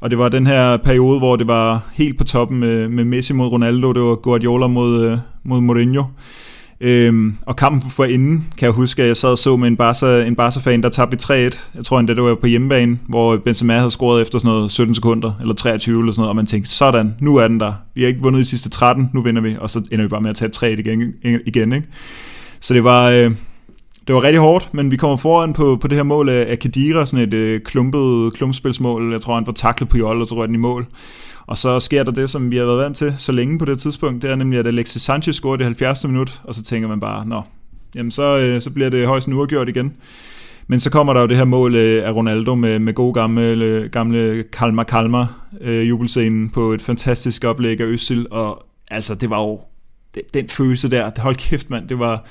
Og 0.02 0.10
det 0.10 0.18
var 0.18 0.28
den 0.28 0.46
her 0.46 0.76
periode, 0.76 1.18
hvor 1.18 1.36
det 1.36 1.46
var 1.46 1.84
helt 1.94 2.18
på 2.18 2.24
toppen 2.24 2.58
med, 2.58 2.88
med 2.88 3.04
Messi 3.04 3.32
mod 3.32 3.46
Ronaldo, 3.46 3.92
det 3.92 4.02
var 4.02 4.14
Guardiola 4.14 4.66
mod, 4.66 5.04
øh, 5.04 5.18
mod 5.44 5.60
Mourinho. 5.60 6.04
Øhm, 6.80 7.36
og 7.46 7.56
kampen 7.56 7.90
for 7.90 8.04
inden, 8.04 8.52
kan 8.58 8.66
jeg 8.66 8.72
huske, 8.72 9.02
at 9.02 9.08
jeg 9.08 9.16
sad 9.16 9.30
og 9.30 9.38
så 9.38 9.56
med 9.56 9.68
en 9.68 9.76
Barca, 9.76 10.26
en 10.26 10.36
Barca-fan, 10.36 10.82
der 10.82 10.88
tabte 10.88 11.16
3-1. 11.22 11.30
Jeg 11.74 11.84
tror 11.84 12.00
endda, 12.00 12.14
det 12.14 12.22
var 12.22 12.34
på 12.34 12.46
hjemmebane, 12.46 12.98
hvor 13.08 13.36
Benzema 13.36 13.78
havde 13.78 13.90
scoret 13.90 14.22
efter 14.22 14.38
sådan 14.38 14.48
noget 14.48 14.70
17 14.70 14.94
sekunder, 14.94 15.32
eller 15.40 15.54
23 15.54 15.98
eller 15.98 16.12
sådan 16.12 16.20
noget, 16.20 16.28
og 16.28 16.36
man 16.36 16.46
tænkte, 16.46 16.70
sådan, 16.70 17.14
nu 17.20 17.36
er 17.36 17.48
den 17.48 17.60
der. 17.60 17.72
Vi 17.94 18.00
har 18.00 18.08
ikke 18.08 18.22
vundet 18.22 18.40
de 18.40 18.44
sidste 18.44 18.70
13, 18.70 19.10
nu 19.14 19.22
vinder 19.22 19.42
vi, 19.42 19.56
og 19.60 19.70
så 19.70 19.82
ender 19.92 20.04
vi 20.04 20.08
bare 20.08 20.20
med 20.20 20.30
at 20.30 20.36
tabe 20.36 20.52
3-1 20.56 20.66
igen, 20.66 21.12
igen 21.46 21.72
ikke? 21.72 21.86
Så 22.60 22.74
det 22.74 22.84
var, 22.84 23.10
øh, 23.10 23.30
det 24.06 24.14
var 24.14 24.22
rigtig 24.22 24.40
hårdt, 24.40 24.74
men 24.74 24.90
vi 24.90 24.96
kommer 24.96 25.16
foran 25.16 25.52
på, 25.52 25.76
på 25.76 25.88
det 25.88 25.96
her 25.96 26.02
mål 26.02 26.28
af, 26.28 26.46
af 26.48 26.58
Kedira, 26.58 27.06
sådan 27.06 27.28
et 27.28 27.34
øh, 27.34 27.60
klumpet 27.60 28.32
klumpspilsmål. 28.34 29.12
Jeg 29.12 29.20
tror, 29.20 29.34
han 29.34 29.46
var 29.46 29.52
taklet 29.52 29.88
på 29.88 29.98
Jol, 29.98 30.20
og 30.20 30.26
så 30.26 30.34
røg 30.34 30.48
den 30.48 30.54
i 30.54 30.58
mål. 30.58 30.86
Og 31.46 31.56
så 31.56 31.80
sker 31.80 32.02
der 32.02 32.12
det, 32.12 32.30
som 32.30 32.50
vi 32.50 32.56
har 32.56 32.64
været 32.64 32.78
vant 32.78 32.96
til 32.96 33.14
så 33.18 33.32
længe 33.32 33.58
på 33.58 33.64
det 33.64 33.80
tidspunkt. 33.80 34.22
Det 34.22 34.30
er 34.30 34.34
nemlig, 34.34 34.58
at 34.58 34.66
Alexis 34.66 35.02
Sanchez 35.02 35.36
scorer 35.36 35.56
det 35.56 35.66
70. 35.66 36.04
minut, 36.04 36.40
og 36.44 36.54
så 36.54 36.62
tænker 36.62 36.88
man 36.88 37.00
bare, 37.00 37.26
nå, 37.26 37.42
jamen 37.94 38.10
så, 38.10 38.38
øh, 38.38 38.62
så 38.62 38.70
bliver 38.70 38.90
det 38.90 39.06
højst 39.06 39.28
uafgjort 39.28 39.68
igen. 39.68 39.92
Men 40.66 40.80
så 40.80 40.90
kommer 40.90 41.12
der 41.12 41.20
jo 41.20 41.26
det 41.26 41.36
her 41.36 41.44
mål 41.44 41.74
øh, 41.74 42.08
af 42.08 42.12
Ronaldo 42.12 42.54
med, 42.54 42.78
med 42.78 42.94
god 42.94 43.14
gamle, 43.14 43.88
gamle 43.92 44.44
Kalmar 44.52 44.84
Kalmar 44.84 45.32
øh, 45.60 45.88
jubelscenen 45.88 46.50
på 46.50 46.72
et 46.72 46.82
fantastisk 46.82 47.44
oplæg 47.44 47.80
af 47.80 47.84
Øssel, 47.84 48.26
og 48.30 48.66
altså 48.90 49.14
det 49.14 49.30
var 49.30 49.40
jo 49.40 49.60
den 50.34 50.48
følelse 50.48 50.90
der, 50.90 51.10
hold 51.18 51.36
kæft 51.36 51.70
mand, 51.70 51.88
det 51.88 51.98
var, 51.98 52.24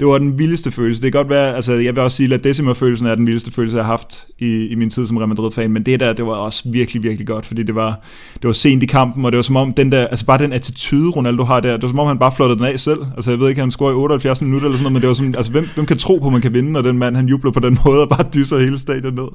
det 0.00 0.06
var 0.06 0.18
den 0.18 0.38
vildeste 0.38 0.70
følelse. 0.70 1.02
Det 1.02 1.12
kan 1.12 1.18
godt 1.18 1.30
være, 1.30 1.56
altså 1.56 1.72
jeg 1.72 1.94
vil 1.94 2.02
også 2.02 2.16
sige, 2.16 2.34
at 2.34 2.44
Decima-følelsen 2.44 3.06
er 3.06 3.14
den 3.14 3.26
vildeste 3.26 3.52
følelse, 3.52 3.76
jeg 3.76 3.84
har 3.84 3.92
haft 3.92 4.26
i, 4.38 4.66
i 4.66 4.74
min 4.74 4.90
tid 4.90 5.06
som 5.06 5.16
Real 5.16 5.28
Madrid-fan, 5.28 5.70
men 5.70 5.82
det 5.82 6.00
der, 6.00 6.12
det 6.12 6.26
var 6.26 6.32
også 6.32 6.62
virkelig, 6.72 7.02
virkelig 7.02 7.26
godt, 7.26 7.46
fordi 7.46 7.62
det 7.62 7.74
var, 7.74 8.00
det 8.34 8.44
var 8.44 8.52
sent 8.52 8.82
i 8.82 8.86
kampen, 8.86 9.24
og 9.24 9.32
det 9.32 9.36
var 9.36 9.42
som 9.42 9.56
om, 9.56 9.72
den 9.72 9.92
der, 9.92 10.06
altså 10.06 10.26
bare 10.26 10.38
den 10.38 10.52
attitude, 10.52 11.10
Ronaldo 11.10 11.44
har 11.44 11.60
der, 11.60 11.72
det 11.72 11.82
var 11.82 11.88
som 11.88 11.98
om, 11.98 12.06
han 12.06 12.18
bare 12.18 12.32
flottede 12.36 12.58
den 12.58 12.66
af 12.66 12.80
selv. 12.80 12.98
Altså 13.16 13.30
jeg 13.30 13.40
ved 13.40 13.48
ikke, 13.48 13.60
han 13.60 13.70
scorer 13.70 13.90
i 13.90 13.94
78 13.94 14.40
minutter 14.42 14.68
eller 14.68 14.78
sådan 14.78 14.84
noget, 14.84 14.92
men 14.92 15.00
det 15.02 15.08
var 15.08 15.14
sådan, 15.14 15.34
altså 15.36 15.52
hvem, 15.52 15.68
hvem 15.74 15.86
kan 15.86 15.96
tro 15.96 16.18
på, 16.18 16.26
at 16.26 16.32
man 16.32 16.42
kan 16.42 16.54
vinde, 16.54 16.72
når 16.72 16.82
den 16.82 16.98
mand, 16.98 17.16
han 17.16 17.28
jubler 17.28 17.50
på 17.50 17.60
den 17.60 17.78
måde, 17.84 18.02
og 18.02 18.08
bare 18.08 18.24
dysser 18.34 18.58
hele 18.58 18.78
stadion 18.78 19.14
ned. 19.14 19.28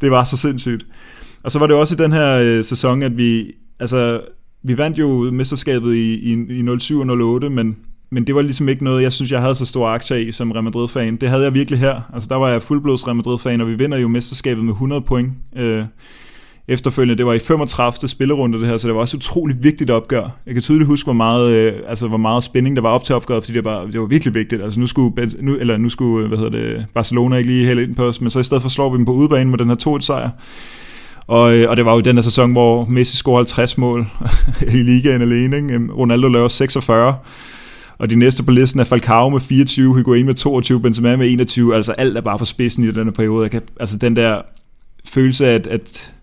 Det 0.00 0.10
var 0.10 0.24
så 0.24 0.36
sindssygt. 0.36 0.86
Og 1.42 1.50
så 1.50 1.58
var 1.58 1.66
det 1.66 1.76
også 1.76 1.94
i 1.94 2.02
den 2.02 2.12
her 2.12 2.38
øh, 2.38 2.64
sæson, 2.64 3.02
at 3.02 3.16
vi, 3.16 3.52
altså, 3.80 4.20
vi 4.62 4.78
vandt 4.78 4.98
jo 4.98 5.30
mesterskabet 5.30 5.94
i, 5.94 6.14
i, 6.14 6.32
i 6.32 6.78
07 6.78 7.00
og 7.00 7.18
08, 7.18 7.50
men 7.50 7.76
men 8.10 8.26
det 8.26 8.34
var 8.34 8.42
ligesom 8.42 8.68
ikke 8.68 8.84
noget, 8.84 9.02
jeg 9.02 9.12
synes, 9.12 9.32
jeg 9.32 9.40
havde 9.40 9.54
så 9.54 9.66
stor 9.66 9.88
aktie 9.88 10.24
i 10.24 10.32
som 10.32 10.50
Real 10.50 10.64
Madrid-fan. 10.64 11.16
Det 11.16 11.28
havde 11.28 11.44
jeg 11.44 11.54
virkelig 11.54 11.80
her. 11.80 12.00
Altså, 12.14 12.28
der 12.28 12.36
var 12.36 12.48
jeg 12.48 12.62
fuldblods 12.62 13.06
Real 13.06 13.16
Madrid-fan, 13.16 13.60
og 13.60 13.68
vi 13.68 13.74
vinder 13.74 13.98
jo 13.98 14.08
mesterskabet 14.08 14.64
med 14.64 14.72
100 14.72 15.02
point. 15.02 15.32
Øh, 15.56 15.84
efterfølgende, 16.68 17.18
det 17.18 17.26
var 17.26 17.32
i 17.32 17.38
35. 17.38 18.08
spillerunde 18.08 18.60
det 18.60 18.68
her, 18.68 18.76
så 18.76 18.88
det 18.88 18.94
var 18.94 19.00
også 19.00 19.16
et 19.16 19.22
utroligt 19.22 19.64
vigtigt 19.64 19.90
opgør. 19.90 20.28
Jeg 20.46 20.54
kan 20.54 20.62
tydeligt 20.62 20.86
huske, 20.86 21.06
hvor 21.06 21.12
meget, 21.12 21.52
øh, 21.52 21.72
altså, 21.88 22.08
hvor 22.08 22.16
meget 22.16 22.44
spænding 22.44 22.76
der 22.76 22.82
var 22.82 22.90
op 22.90 23.04
til 23.04 23.14
opgøret, 23.14 23.44
fordi 23.44 23.56
det 23.56 23.64
var, 23.64 23.86
det 23.86 24.00
var 24.00 24.06
virkelig 24.06 24.34
vigtigt. 24.34 24.62
Altså, 24.62 24.80
nu 24.80 24.86
skulle, 24.86 25.30
nu, 25.40 25.56
eller 25.56 25.76
nu 25.76 25.88
skulle 25.88 26.22
øh, 26.22 26.28
hvad 26.28 26.38
hedder 26.38 26.58
det, 26.58 26.86
Barcelona 26.94 27.36
ikke 27.36 27.50
lige 27.50 27.66
hælde 27.66 27.82
ind 27.82 27.94
på 27.94 28.04
os, 28.04 28.20
men 28.20 28.30
så 28.30 28.38
i 28.38 28.44
stedet 28.44 28.62
for 28.62 28.68
slår 28.68 28.90
vi 28.90 28.96
dem 28.96 29.04
på 29.04 29.12
udebane 29.12 29.50
med 29.50 29.58
den 29.58 29.68
her 29.68 29.76
2-1-sejr. 29.88 30.30
Og, 31.26 31.56
øh, 31.56 31.70
og 31.70 31.76
det 31.76 31.84
var 31.84 31.94
jo 31.94 32.00
den 32.00 32.16
her 32.16 32.22
sæson, 32.22 32.52
hvor 32.52 32.84
Messi 32.84 33.16
scorede 33.16 33.38
50 33.38 33.78
mål 33.78 34.06
i 34.74 34.82
ligaen 34.82 35.22
alene. 35.22 35.56
Ikke? 35.56 35.74
Øhm, 35.74 35.90
Ronaldo 35.90 36.28
laver 36.28 36.48
46. 36.48 37.14
Og 37.98 38.10
de 38.10 38.16
næste 38.16 38.42
på 38.42 38.50
listen 38.50 38.80
er 38.80 38.84
Falcao 38.84 39.28
med 39.28 39.40
24, 39.40 39.96
Higuain 39.96 40.26
med 40.26 40.34
22, 40.34 40.80
Benzema 40.80 41.16
med 41.16 41.32
21. 41.32 41.74
Altså 41.74 41.92
alt 41.92 42.16
er 42.16 42.20
bare 42.20 42.38
på 42.38 42.44
spidsen 42.44 42.84
i 42.84 42.90
den 42.92 43.12
periode. 43.12 43.42
Jeg 43.42 43.50
kan, 43.50 43.62
altså 43.80 43.96
den 43.96 44.16
der 44.16 44.42
følelse 45.04 45.46
af, 45.46 45.54
at, 45.54 45.66
at 45.66 46.14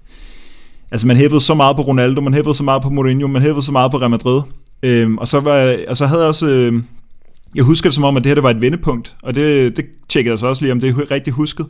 altså 0.92 1.08
man 1.08 1.18
hævede 1.18 1.42
så 1.42 1.54
meget 1.54 1.76
på 1.76 1.82
Ronaldo, 1.82 2.22
man 2.22 2.34
hævede 2.34 2.56
så 2.56 2.64
meget 2.64 2.82
på 2.82 2.90
Mourinho, 2.90 3.28
man 3.28 3.42
hævede 3.42 3.62
så 3.62 3.72
meget 3.72 3.92
på 3.92 3.98
Real 3.98 4.10
Madrid. 4.10 4.42
Øhm, 4.84 5.18
og, 5.18 5.28
så 5.28 5.40
var, 5.40 5.78
og 5.88 5.98
så 5.98 6.06
havde 6.06 6.22
jeg 6.22 6.30
også... 6.30 6.48
Øh, 6.48 6.84
jeg 7.56 7.64
husker 7.64 7.90
det 7.90 7.96
som 7.96 8.04
om, 8.04 8.18
at 8.18 8.24
det 8.24 8.30
her 8.30 8.36
det 8.36 8.44
var 8.44 8.50
et 8.50 8.62
vendepunkt, 8.62 9.16
og 9.24 9.36
det, 9.36 9.78
det 9.78 9.86
tjekkede 10.10 10.32
jeg 10.32 10.40
så 10.40 10.48
også 10.48 10.62
lige, 10.62 10.72
om 10.72 10.80
det 10.80 10.90
er 10.90 11.12
rigtig 11.12 11.34
husket. 11.34 11.66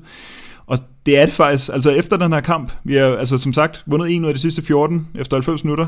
Og 0.68 0.78
det 1.06 1.18
er 1.18 1.26
det 1.26 1.34
faktisk, 1.34 1.70
altså 1.74 1.92
efter 1.92 2.18
den 2.18 2.34
her 2.34 2.40
kamp, 2.40 2.72
vi 2.84 2.96
har 2.96 3.06
altså 3.06 3.38
som 3.38 3.54
sagt 3.54 3.84
vundet 3.86 4.12
en 4.12 4.24
ud 4.24 4.28
af 4.28 4.34
de 4.34 4.40
sidste 4.40 4.62
14 4.62 5.08
efter 5.16 5.38
90 5.38 5.64
minutter, 5.64 5.88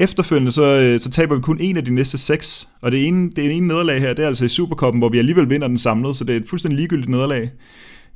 Efterfølgende 0.00 0.52
så, 0.52 0.80
øh, 0.80 1.00
så 1.00 1.10
taber 1.10 1.34
vi 1.34 1.40
kun 1.40 1.58
en 1.60 1.76
af 1.76 1.84
de 1.84 1.94
næste 1.94 2.18
seks, 2.18 2.68
og 2.80 2.92
det 2.92 3.08
ene, 3.08 3.30
det 3.30 3.56
ene 3.56 3.66
nederlag 3.66 4.00
her, 4.00 4.14
det 4.14 4.22
er 4.22 4.26
altså 4.26 4.44
i 4.44 4.48
Superkoppen, 4.48 5.00
hvor 5.00 5.08
vi 5.08 5.18
alligevel 5.18 5.50
vinder 5.50 5.68
den 5.68 5.78
samlet, 5.78 6.16
så 6.16 6.24
det 6.24 6.32
er 6.32 6.40
et 6.40 6.48
fuldstændig 6.48 6.76
ligegyldigt 6.76 7.08
nederlag. 7.10 7.50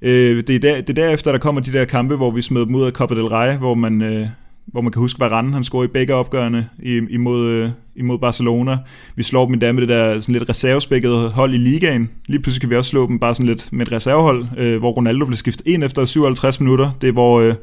Øh, 0.03 0.43
det, 0.47 0.51
er 0.51 0.59
der, 0.59 0.81
det 0.81 0.91
er 0.91 1.03
derefter, 1.03 1.33
der 1.33 1.38
kommer 1.38 1.61
de 1.61 1.73
der 1.73 1.85
kampe, 1.85 2.17
hvor 2.17 2.31
vi 2.31 2.43
smed 2.43 2.67
dem 2.67 2.75
ud 2.75 2.83
af 2.83 2.93
Copa 2.93 3.14
del 3.14 3.27
Rey, 3.27 3.57
hvor 3.57 3.75
man, 3.75 4.03
øh, 4.03 4.27
hvor 4.67 4.81
man 4.81 4.93
kan 4.93 5.01
huske, 5.01 5.19
hvad 5.19 5.29
Randen 5.29 5.53
han 5.53 5.64
scorede 5.64 5.88
i 5.88 5.93
begge 5.93 6.14
opgørende 6.14 6.67
imod, 7.11 7.47
øh, 7.47 7.71
imod 7.97 8.19
Barcelona. 8.19 8.79
Vi 9.17 9.23
slår 9.23 9.45
dem 9.45 9.55
endda 9.55 9.73
med 9.73 9.81
det 9.81 9.88
der 9.88 10.21
sådan 10.21 10.33
lidt 10.33 10.49
reservespækkede 10.49 11.29
hold 11.29 11.55
i 11.55 11.57
ligaen. 11.57 12.11
Lige 12.27 12.43
pludselig 12.43 12.61
kan 12.61 12.71
vi 12.71 12.77
også 12.77 12.91
slå 12.91 13.07
dem 13.07 13.19
bare 13.19 13.35
sådan 13.35 13.47
lidt 13.47 13.73
med 13.73 13.87
et 13.87 13.93
reservehold, 13.93 14.47
øh, 14.59 14.79
hvor 14.79 14.88
Ronaldo 14.88 15.27
blev 15.27 15.37
skiftet 15.37 15.67
ind 15.67 15.85
efter 15.85 16.05
57 16.05 16.61
minutter. 16.61 16.91
Det 17.01 17.09
er 17.09 17.12
hvor 17.12 17.55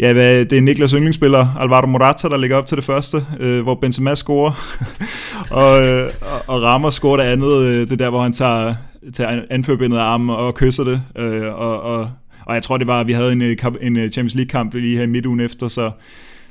Ja, 0.00 0.12
hvad, 0.12 0.44
det 0.44 0.58
er 0.58 0.62
Niklas 0.62 0.90
yndlingsspiller, 0.90 1.56
Alvaro 1.60 1.86
Morata, 1.86 2.28
der 2.28 2.36
ligger 2.36 2.56
op 2.56 2.66
til 2.66 2.76
det 2.76 2.84
første, 2.84 3.26
øh, 3.40 3.62
hvor 3.62 3.74
Benzema 3.74 4.14
scorer, 4.14 4.78
og, 5.62 5.86
øh, 5.86 6.10
og 6.46 6.62
Ramos 6.62 6.94
scorer 6.94 7.16
det 7.16 7.24
andet, 7.24 7.62
øh, 7.62 7.90
det 7.90 7.98
der, 7.98 8.10
hvor 8.10 8.22
han 8.22 8.32
tager, 8.32 8.74
tager 9.12 9.42
anførbindet 9.50 9.98
af 9.98 10.02
armen 10.02 10.30
og 10.30 10.54
kysser 10.54 10.84
det, 10.84 11.02
øh, 11.18 11.54
og, 11.54 11.82
og, 11.82 12.10
og 12.46 12.54
jeg 12.54 12.62
tror, 12.62 12.76
det 12.76 12.86
var, 12.86 13.00
at 13.00 13.06
vi 13.06 13.12
havde 13.12 13.32
en, 13.32 13.42
øh, 13.42 13.56
en 13.80 13.96
øh, 13.96 14.10
Champions 14.10 14.34
League-kamp 14.34 14.74
lige 14.74 14.96
her 14.96 15.06
midt 15.06 15.10
midtugen 15.10 15.40
efter, 15.40 15.68
så, 15.68 15.90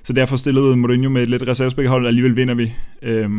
så 0.04 0.14
derfor 0.14 0.36
stillede 0.36 0.78
Mourinho 0.78 1.10
med 1.10 1.24
et 1.24 1.30
lidt 1.30 1.48
reservespækkehold, 1.48 2.04
og 2.04 2.08
alligevel 2.08 2.36
vinder 2.36 2.54
vi. 2.54 2.74
Øh, 3.02 3.30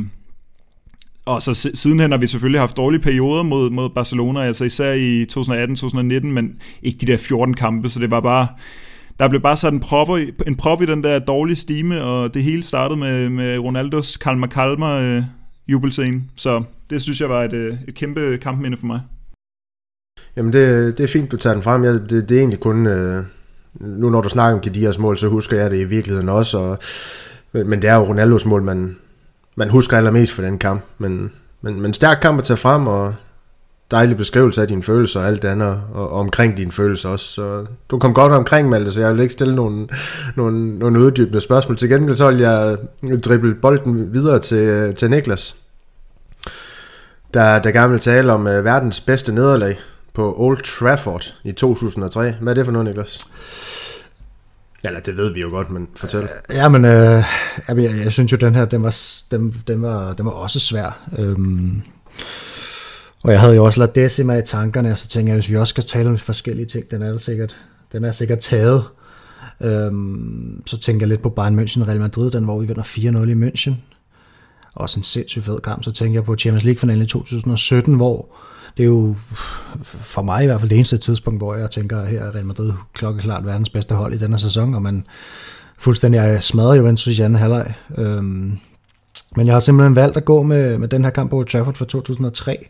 og 1.27 1.43
så 1.43 1.71
sidenhen 1.75 2.11
har 2.11 2.19
vi 2.19 2.27
selvfølgelig 2.27 2.61
haft 2.61 2.77
dårlige 2.77 3.01
perioder 3.01 3.43
mod, 3.43 3.71
mod 3.71 3.91
Barcelona, 3.91 4.41
altså 4.41 4.65
især 4.65 4.93
i 4.93 5.27
2018-2019, 5.33 6.27
men 6.27 6.53
ikke 6.83 6.99
de 7.01 7.07
der 7.07 7.17
14 7.17 7.55
kampe, 7.55 7.89
så 7.89 8.01
det 8.01 8.11
var 8.11 8.21
bare 8.21 8.47
der 9.21 9.29
blev 9.29 9.41
bare 9.41 9.57
sat 9.57 9.73
en 9.73 9.81
prop, 9.81 10.19
i, 10.19 10.33
en 10.47 10.57
prop 10.57 10.83
i 10.83 10.87
den 10.87 11.03
der 11.03 11.19
dårlige 11.19 11.57
stime, 11.57 12.03
og 12.03 12.35
det 12.35 12.43
hele 12.43 12.63
startede 12.63 13.01
med, 13.01 13.29
med 13.29 13.59
Ronaldos 13.59 14.17
Kalma 14.17 14.47
Kalma 14.47 15.03
øh, 15.03 15.23
jubelscene. 15.69 16.23
Så 16.37 16.63
det 16.91 17.03
synes 17.03 17.21
jeg 17.21 17.29
var 17.29 17.45
et, 17.45 17.53
øh, 17.53 17.77
et 17.89 17.95
kæmpe 17.95 18.39
kampminde 18.43 18.77
for 18.77 18.87
mig. 18.87 19.01
Jamen 20.37 20.53
det, 20.53 20.99
det 20.99 21.05
er 21.05 21.09
fint, 21.09 21.33
du 21.33 21.37
tager 21.37 21.55
den 21.55 21.63
frem. 21.63 21.85
Jeg, 21.85 21.93
det, 21.93 22.29
det 22.29 22.31
er 22.31 22.39
egentlig 22.39 22.61
kun... 22.61 22.87
Øh, 22.87 23.25
nu 23.81 24.11
når 24.11 24.21
du 24.21 24.29
snakker 24.29 24.57
om 24.57 24.63
Kedias 24.63 24.99
mål, 24.99 25.19
så 25.19 25.29
husker 25.29 25.57
jeg 25.57 25.71
det 25.71 25.81
i 25.81 25.85
virkeligheden 25.85 26.29
også. 26.29 26.59
Og, 26.59 26.79
men 27.53 27.83
det 27.83 27.91
er 27.91 27.95
jo 27.95 28.05
Ronaldos 28.05 28.47
mål, 28.47 28.63
man, 28.63 28.97
man 29.57 29.71
husker 29.71 29.97
allermest 29.97 30.33
for 30.33 30.43
den 30.43 30.59
kamp. 30.59 30.85
Men, 30.99 31.33
men, 31.63 31.81
men 31.81 31.95
stærk 31.95 32.19
kamp 32.23 32.39
at 32.39 32.45
tage 32.45 32.57
frem, 32.57 32.87
og 32.87 33.15
dejlig 33.91 34.17
beskrivelse 34.17 34.63
af 34.63 34.69
dine 34.69 34.83
følelser 34.83 35.21
og 35.21 35.27
alt 35.27 35.43
det 35.43 35.49
andet, 35.49 35.83
og, 35.95 36.11
og 36.11 36.21
omkring 36.21 36.57
dine 36.57 36.73
følelser 36.73 37.09
også. 37.09 37.27
Så 37.27 37.67
du 37.91 37.99
kom 37.99 38.15
godt 38.15 38.33
omkring, 38.33 38.69
Malte, 38.69 38.93
så 38.93 39.01
jeg 39.01 39.15
vil 39.15 39.23
ikke 39.23 39.33
stille 39.33 39.55
nogle, 39.55 39.89
nogle, 40.37 40.79
nogle 40.79 41.01
uddybende 41.01 41.41
spørgsmål. 41.41 41.77
Til 41.77 41.89
gengæld 41.89 42.17
så 42.17 42.31
vil 42.31 42.39
jeg 42.39 42.77
drible 43.25 43.55
bolden 43.55 44.13
videre 44.13 44.39
til, 44.39 44.95
til 44.95 45.11
Niklas, 45.11 45.57
der, 47.35 47.59
der 47.59 47.71
gerne 47.71 47.91
vil 47.91 48.01
tale 48.01 48.33
om 48.33 48.47
uh, 48.47 48.65
verdens 48.65 49.01
bedste 49.01 49.33
nederlag 49.33 49.79
på 50.15 50.35
Old 50.39 50.63
Trafford 50.63 51.35
i 51.45 51.53
2003. 51.53 52.35
Hvad 52.41 52.53
er 52.53 52.55
det 52.55 52.65
for 52.65 52.73
noget, 52.73 52.87
Niklas? 52.87 53.19
Eller 54.85 55.01
det 55.01 55.17
ved 55.17 55.33
vi 55.33 55.41
jo 55.41 55.49
godt, 55.49 55.71
men 55.71 55.89
fortæl. 55.97 56.23
Øh, 56.23 56.29
ja, 56.57 56.69
men 56.69 56.85
øh, 56.85 57.25
jeg, 57.69 57.79
jeg, 57.79 58.01
jeg 58.05 58.13
synes 58.13 58.33
jo, 58.33 58.37
den 58.37 58.55
her, 58.55 58.65
den 58.65 58.83
var, 58.83 58.97
den, 59.31 59.63
den 59.69 59.83
var, 59.83 60.13
den 60.13 60.27
var 60.27 60.33
også 60.33 60.61
svær. 60.61 61.09
Øhm, 61.19 61.83
og 63.29 63.33
jeg 63.33 63.41
havde 63.41 63.55
jo 63.55 63.65
også 63.65 63.81
La 63.81 63.87
Decima 63.87 64.39
i 64.39 64.43
tankerne, 64.43 64.93
og 64.93 64.99
så 64.99 65.09
tænkte 65.09 65.31
jeg, 65.31 65.37
hvis 65.37 65.51
vi 65.51 65.57
også 65.57 65.71
skal 65.71 65.85
tale 65.85 66.09
om 66.09 66.19
forskellige 66.19 66.67
ting, 66.67 66.91
den 66.91 67.03
er 67.03 67.11
der 67.11 67.19
sikkert, 67.19 67.57
den 67.93 68.05
er 68.05 68.13
sikkert 68.13 68.39
taget. 68.39 68.85
Øhm, 69.61 70.63
så 70.67 70.79
tænker 70.79 71.07
jeg 71.07 71.09
lidt 71.09 71.23
på 71.23 71.29
Bayern 71.29 71.59
München 71.59 71.89
Real 71.89 72.01
Madrid, 72.01 72.31
den 72.31 72.45
hvor 72.45 72.61
vi 72.61 72.67
vinder 72.67 72.83
4-0 72.83 72.99
i 73.29 73.49
München. 73.49 73.73
Også 74.75 75.01
en 75.01 75.05
sindssygt 75.05 75.45
fed 75.45 75.59
kamp. 75.59 75.85
Så 75.85 75.93
tænker 75.93 76.17
jeg 76.17 76.25
på 76.25 76.37
Champions 76.37 76.65
League-finalen 76.65 77.03
i 77.03 77.07
2017, 77.07 77.95
hvor 77.95 78.29
det 78.77 78.83
er 78.83 78.87
jo 78.87 79.17
for 79.85 80.23
mig 80.23 80.43
i 80.43 80.47
hvert 80.47 80.61
fald 80.61 80.71
det 80.71 80.77
eneste 80.77 80.99
tidspunkt, 80.99 81.41
hvor 81.41 81.55
jeg 81.55 81.71
tænker, 81.71 82.01
at 82.01 82.09
her 82.09 82.23
er 82.23 82.35
Real 82.35 82.47
Madrid 82.47 82.73
klokkeklart 82.95 83.47
verdens 83.47 83.71
bedste 83.71 83.95
hold 83.95 84.15
i 84.15 84.19
denne 84.19 84.39
sæson, 84.39 84.75
og 84.75 84.83
man 84.83 85.05
fuldstændig 85.79 86.43
smadrer 86.43 86.75
Juventus 86.75 87.19
i 87.19 87.23
anden 87.23 87.39
halvleg. 87.39 87.75
Øhm, 87.99 88.59
men 89.37 89.47
jeg 89.47 89.55
har 89.55 89.61
simpelthen 89.61 89.97
valgt 89.97 90.17
at 90.17 90.25
gå 90.25 90.43
med, 90.43 90.79
med 90.79 90.89
den 90.89 91.05
her 91.05 91.11
kamp 91.11 91.31
på 91.31 91.37
Old 91.37 91.47
Trafford 91.47 91.75
fra 91.75 91.85
2003, 91.85 92.69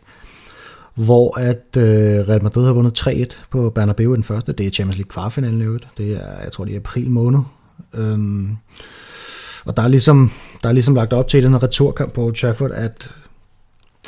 hvor 0.95 1.39
at 1.39 1.77
øh, 1.77 2.27
Real 2.27 2.43
Madrid 2.43 2.65
har 2.65 2.73
vundet 2.73 3.07
3-1 3.07 3.37
på 3.49 3.69
Bernabeu 3.69 4.13
i 4.13 4.15
den 4.15 4.23
første. 4.23 4.53
Det 4.53 4.65
er 4.65 4.69
Champions 4.69 4.97
League 4.97 5.09
kvartfinalen 5.09 5.61
i 5.61 5.65
øvrigt. 5.65 5.87
Det 5.97 6.11
er, 6.11 6.41
jeg 6.43 6.51
tror, 6.51 6.65
det 6.65 6.73
er 6.73 6.79
april 6.79 7.09
måned. 7.09 7.39
Øhm, 7.93 8.55
og 9.65 9.77
der 9.77 9.83
er, 9.83 9.87
ligesom, 9.87 10.31
der 10.63 10.69
er 10.69 10.73
ligesom 10.73 10.95
lagt 10.95 11.13
op 11.13 11.27
til 11.27 11.39
i 11.39 11.43
den 11.43 11.51
her 11.51 11.63
returkamp 11.63 12.13
på 12.13 12.23
Old 12.23 12.35
Trafford, 12.35 12.71
at, 12.71 13.11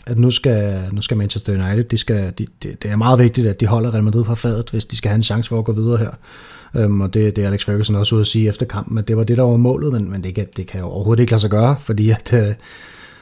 at 0.07 0.19
nu, 0.19 0.31
skal, 0.31 0.83
nu 0.91 1.01
skal 1.01 1.17
Manchester 1.17 1.53
United, 1.53 1.83
de 1.83 1.97
skal, 1.97 2.33
de, 2.37 2.47
det, 2.63 2.83
det 2.83 2.91
er 2.91 2.95
meget 2.95 3.19
vigtigt, 3.19 3.47
at 3.47 3.59
de 3.59 3.67
holder 3.67 3.93
Real 3.93 4.03
Madrid 4.03 4.25
fra 4.25 4.35
fadet, 4.35 4.69
hvis 4.69 4.85
de 4.85 4.97
skal 4.97 5.09
have 5.09 5.15
en 5.15 5.23
chance 5.23 5.49
for 5.49 5.59
at 5.59 5.65
gå 5.65 5.71
videre 5.71 5.97
her. 5.97 6.11
Øhm, 6.75 7.01
og 7.01 7.13
det, 7.13 7.35
det 7.35 7.43
er 7.43 7.47
Alex 7.47 7.65
Ferguson 7.65 7.95
også 7.95 8.15
ude 8.15 8.21
at 8.21 8.27
sige 8.27 8.49
efter 8.49 8.65
kampen, 8.65 8.97
at 8.97 9.07
det 9.07 9.17
var 9.17 9.23
det, 9.23 9.37
der 9.37 9.43
var 9.43 9.57
målet, 9.57 9.93
men, 9.93 10.11
men 10.11 10.23
det, 10.23 10.35
kan, 10.35 10.47
det 10.57 10.67
kan 10.67 10.79
jo 10.79 10.85
overhovedet 10.85 11.21
ikke 11.21 11.31
lade 11.31 11.41
sig 11.41 11.49
gøre, 11.49 11.75
fordi 11.79 12.09
at, 12.09 12.33
øh, 12.33 12.53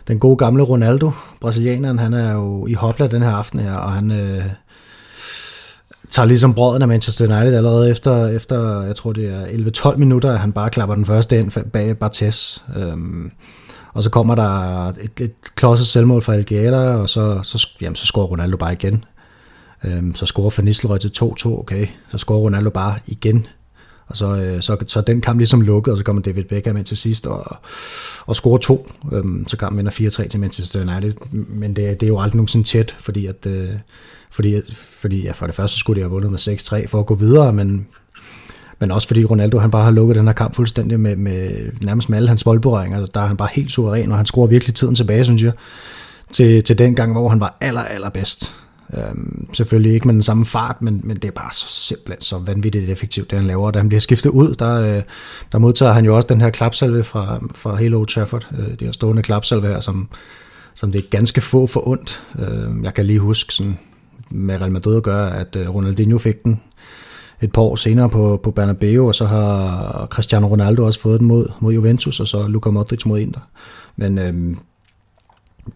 den 0.07 0.19
gode 0.19 0.37
gamle 0.37 0.63
Ronaldo, 0.63 1.11
brasilianeren, 1.41 1.99
han 1.99 2.13
er 2.13 2.33
jo 2.33 2.67
i 2.67 2.73
hopla 2.73 3.07
den 3.07 3.21
her 3.21 3.31
aften 3.31 3.59
her, 3.59 3.73
og 3.73 3.91
han 3.91 4.11
øh, 4.11 4.43
tager 6.09 6.25
ligesom 6.25 6.53
brøden 6.53 6.81
af 6.81 6.87
Manchester 6.87 7.25
United 7.25 7.57
allerede 7.57 7.89
efter, 7.89 8.27
efter 8.27 8.81
jeg 8.81 8.95
tror 8.95 9.13
det 9.13 9.33
er 9.33 9.91
11-12 9.91 9.97
minutter, 9.97 10.33
at 10.33 10.39
han 10.39 10.51
bare 10.51 10.69
klapper 10.69 10.95
den 10.95 11.05
første 11.05 11.39
ind 11.39 11.51
bag 11.71 11.97
Bartes. 11.97 12.65
Øhm, 12.77 13.31
og 13.93 14.03
så 14.03 14.09
kommer 14.09 14.35
der 14.35 14.87
et, 14.87 15.11
et 15.19 15.33
klodset 15.55 15.87
selvmål 15.87 16.21
fra 16.21 16.33
Algera, 16.33 17.01
og 17.01 17.09
så, 17.09 17.39
så, 17.43 17.67
jamen, 17.81 17.95
så 17.95 18.05
scorer 18.05 18.27
Ronaldo 18.27 18.57
bare 18.57 18.73
igen. 18.73 19.03
Øhm, 19.83 20.15
så 20.15 20.25
scorer 20.25 20.53
Van 20.57 20.65
Nistelrooy 20.65 20.97
til 20.97 21.11
2-2, 21.23 21.45
okay. 21.45 21.87
Så 22.11 22.17
scorer 22.17 22.39
Ronaldo 22.39 22.69
bare 22.69 22.95
igen. 23.07 23.47
Og 24.09 24.17
så, 24.17 24.35
øh, 24.35 24.61
så, 24.61 24.77
så 24.87 25.01
den 25.01 25.21
kamp 25.21 25.37
ligesom 25.39 25.61
lukket, 25.61 25.91
og 25.91 25.97
så 25.97 26.03
kommer 26.03 26.21
David 26.21 26.43
Beckham 26.43 26.77
ind 26.77 26.85
til 26.85 26.97
sidst 26.97 27.27
og, 27.27 27.57
og 28.25 28.35
scorer 28.35 28.57
to. 28.57 28.91
Øhm, 29.11 29.47
så 29.47 29.57
kampen 29.57 29.77
vinder 29.77 29.91
4-3 29.91 30.27
til 30.27 30.39
Manchester 30.39 30.81
United. 30.81 31.13
Men 31.31 31.75
det, 31.75 31.99
det 31.99 32.03
er 32.03 32.07
jo 32.07 32.19
aldrig 32.19 32.35
nogensinde 32.35 32.67
tæt, 32.67 32.95
fordi 32.99 33.25
at, 33.25 33.45
øh, 33.45 33.69
fordi, 34.31 34.61
fordi 34.75 35.23
ja, 35.23 35.31
for 35.31 35.45
det 35.45 35.55
første 35.55 35.77
skulle 35.77 35.97
de 35.97 36.03
have 36.03 36.11
vundet 36.11 36.31
med 36.31 36.39
6-3 36.39 36.87
for 36.87 36.99
at 36.99 37.05
gå 37.05 37.15
videre, 37.15 37.53
men, 37.53 37.87
men 38.79 38.91
også 38.91 39.07
fordi 39.07 39.25
Ronaldo 39.25 39.59
han 39.59 39.71
bare 39.71 39.83
har 39.83 39.91
lukket 39.91 40.15
den 40.15 40.25
her 40.25 40.33
kamp 40.33 40.55
fuldstændig 40.55 40.99
med, 40.99 41.15
med 41.15 41.71
nærmest 41.81 42.09
med 42.09 42.17
alle 42.17 42.29
hans 42.29 42.43
boldberøringer. 42.43 43.05
Der 43.05 43.21
er 43.21 43.27
han 43.27 43.37
bare 43.37 43.49
helt 43.51 43.71
suveræn, 43.71 44.11
og 44.11 44.17
han 44.17 44.25
scorer 44.25 44.47
virkelig 44.47 44.75
tiden 44.75 44.95
tilbage, 44.95 45.23
synes 45.23 45.43
jeg, 45.43 45.51
til, 46.31 46.63
til 46.63 46.77
den 46.77 46.95
gang, 46.95 47.11
hvor 47.11 47.29
han 47.29 47.39
var 47.39 47.57
aller, 47.61 47.81
aller 47.81 48.09
bedst. 48.09 48.55
Øhm, 48.97 49.53
selvfølgelig 49.53 49.93
ikke 49.93 50.07
med 50.07 50.13
den 50.13 50.21
samme 50.21 50.45
fart, 50.45 50.81
men, 50.81 51.01
men 51.03 51.17
det 51.17 51.25
er 51.25 51.31
bare 51.31 51.53
så 51.53 51.65
simpelthen 51.67 52.21
så 52.21 52.37
vanvittigt 52.37 52.89
effektivt, 52.89 53.31
det 53.31 53.39
han 53.39 53.47
laver. 53.47 53.71
Da 53.71 53.79
han 53.79 53.89
bliver 53.89 54.01
skiftet 54.01 54.29
ud, 54.29 54.53
der, 54.53 54.97
øh, 54.97 55.03
der 55.51 55.57
modtager 55.57 55.93
han 55.93 56.05
jo 56.05 56.15
også 56.15 56.27
den 56.27 56.41
her 56.41 56.49
klapsalve 56.49 57.03
fra, 57.03 57.39
fra 57.55 57.75
hele 57.75 57.95
Old 57.95 58.07
Trafford, 58.07 58.47
øh, 58.59 58.69
det 58.69 58.81
her 58.81 58.91
stående 58.91 59.23
klapsalve 59.23 59.67
her, 59.67 59.79
som, 59.79 60.09
som 60.73 60.91
det 60.91 60.99
er 60.99 61.09
ganske 61.09 61.41
få 61.41 61.67
for 61.67 61.87
ondt. 61.87 62.23
Øh, 62.39 62.83
jeg 62.83 62.93
kan 62.93 63.05
lige 63.05 63.19
huske 63.19 63.53
sådan, 63.53 63.79
med 64.29 64.61
Real 64.61 64.71
Madrid 64.71 64.97
at 64.97 65.03
gøre, 65.03 65.37
at 65.39 65.55
øh, 65.55 65.75
Ronaldinho 65.75 66.17
fik 66.17 66.43
den 66.43 66.61
et 67.41 67.51
par 67.51 67.61
år 67.61 67.75
senere 67.75 68.09
på, 68.09 68.39
på 68.43 68.51
Bernabeu, 68.51 69.07
og 69.07 69.15
så 69.15 69.25
har 69.25 70.07
Cristiano 70.09 70.47
Ronaldo 70.47 70.85
også 70.85 70.99
fået 70.99 71.19
den 71.19 71.27
mod, 71.27 71.47
mod 71.59 71.73
Juventus, 71.73 72.19
og 72.19 72.27
så 72.27 72.47
Luka 72.47 72.69
Modric 72.69 73.05
mod 73.05 73.19
Inter. 73.19 73.41
Men 73.95 74.19
øh, 74.19 74.57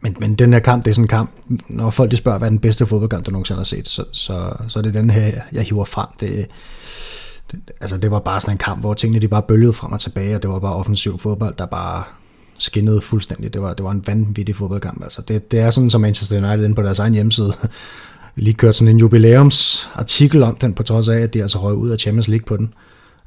men, 0.01 0.15
men 0.19 0.35
den 0.35 0.53
her 0.53 0.59
kamp, 0.59 0.85
det 0.85 0.91
er 0.91 0.95
sådan 0.95 1.03
en 1.03 1.07
kamp, 1.07 1.31
når 1.67 1.89
folk 1.91 2.11
de 2.11 2.17
spørger, 2.17 2.37
hvad 2.37 2.47
er 2.47 2.49
den 2.49 2.59
bedste 2.59 2.85
fodboldkamp, 2.85 3.25
du 3.25 3.31
nogensinde 3.31 3.59
har 3.59 3.63
set, 3.65 3.87
så, 3.87 4.03
så, 4.11 4.53
så 4.67 4.79
er 4.79 4.83
det 4.83 4.93
den 4.93 5.09
her, 5.09 5.31
jeg 5.51 5.63
hiver 5.63 5.85
frem. 5.85 6.07
Det, 6.19 6.47
det, 7.51 7.59
altså 7.81 7.97
det 7.97 8.11
var 8.11 8.19
bare 8.19 8.41
sådan 8.41 8.53
en 8.53 8.57
kamp, 8.57 8.81
hvor 8.81 8.93
tingene 8.93 9.21
de 9.21 9.27
bare 9.27 9.41
bølgede 9.41 9.73
frem 9.73 9.91
og 9.91 9.99
tilbage, 9.99 10.35
og 10.35 10.41
det 10.41 10.49
var 10.49 10.59
bare 10.59 10.75
offensiv 10.75 11.19
fodbold, 11.19 11.55
der 11.57 11.65
bare 11.65 12.03
skinnede 12.57 13.01
fuldstændig. 13.01 13.53
Det 13.53 13.61
var, 13.61 13.73
det 13.73 13.83
var 13.83 13.91
en 13.91 14.03
vanvittig 14.07 14.55
fodboldkamp. 14.55 15.03
Altså 15.03 15.21
det, 15.21 15.51
det 15.51 15.59
er 15.59 15.69
sådan, 15.69 15.89
som 15.89 16.01
Manchester 16.01 16.37
United 16.37 16.65
inde 16.65 16.75
på 16.75 16.81
deres 16.81 16.99
egen 16.99 17.13
hjemmeside 17.13 17.53
lige 18.35 18.53
kørt 18.53 18.75
sådan 18.75 18.95
en 18.95 18.99
jubilæumsartikel 18.99 20.43
om 20.43 20.55
den, 20.55 20.73
på 20.73 20.83
trods 20.83 21.07
af, 21.07 21.19
at 21.19 21.33
de 21.33 21.41
altså 21.41 21.59
røg 21.59 21.75
ud 21.75 21.89
af 21.89 21.97
Champions 21.99 22.27
League 22.27 22.45
på 22.45 22.57
den. 22.57 22.73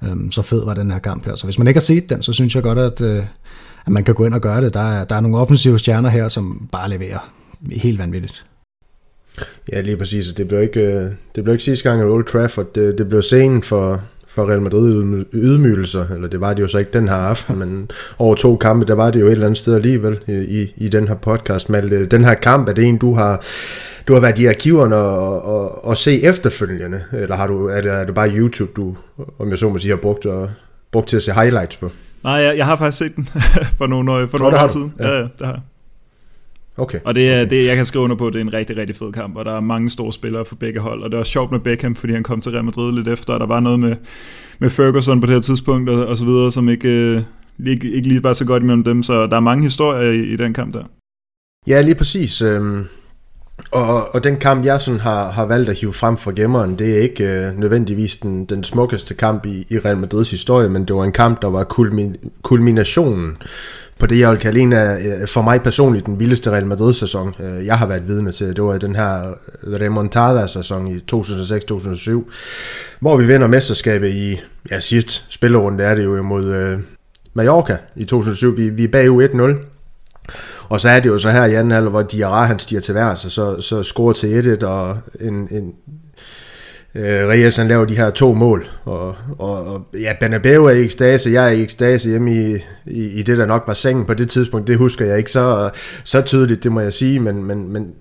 Um, 0.03 0.33
så 0.33 0.43
fed 0.43 0.65
var 0.65 0.75
den 0.75 0.91
her 0.91 0.99
kamp 0.99 1.27
her. 1.27 1.37
Så 1.37 1.45
hvis 1.45 1.59
man 1.59 1.67
ikke 1.67 1.79
har 1.79 1.83
set 1.83 2.11
den, 2.11 2.23
så 2.23 2.33
synes 2.33 2.55
jeg 2.55 2.63
godt, 2.63 2.79
at, 2.79 3.01
uh, 3.01 3.25
at 3.87 3.92
man 3.92 4.05
kan 4.05 4.14
gå 4.14 4.25
ind 4.25 4.35
og 4.35 4.40
gøre 4.40 4.61
det. 4.61 4.75
Der 4.75 5.01
er, 5.01 5.05
der 5.05 5.14
er 5.14 5.20
nogle 5.20 5.37
offensive 5.37 5.79
stjerner 5.79 6.09
her, 6.09 6.29
som 6.29 6.68
bare 6.72 6.90
leverer 6.90 7.33
helt 7.70 7.99
vanvittigt. 7.99 8.44
Ja, 9.72 9.81
lige 9.81 9.96
præcis. 9.96 10.27
Det 10.27 10.49
blev 10.49 10.62
ikke, 10.62 10.81
øh, 10.81 11.11
det 11.35 11.44
blev 11.44 11.55
ikke 11.55 11.64
sidste 11.64 11.88
gang 11.88 12.01
i 12.01 12.05
Old 12.05 12.25
Trafford. 12.25 12.75
Det, 12.75 12.99
det 12.99 13.09
blev 13.09 13.22
scenen 13.22 13.62
for, 13.62 14.01
for 14.27 14.51
Real 14.51 14.62
Madrid 14.62 15.25
ydmygelser, 15.33 16.07
eller 16.14 16.29
det 16.29 16.40
var 16.40 16.55
det 16.55 16.62
jo 16.62 16.68
så 16.68 16.79
ikke 16.79 16.90
den 16.92 17.09
her 17.09 17.14
aften, 17.14 17.59
men 17.59 17.90
over 18.18 18.35
to 18.35 18.57
kampe, 18.57 18.87
der 18.87 18.94
var 18.94 19.11
det 19.11 19.20
jo 19.20 19.27
et 19.27 19.33
eller 19.33 19.46
andet 19.46 19.59
sted 19.59 19.75
alligevel 19.75 20.18
i, 20.27 20.33
i, 20.33 20.75
i 20.77 20.88
den 20.88 21.09
her 21.09 21.14
podcast. 21.14 21.68
Men 21.68 22.11
den 22.11 22.25
her 22.25 22.35
kamp, 22.35 22.68
er 22.68 22.72
det 22.72 22.85
en, 22.85 22.99
du 22.99 23.14
har, 23.14 23.44
du 24.09 24.12
har 24.12 24.20
været 24.20 24.38
i 24.38 24.46
arkiverne 24.46 24.96
og, 24.96 25.42
og, 25.42 25.85
og 25.85 25.96
se 25.96 26.22
efterfølgende, 26.22 27.03
eller 27.12 27.37
har 27.37 27.46
du, 27.46 27.66
er, 27.66 27.81
det, 27.81 27.92
er 27.92 28.05
det 28.05 28.14
bare 28.14 28.31
YouTube, 28.31 28.72
du, 28.77 28.96
om 29.38 29.51
jeg 29.51 29.59
så 29.59 29.68
må 29.68 29.79
sige, 29.79 29.90
har 29.90 29.96
brugt, 29.96 30.27
og, 30.27 30.51
brugt 30.92 31.09
til 31.09 31.16
at 31.16 31.22
se 31.22 31.33
highlights 31.33 31.77
på? 31.77 31.90
Nej, 32.27 32.35
jeg, 32.35 32.57
jeg 32.57 32.67
har 32.67 32.77
faktisk 32.77 32.99
set 32.99 33.17
den 33.17 33.29
for 33.79 33.87
nogle 33.87 34.12
år, 34.12 34.27
for 34.27 34.39
nogle 34.39 34.62
år 34.62 34.69
siden. 34.69 34.93
Ja. 34.99 35.09
ja, 35.09 35.21
det 35.21 35.31
har 35.41 35.53
jeg. 35.53 35.61
Okay. 36.77 36.99
Og 37.05 37.15
det 37.15 37.31
er, 37.31 37.41
okay. 37.41 37.51
det, 37.51 37.67
jeg 37.67 37.77
kan 37.77 37.87
skrive 37.87 38.05
under 38.05 38.17
på, 38.17 38.31
det 38.31 38.37
er 38.37 38.41
en 38.41 38.53
rigtig, 38.53 38.77
rigtig 38.77 38.97
fed 38.97 39.12
kamp, 39.12 39.37
og 39.37 39.45
der 39.45 39.53
er 39.53 39.61
mange 39.61 39.91
store 39.91 40.12
spillere 40.12 40.45
for 40.45 40.57
begge 40.57 40.81
hold, 40.81 41.03
og 41.03 41.11
det 41.11 41.17
er 41.17 41.19
også 41.19 41.33
sjovt 41.33 41.51
med 41.51 41.61
Beckham, 41.61 41.95
fordi 41.95 42.12
han 42.12 42.23
kom 42.23 42.41
til 42.41 42.53
Real 42.53 42.65
Madrid 42.65 42.93
lidt 42.93 43.09
efter, 43.09 43.33
og 43.33 43.41
der 43.41 43.47
var 43.47 43.61
noget 43.61 43.81
med, 43.81 43.97
med 44.59 44.71
Ferguson 44.71 45.21
på 45.21 45.27
det 45.27 45.35
her 45.35 45.41
tidspunkt, 45.41 45.91
og, 45.91 46.07
og 46.07 46.17
så 46.17 46.25
videre, 46.25 46.53
som 46.53 46.69
ikke, 46.69 47.17
øh, 47.17 47.23
ikke, 47.67 47.93
ikke 47.93 48.09
lige 48.09 48.23
var 48.23 48.33
så 48.33 48.45
godt 48.45 48.62
imellem 48.62 48.85
dem, 48.85 49.03
så 49.03 49.27
der 49.27 49.37
er 49.37 49.41
mange 49.41 49.62
historier 49.62 50.11
i, 50.11 50.21
i 50.21 50.37
den 50.37 50.53
kamp 50.53 50.75
der. 50.75 50.85
Ja, 51.67 51.81
lige 51.81 51.95
præcis. 51.95 52.43
Øhm, 52.43 52.87
og, 53.77 54.15
og 54.15 54.25
den 54.25 54.37
kamp, 54.37 54.65
jeg 54.65 54.81
sådan 54.81 55.01
har, 55.01 55.31
har 55.31 55.47
valgt 55.47 55.69
at 55.69 55.79
hive 55.79 55.93
frem 55.93 56.17
fra 56.17 56.33
gemmeren, 56.37 56.79
det 56.79 56.97
er 56.97 57.01
ikke 57.01 57.25
øh, 57.25 57.59
nødvendigvis 57.59 58.17
den, 58.17 58.45
den 58.45 58.65
smukkeste 58.65 59.15
kamp 59.15 59.47
i, 59.47 59.67
i 59.71 59.79
Real 59.79 59.97
Madrids 59.97 60.31
historie, 60.31 60.69
men 60.69 60.85
det 60.85 60.97
var 60.97 61.05
en 61.05 61.12
kamp, 61.12 61.43
der 61.43 61.49
var 61.49 61.65
kulmin, 61.65 62.17
kulminationen 62.43 63.37
på 63.99 64.07
det, 64.07 64.19
jeg 64.19 64.31
vil 64.31 64.39
kalde 64.39 64.61
en 64.61 64.73
af, 64.73 65.07
øh, 65.07 65.29
for 65.29 65.43
mig 65.43 65.62
personligt, 65.62 66.07
den 66.07 66.21
vildeste 66.21 66.51
Real 66.51 66.67
Madrid-sæson, 66.67 67.35
øh, 67.41 67.67
jeg 67.67 67.79
har 67.79 67.87
været 67.87 68.09
vidne 68.09 68.33
til. 68.33 68.57
Det 68.57 68.65
var 68.65 68.79
den 68.79 68.97
her 68.97 69.35
remontada-sæson 69.65 70.89
i 70.89 71.01
2006-2007, 71.12 72.31
hvor 73.01 73.17
vi 73.17 73.27
vinder 73.27 73.47
mesterskabet 73.47 74.09
i, 74.09 74.41
ja, 74.71 74.81
sidst 74.81 75.25
spillerunde 75.29 75.85
er 75.85 75.95
det 75.95 76.05
jo 76.05 76.17
imod 76.17 76.55
øh, 76.55 76.79
Mallorca 77.35 77.77
i 77.97 78.05
2007. 78.05 78.57
Vi, 78.57 78.69
vi 78.69 78.85
er 78.85 78.89
bagud 78.89 79.29
1-0, 79.29 79.76
og 80.69 80.81
så 80.81 80.89
er 80.89 81.01
det 81.01 81.09
jo 81.09 81.19
så 81.19 81.31
her 81.31 81.45
i 81.45 81.55
anden 81.55 81.71
halvdel, 81.71 81.91
hvor 81.91 82.03
Diarra 82.03 82.45
han 82.45 82.59
stiger 82.59 82.81
til 82.81 82.95
værs, 82.95 83.25
og 83.25 83.31
så, 83.31 83.61
så 83.61 83.83
scorer 83.83 84.13
til 84.13 84.59
1-1, 84.63 84.67
og 84.67 84.99
en, 85.21 85.49
en 85.51 85.75
øh, 86.95 87.29
Reyes 87.29 87.57
han 87.57 87.69
laver 87.69 87.85
de 87.85 87.97
her 87.97 88.11
to 88.11 88.35
mål, 88.35 88.69
og, 88.85 89.15
og, 89.39 89.67
og 89.67 89.87
ja, 90.01 90.13
Banabeu 90.21 90.65
er 90.65 90.71
i 90.71 90.85
ekstase, 90.85 91.31
jeg 91.31 91.47
er 91.47 91.51
i 91.51 91.63
ekstase 91.63 92.11
hjemme 92.11 92.35
i, 92.35 92.55
i, 92.87 93.05
i 93.05 93.23
det, 93.23 93.39
der 93.39 93.47
nok 93.47 93.65
var 93.67 93.75
sengen 93.75 94.05
på 94.05 94.15
det 94.15 94.31
tidspunkt, 94.31 94.69
det 94.69 94.79
husker 94.79 95.07
jeg 95.07 95.19
ikke 95.19 95.31
så, 95.31 95.71
så 96.05 96.23
tydeligt, 96.23 96.63
det 96.65 96.73
må 96.73 96.81
jeg 96.81 96.93
sige, 96.93 97.21
men, 97.21 97.45
men, 97.45 97.73
men 97.73 97.93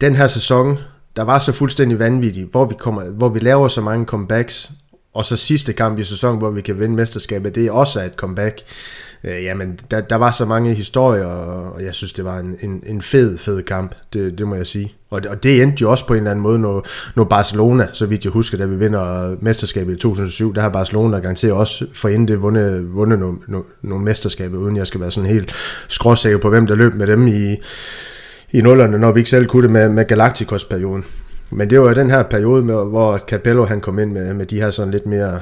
den 0.00 0.14
her 0.14 0.26
sæson, 0.26 0.78
der 1.16 1.22
var 1.22 1.38
så 1.38 1.52
fuldstændig 1.52 1.98
vanvittig, 1.98 2.46
hvor 2.50 2.64
vi, 2.64 2.74
kommer, 2.78 3.02
hvor 3.02 3.28
vi 3.28 3.38
laver 3.38 3.68
så 3.68 3.80
mange 3.80 4.06
comebacks, 4.06 4.70
og 5.16 5.24
så 5.24 5.36
sidste 5.36 5.72
kamp 5.72 5.98
i 5.98 6.02
sæsonen, 6.02 6.38
hvor 6.38 6.50
vi 6.50 6.60
kan 6.60 6.80
vinde 6.80 6.96
mesterskabet, 6.96 7.54
det 7.54 7.66
er 7.66 7.72
også 7.72 8.00
et 8.00 8.12
comeback 8.16 8.62
øh, 9.24 9.44
jamen, 9.44 9.80
der, 9.90 10.00
der 10.00 10.16
var 10.16 10.30
så 10.30 10.44
mange 10.44 10.74
historier, 10.74 11.24
og 11.24 11.84
jeg 11.84 11.94
synes, 11.94 12.12
det 12.12 12.24
var 12.24 12.38
en, 12.38 12.56
en, 12.62 12.82
en 12.86 13.02
fed, 13.02 13.38
fed 13.38 13.62
kamp, 13.62 13.94
det, 14.12 14.38
det 14.38 14.46
må 14.46 14.54
jeg 14.54 14.66
sige. 14.66 14.94
Og 15.10 15.22
det, 15.22 15.30
og 15.30 15.42
det 15.42 15.62
endte 15.62 15.82
jo 15.82 15.90
også 15.90 16.06
på 16.06 16.14
en 16.14 16.18
eller 16.18 16.30
anden 16.30 16.42
måde, 16.42 16.58
når, 16.58 16.86
når 17.16 17.24
Barcelona, 17.24 17.88
så 17.92 18.06
vidt 18.06 18.24
jeg 18.24 18.32
husker, 18.32 18.58
da 18.58 18.64
vi 18.64 18.76
vinder 18.76 19.36
mesterskabet 19.40 19.94
i 19.94 19.96
2007, 19.96 20.54
der 20.54 20.60
har 20.60 20.68
Barcelona 20.68 21.18
garanteret 21.18 21.54
også 21.54 21.86
for 21.94 22.08
inden 22.08 22.28
det 22.28 22.42
vundet, 22.42 22.94
vundet 22.94 23.18
nogle, 23.18 23.38
nogle, 23.48 23.66
nogle 23.82 24.04
mesterskaber, 24.04 24.58
uden 24.58 24.76
jeg 24.76 24.86
skal 24.86 25.00
være 25.00 25.10
sådan 25.10 25.30
helt 25.30 25.52
skråsikker 25.88 26.38
på, 26.38 26.48
hvem 26.48 26.66
der 26.66 26.74
løb 26.74 26.94
med 26.94 27.06
dem 27.06 27.26
i, 27.26 27.56
i 28.52 28.60
nullerne, 28.60 28.98
når 28.98 29.12
vi 29.12 29.20
ikke 29.20 29.30
selv 29.30 29.46
kunne 29.46 29.62
det 29.62 29.70
med, 29.70 29.88
med 29.88 30.04
Galacticos-perioden. 30.04 31.04
Men 31.50 31.70
det 31.70 31.80
var 31.80 31.94
den 31.94 32.10
her 32.10 32.22
periode, 32.22 32.62
med, 32.62 32.74
hvor 32.74 33.18
Capello 33.18 33.64
han 33.64 33.80
kom 33.80 33.98
ind 33.98 34.12
med, 34.12 34.34
med 34.34 34.46
de 34.46 34.60
her 34.60 34.70
sådan 34.70 34.90
lidt 34.90 35.06
mere 35.06 35.40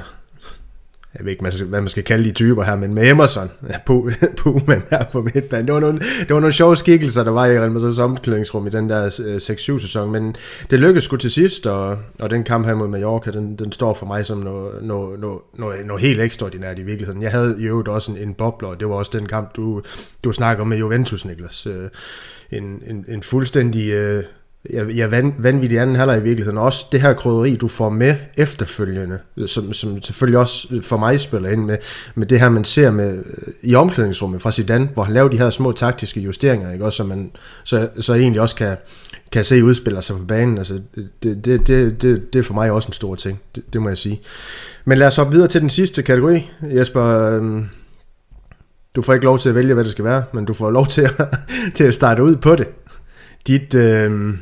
jeg 1.17 1.25
ved 1.25 1.31
ikke, 1.31 1.65
hvad 1.65 1.81
man 1.81 1.89
skal 1.89 2.03
kalde 2.03 2.23
de 2.23 2.31
typer 2.31 2.63
her, 2.63 2.75
men 2.75 2.93
med 2.93 3.09
Emerson, 3.09 3.51
på, 3.85 4.09
på 4.37 4.61
man 4.67 4.83
her 4.89 5.03
på 5.03 5.21
midtbanen. 5.21 5.65
Det 5.65 5.73
var, 5.73 5.79
nogle, 5.79 5.99
det 5.99 6.29
var 6.29 6.39
nogle 6.39 6.53
sjove 6.53 6.75
skikkelser, 6.75 7.23
der 7.23 7.31
var 7.31 7.45
i 7.45 7.59
Real 7.59 7.71
Madrid's 7.71 8.01
omklædningsrum 8.01 8.67
i 8.67 8.69
den 8.69 8.89
der 8.89 9.19
øh, 9.25 9.35
6-7 9.35 9.37
sæson, 9.79 10.11
men 10.11 10.35
det 10.69 10.79
lykkedes 10.79 11.03
sgu 11.03 11.15
til 11.15 11.31
sidst, 11.31 11.67
og, 11.67 11.97
og 12.19 12.29
den 12.29 12.43
kamp 12.43 12.65
her 12.65 12.75
mod 12.75 12.87
Mallorca, 12.87 13.31
den, 13.31 13.55
den 13.55 13.71
står 13.71 13.93
for 13.93 14.05
mig 14.05 14.25
som 14.25 14.37
noget, 14.37 14.83
noget, 14.83 15.19
noget, 15.19 15.39
noget, 15.53 15.85
noget 15.85 16.01
helt 16.01 16.21
ekstraordinært 16.21 16.79
i 16.79 16.83
virkeligheden. 16.83 17.21
Jeg 17.21 17.31
havde 17.31 17.55
i 17.59 17.63
øvrigt 17.63 17.87
også 17.87 18.11
en, 18.11 18.17
en 18.17 18.33
bobler, 18.33 18.69
og 18.69 18.79
det 18.79 18.89
var 18.89 18.95
også 18.95 19.11
den 19.13 19.25
kamp, 19.25 19.55
du, 19.55 19.81
du 20.23 20.31
snakker 20.31 20.61
om 20.61 20.67
med 20.67 20.77
Juventus, 20.77 21.25
Niklas. 21.25 21.67
Øh, 21.67 21.89
en, 22.51 22.63
en, 22.87 23.05
en 23.07 23.23
fuldstændig 23.23 23.91
øh, 23.91 24.23
ja, 24.73 24.83
ja, 24.83 25.07
van, 25.07 25.33
vanvittig 25.37 25.79
anden 25.79 25.95
halvleg 25.95 26.19
i 26.19 26.23
virkeligheden. 26.23 26.57
Også 26.57 26.85
det 26.91 27.01
her 27.01 27.13
krydderi, 27.13 27.55
du 27.55 27.67
får 27.67 27.89
med 27.89 28.15
efterfølgende, 28.37 29.19
som, 29.47 29.73
som 29.73 30.01
selvfølgelig 30.01 30.39
også 30.39 30.81
for 30.81 30.97
mig 30.97 31.19
spiller 31.19 31.49
ind 31.49 31.65
med, 31.65 31.77
med 32.15 32.27
det 32.27 32.39
her, 32.39 32.49
man 32.49 32.63
ser 32.63 32.91
med 32.91 33.17
øh, 33.17 33.53
i 33.61 33.75
omklædningsrummet 33.75 34.41
fra 34.41 34.51
Zidane, 34.51 34.89
hvor 34.93 35.03
han 35.03 35.13
laver 35.13 35.29
de 35.29 35.37
her 35.37 35.49
små 35.49 35.71
taktiske 35.71 36.19
justeringer, 36.19 36.73
ikke? 36.73 36.85
Også, 36.85 36.97
så, 36.97 37.03
man, 37.03 37.31
så, 37.63 37.89
så 37.99 38.13
egentlig 38.13 38.41
også 38.41 38.55
kan, 38.55 38.77
kan 39.31 39.43
se 39.43 39.63
udspiller 39.63 40.01
sig 40.01 40.15
på 40.15 40.25
banen. 40.25 40.57
Altså, 40.57 40.81
det, 40.95 41.09
det, 41.23 41.67
det, 41.67 42.01
det, 42.01 42.33
det 42.33 42.39
er 42.39 42.43
for 42.43 42.53
mig 42.53 42.71
også 42.71 42.87
en 42.87 42.93
stor 42.93 43.15
ting, 43.15 43.39
det, 43.55 43.63
det 43.73 43.81
må 43.81 43.89
jeg 43.89 43.97
sige. 43.97 44.21
Men 44.85 44.97
lad 44.97 45.07
os 45.07 45.15
hoppe 45.15 45.33
videre 45.33 45.47
til 45.47 45.61
den 45.61 45.69
sidste 45.69 46.03
kategori. 46.03 46.49
Jesper, 46.61 47.03
øhm, 47.03 47.65
du 48.95 49.01
får 49.01 49.13
ikke 49.13 49.25
lov 49.25 49.39
til 49.39 49.49
at 49.49 49.55
vælge, 49.55 49.73
hvad 49.73 49.83
det 49.83 49.91
skal 49.91 50.05
være, 50.05 50.23
men 50.33 50.45
du 50.45 50.53
får 50.53 50.71
lov 50.71 50.87
til 50.87 51.01
at, 51.01 51.27
til 51.75 51.83
at 51.83 51.93
starte 51.93 52.23
ud 52.23 52.35
på 52.35 52.55
det. 52.55 52.67
Dit, 53.47 53.75
øh, 53.75 54.33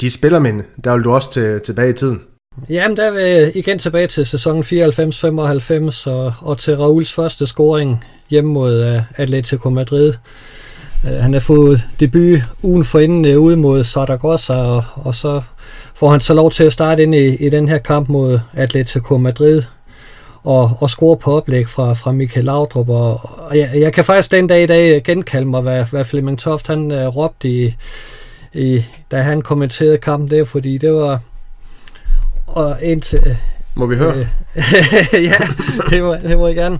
de 0.00 0.10
spillermænd, 0.10 0.62
der 0.84 0.94
vil 0.94 1.04
du 1.04 1.12
også 1.12 1.32
til, 1.32 1.60
tilbage 1.60 1.90
i 1.90 1.92
tiden. 1.92 2.20
Jamen, 2.68 2.96
der 2.96 3.10
vil 3.10 3.52
igen 3.54 3.78
tilbage 3.78 4.06
til 4.06 4.26
sæsonen 4.26 4.62
94-95 4.62 6.10
og, 6.10 6.32
og 6.40 6.58
til 6.58 6.76
Rauls 6.76 7.12
første 7.12 7.46
scoring 7.46 8.04
hjemme 8.30 8.52
mod 8.52 8.94
uh, 8.96 9.02
Atletico 9.16 9.70
Madrid. 9.70 10.14
Uh, 11.04 11.10
han 11.10 11.32
har 11.32 11.40
fået 11.40 11.82
debut 12.00 12.40
ugen 12.62 12.84
forinden 12.84 13.24
uh, 13.24 13.30
øh, 13.30 13.40
ude 13.40 13.56
mod 13.56 13.84
Zaragoza, 13.84 14.54
og, 14.54 14.84
og 14.94 15.14
så 15.14 15.42
får 15.94 16.10
han 16.10 16.20
så 16.20 16.34
lov 16.34 16.50
til 16.50 16.64
at 16.64 16.72
starte 16.72 17.02
ind 17.02 17.14
i, 17.14 17.46
i 17.46 17.48
den 17.48 17.68
her 17.68 17.78
kamp 17.78 18.08
mod 18.08 18.38
Atletico 18.54 19.16
Madrid 19.18 19.62
og, 20.44 20.70
og 20.80 20.90
score 20.90 21.16
på 21.16 21.36
oplæg 21.36 21.68
fra, 21.68 21.94
fra 21.94 22.12
Michael 22.12 22.44
Laudrup. 22.44 22.88
Og, 22.88 23.20
og 23.22 23.58
jeg, 23.58 23.70
jeg 23.74 23.92
kan 23.92 24.04
faktisk 24.04 24.30
den 24.30 24.46
dag 24.46 24.62
i 24.62 24.66
dag 24.66 25.02
genkalde 25.02 25.46
mig, 25.46 25.60
hvad, 25.60 25.84
hvad 25.84 26.04
Flemming 26.04 26.38
Toft 26.38 26.66
han 26.66 26.90
uh, 26.90 27.16
råbte 27.16 27.48
i, 27.48 27.74
i, 28.58 28.84
da 29.10 29.22
han 29.22 29.42
kommenterede 29.42 29.98
kampen 29.98 30.30
der, 30.30 30.44
fordi 30.44 30.78
det 30.78 30.92
var 30.92 31.20
og 32.46 32.82
indtil... 32.82 33.36
Må 33.74 33.86
vi 33.86 33.96
høre? 33.96 34.18
Øh, 34.18 34.26
ja, 35.30 35.38
det 35.90 36.02
må, 36.02 36.14
det 36.14 36.38
må 36.38 36.46
jeg 36.46 36.56
gerne. 36.56 36.78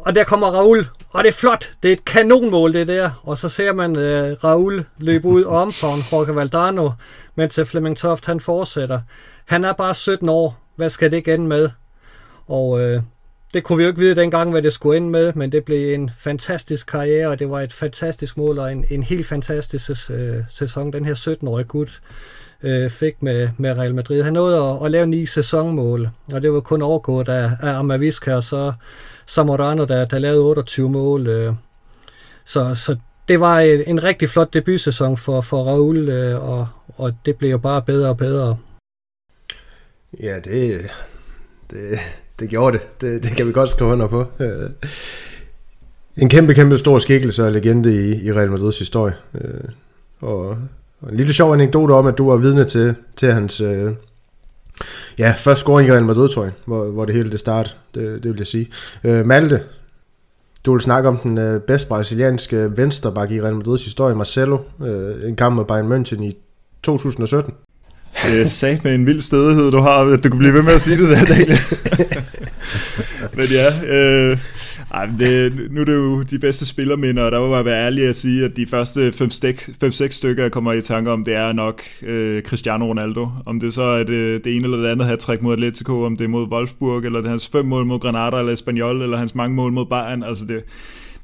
Og 0.00 0.14
der 0.14 0.24
kommer 0.24 0.46
Raul, 0.46 0.86
og 1.10 1.24
det 1.24 1.28
er 1.28 1.32
flot. 1.32 1.72
Det 1.82 1.88
er 1.88 1.92
et 1.92 2.04
kanonmål, 2.04 2.72
det 2.72 2.88
der. 2.88 3.10
Og 3.22 3.38
så 3.38 3.48
ser 3.48 3.72
man 3.72 3.96
uh, 3.96 4.44
Raul 4.44 4.84
løbe 4.98 5.28
ud 5.28 5.42
og 5.42 5.56
omfavne 5.56 6.02
Jorge 6.12 6.36
Valdano, 6.36 6.90
mens 7.34 7.60
Flemming 7.64 7.96
Toft 7.96 8.26
han 8.26 8.40
fortsætter. 8.40 9.00
Han 9.46 9.64
er 9.64 9.72
bare 9.72 9.94
17 9.94 10.28
år. 10.28 10.58
Hvad 10.76 10.90
skal 10.90 11.10
det 11.10 11.16
igen 11.16 11.46
med? 11.46 11.70
Og 12.48 12.80
øh, 12.80 13.02
det 13.54 13.64
kunne 13.64 13.76
vi 13.76 13.82
jo 13.82 13.88
ikke 13.88 14.00
vide 14.00 14.16
dengang, 14.16 14.50
hvad 14.50 14.62
det 14.62 14.72
skulle 14.72 14.96
ende 14.96 15.10
med, 15.10 15.32
men 15.32 15.52
det 15.52 15.64
blev 15.64 15.94
en 15.94 16.10
fantastisk 16.18 16.86
karriere, 16.86 17.28
og 17.28 17.38
det 17.38 17.50
var 17.50 17.60
et 17.60 17.72
fantastisk 17.72 18.36
mål 18.36 18.58
og 18.58 18.72
en, 18.72 18.84
en 18.90 19.02
helt 19.02 19.26
fantastisk 19.26 20.10
øh, 20.10 20.36
sæson, 20.48 20.92
den 20.92 21.04
her 21.04 21.14
17-årige 21.14 21.66
gut 21.66 22.00
øh, 22.62 22.90
fik 22.90 23.22
med, 23.22 23.48
med 23.56 23.72
Real 23.72 23.94
Madrid. 23.94 24.22
Han 24.22 24.32
nåede 24.32 24.70
at, 24.70 24.84
at 24.84 24.90
lave 24.90 25.06
ni 25.06 25.26
sæsonmål, 25.26 26.08
og 26.32 26.42
det 26.42 26.52
var 26.52 26.60
kun 26.60 26.82
overgået 26.82 27.28
af, 27.28 27.50
af 27.60 27.78
Amavisca 27.78 28.34
og 28.34 28.44
så 28.44 28.72
Zamorano, 29.28 29.84
der, 29.84 30.04
der 30.04 30.18
lavede 30.18 30.40
28 30.40 30.90
mål. 30.90 31.26
Øh. 31.26 31.54
Så, 32.44 32.74
så 32.74 32.96
det 33.28 33.40
var 33.40 33.60
en, 33.60 33.82
en 33.86 34.04
rigtig 34.04 34.30
flot 34.30 34.54
debutsæson 34.54 35.16
for, 35.16 35.40
for 35.40 35.64
Raul, 35.64 36.08
øh, 36.08 36.48
og, 36.48 36.68
og 36.96 37.14
det 37.26 37.36
blev 37.36 37.50
jo 37.50 37.58
bare 37.58 37.82
bedre 37.82 38.08
og 38.08 38.16
bedre. 38.16 38.56
Ja, 40.20 40.38
det, 40.44 40.90
det, 41.70 41.98
det 42.40 42.48
gjorde 42.48 42.78
det. 42.78 43.00
det. 43.00 43.24
Det 43.24 43.36
kan 43.36 43.46
vi 43.46 43.52
godt 43.52 43.70
skrive 43.70 43.90
under 43.90 44.06
på. 44.06 44.26
Øh, 44.40 44.70
en 46.16 46.28
kæmpe, 46.28 46.54
kæmpe 46.54 46.78
stor 46.78 46.98
skikkelse 46.98 47.44
og 47.44 47.52
legende 47.52 47.94
i, 47.94 48.26
i 48.26 48.32
Real 48.32 48.50
Madrids 48.50 48.78
historie. 48.78 49.14
Øh, 49.34 49.60
og, 50.20 50.48
og 51.00 51.10
en 51.10 51.16
lille 51.16 51.32
sjov 51.32 51.52
anekdote 51.52 51.92
om, 51.92 52.06
at 52.06 52.18
du 52.18 52.30
var 52.30 52.36
vidne 52.36 52.64
til, 52.64 52.94
til 53.16 53.32
hans 53.32 53.60
øh, 53.60 53.92
ja, 55.18 55.34
første 55.38 55.60
scoring 55.60 55.88
i 55.88 55.92
Real 55.92 56.04
Madrid, 56.04 56.28
tror 56.28 56.42
jeg, 56.42 56.52
hvor, 56.64 56.84
hvor 56.84 57.04
det 57.04 57.14
hele 57.14 57.30
det 57.30 57.40
startede. 57.40 57.74
Det, 57.94 58.22
det 58.22 58.32
vil 58.32 58.38
jeg 58.38 58.46
sige. 58.46 58.68
Malte, 59.24 59.62
du 60.66 60.72
vil 60.72 60.80
snakke 60.80 61.08
om 61.08 61.18
den 61.18 61.60
bedste 61.66 61.88
brasilianske 61.88 62.76
venstreback 62.76 63.30
i 63.30 63.42
Real 63.42 63.54
Madrids 63.54 63.84
historie, 63.84 64.14
Marcelo. 64.14 64.58
en 65.24 65.36
kamp 65.36 65.56
med 65.56 65.64
Bayern 65.64 65.92
München 65.92 66.22
i 66.22 66.36
2017. 66.82 67.54
Det 68.26 68.40
er 68.40 68.46
sat 68.46 68.84
med 68.84 68.94
en 68.94 69.06
vild 69.06 69.20
stedighed, 69.20 69.70
du 69.70 69.78
har, 69.78 70.16
du 70.16 70.28
kan 70.28 70.38
blive 70.38 70.54
ved 70.54 70.62
med 70.62 70.72
at 70.72 70.80
sige 70.80 70.96
det 70.96 71.08
der, 71.08 71.24
Daniel. 71.24 71.58
Men 73.36 73.44
ja, 73.52 73.94
øh, 73.94 74.38
ej, 74.90 75.08
det, 75.18 75.52
nu 75.70 75.80
er 75.80 75.84
det 75.84 75.94
jo 75.94 76.22
de 76.22 76.38
bedste 76.38 76.66
spillerminder, 76.66 77.22
og 77.22 77.32
der 77.32 77.40
må 77.40 77.56
jeg 77.56 77.64
være 77.64 77.86
ærlig 77.86 78.08
at 78.08 78.16
sige, 78.16 78.44
at 78.44 78.56
de 78.56 78.66
første 78.66 79.12
5-6 79.84 80.08
stykker, 80.10 80.42
jeg 80.42 80.52
kommer 80.52 80.72
i 80.72 80.82
tanke 80.82 81.10
om, 81.10 81.24
det 81.24 81.34
er 81.34 81.52
nok 81.52 81.82
øh, 82.02 82.42
Cristiano 82.42 82.86
Ronaldo. 82.86 83.28
Om 83.46 83.60
det 83.60 83.74
så 83.74 83.82
er 83.82 84.04
det, 84.04 84.44
det 84.44 84.56
ene 84.56 84.64
eller 84.64 84.76
det 84.76 84.88
andet 84.88 85.06
hat 85.06 85.18
træk 85.18 85.42
mod 85.42 85.52
Atletico, 85.52 86.04
om 86.04 86.16
det 86.16 86.24
er 86.24 86.28
mod 86.28 86.48
Wolfsburg, 86.52 87.04
eller 87.04 87.18
det 87.18 87.26
er 87.26 87.30
hans 87.30 87.48
fem 87.52 87.64
mål 87.64 87.86
mod 87.86 87.98
Granada 87.98 88.38
eller 88.38 88.52
Espanyol, 88.52 89.02
eller 89.02 89.16
hans 89.16 89.34
mange 89.34 89.56
mål 89.56 89.72
mod 89.72 89.86
Bayern. 89.86 90.22
Altså 90.22 90.44
det, 90.44 90.62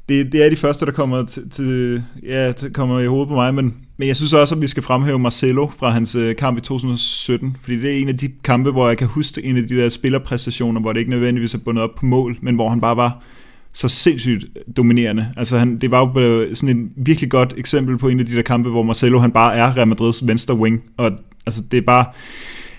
det, 0.09 0.33
det 0.33 0.45
er 0.45 0.51
de 0.51 0.57
første, 0.57 0.87
der 0.87 0.93
kommer, 0.93 1.25
til, 1.25 1.51
til, 1.51 2.03
ja, 2.23 2.53
kommer 2.75 3.01
i 3.01 3.07
hovedet 3.07 3.29
på 3.29 3.35
mig, 3.35 3.55
men, 3.55 3.75
men 3.97 4.09
jeg 4.09 4.17
synes 4.17 4.33
også, 4.33 4.55
at 4.55 4.61
vi 4.61 4.67
skal 4.67 4.83
fremhæve 4.83 5.19
Marcelo 5.19 5.67
fra 5.79 5.91
hans 5.91 6.15
øh, 6.15 6.37
kamp 6.37 6.59
i 6.59 6.61
2017, 6.61 7.57
fordi 7.61 7.81
det 7.81 7.91
er 7.93 7.99
en 7.99 8.09
af 8.09 8.19
de 8.19 8.29
kampe, 8.45 8.71
hvor 8.71 8.89
jeg 8.89 8.99
kan 8.99 9.07
huske 9.07 9.43
en 9.45 9.57
af 9.57 9.63
de 9.63 9.77
der 9.77 9.89
spillerpræstationer, 9.89 10.81
hvor 10.81 10.93
det 10.93 11.01
ikke 11.01 11.11
nødvendigvis 11.11 11.55
er 11.55 11.59
bundet 11.59 11.85
op 11.85 11.95
på 11.97 12.07
mål, 12.07 12.37
men 12.41 12.55
hvor 12.55 12.69
han 12.69 12.81
bare 12.81 12.97
var 12.97 13.23
så 13.73 13.89
sindssygt 13.89 14.45
øh, 14.45 14.75
dominerende. 14.77 15.33
Altså 15.37 15.59
han, 15.59 15.79
det 15.79 15.91
var 15.91 16.01
jo 16.01 16.21
øh, 16.21 16.57
sådan 16.57 16.79
et 16.79 17.07
virkelig 17.07 17.31
godt 17.31 17.55
eksempel 17.57 17.99
på 17.99 18.09
en 18.09 18.21
af 18.21 18.27
de 18.27 18.37
der 18.37 18.43
kampe, 18.43 18.71
hvor 18.71 18.83
Marcelo 18.83 19.19
han 19.19 19.31
bare 19.31 19.57
er 19.57 19.77
Real 19.77 19.89
Madrids 19.89 20.27
venstre 20.27 20.55
wing, 20.55 20.83
og 20.97 21.13
altså 21.47 21.63
det 21.71 21.77
er 21.77 21.83
bare, 21.87 22.05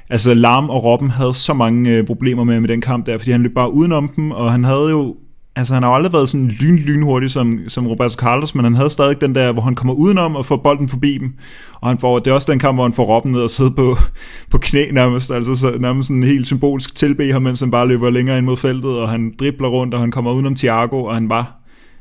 altså 0.09 0.33
Lam 0.33 0.69
og 0.69 0.83
Robben 0.83 1.09
havde 1.09 1.33
så 1.33 1.53
mange 1.53 1.97
øh, 1.97 2.05
problemer 2.05 2.43
med, 2.43 2.59
med 2.59 2.69
den 2.69 2.81
kamp 2.81 3.05
der, 3.05 3.17
fordi 3.17 3.31
han 3.31 3.43
løb 3.43 3.53
bare 3.53 3.73
udenom 3.73 4.11
dem, 4.15 4.31
og 4.31 4.51
han 4.51 4.63
havde 4.63 4.89
jo 4.89 5.15
altså 5.57 5.73
han 5.73 5.83
har 5.83 5.89
aldrig 5.89 6.13
været 6.13 6.29
sådan 6.29 6.47
lyn, 6.47 6.77
lynhurtig 6.77 7.29
som, 7.29 7.59
som 7.67 7.87
Roberto 7.87 8.15
Carlos, 8.15 8.55
men 8.55 8.63
han 8.63 8.75
havde 8.75 8.89
stadig 8.89 9.21
den 9.21 9.35
der, 9.35 9.51
hvor 9.51 9.61
han 9.61 9.75
kommer 9.75 9.93
udenom 9.93 10.35
og 10.35 10.45
får 10.45 10.57
bolden 10.57 10.89
forbi 10.89 11.17
dem. 11.17 11.33
Og 11.81 11.89
han 11.89 11.97
får, 11.97 12.19
det 12.19 12.31
er 12.31 12.35
også 12.35 12.51
den 12.51 12.59
kamp, 12.59 12.77
hvor 12.77 12.83
han 12.83 12.93
får 12.93 13.05
Robben 13.05 13.31
ned 13.31 13.41
og 13.41 13.49
sidde 13.49 13.71
på, 13.71 13.95
på 14.51 14.57
knæ 14.57 14.91
nærmest, 14.91 15.31
altså 15.31 15.55
så, 15.55 15.77
nærmest 15.79 16.07
sådan 16.07 16.23
helt 16.23 16.47
symbolsk 16.47 16.95
tilbe 16.95 17.31
ham, 17.31 17.41
mens 17.41 17.59
han 17.59 17.71
bare 17.71 17.87
løber 17.87 18.09
længere 18.09 18.37
ind 18.37 18.45
mod 18.45 18.57
feltet, 18.57 18.91
og 18.91 19.09
han 19.09 19.33
dribler 19.39 19.67
rundt, 19.67 19.93
og 19.93 19.99
han 19.99 20.11
kommer 20.11 20.31
udenom 20.31 20.55
Thiago, 20.55 21.03
og 21.03 21.13
han 21.13 21.29
var 21.29 21.53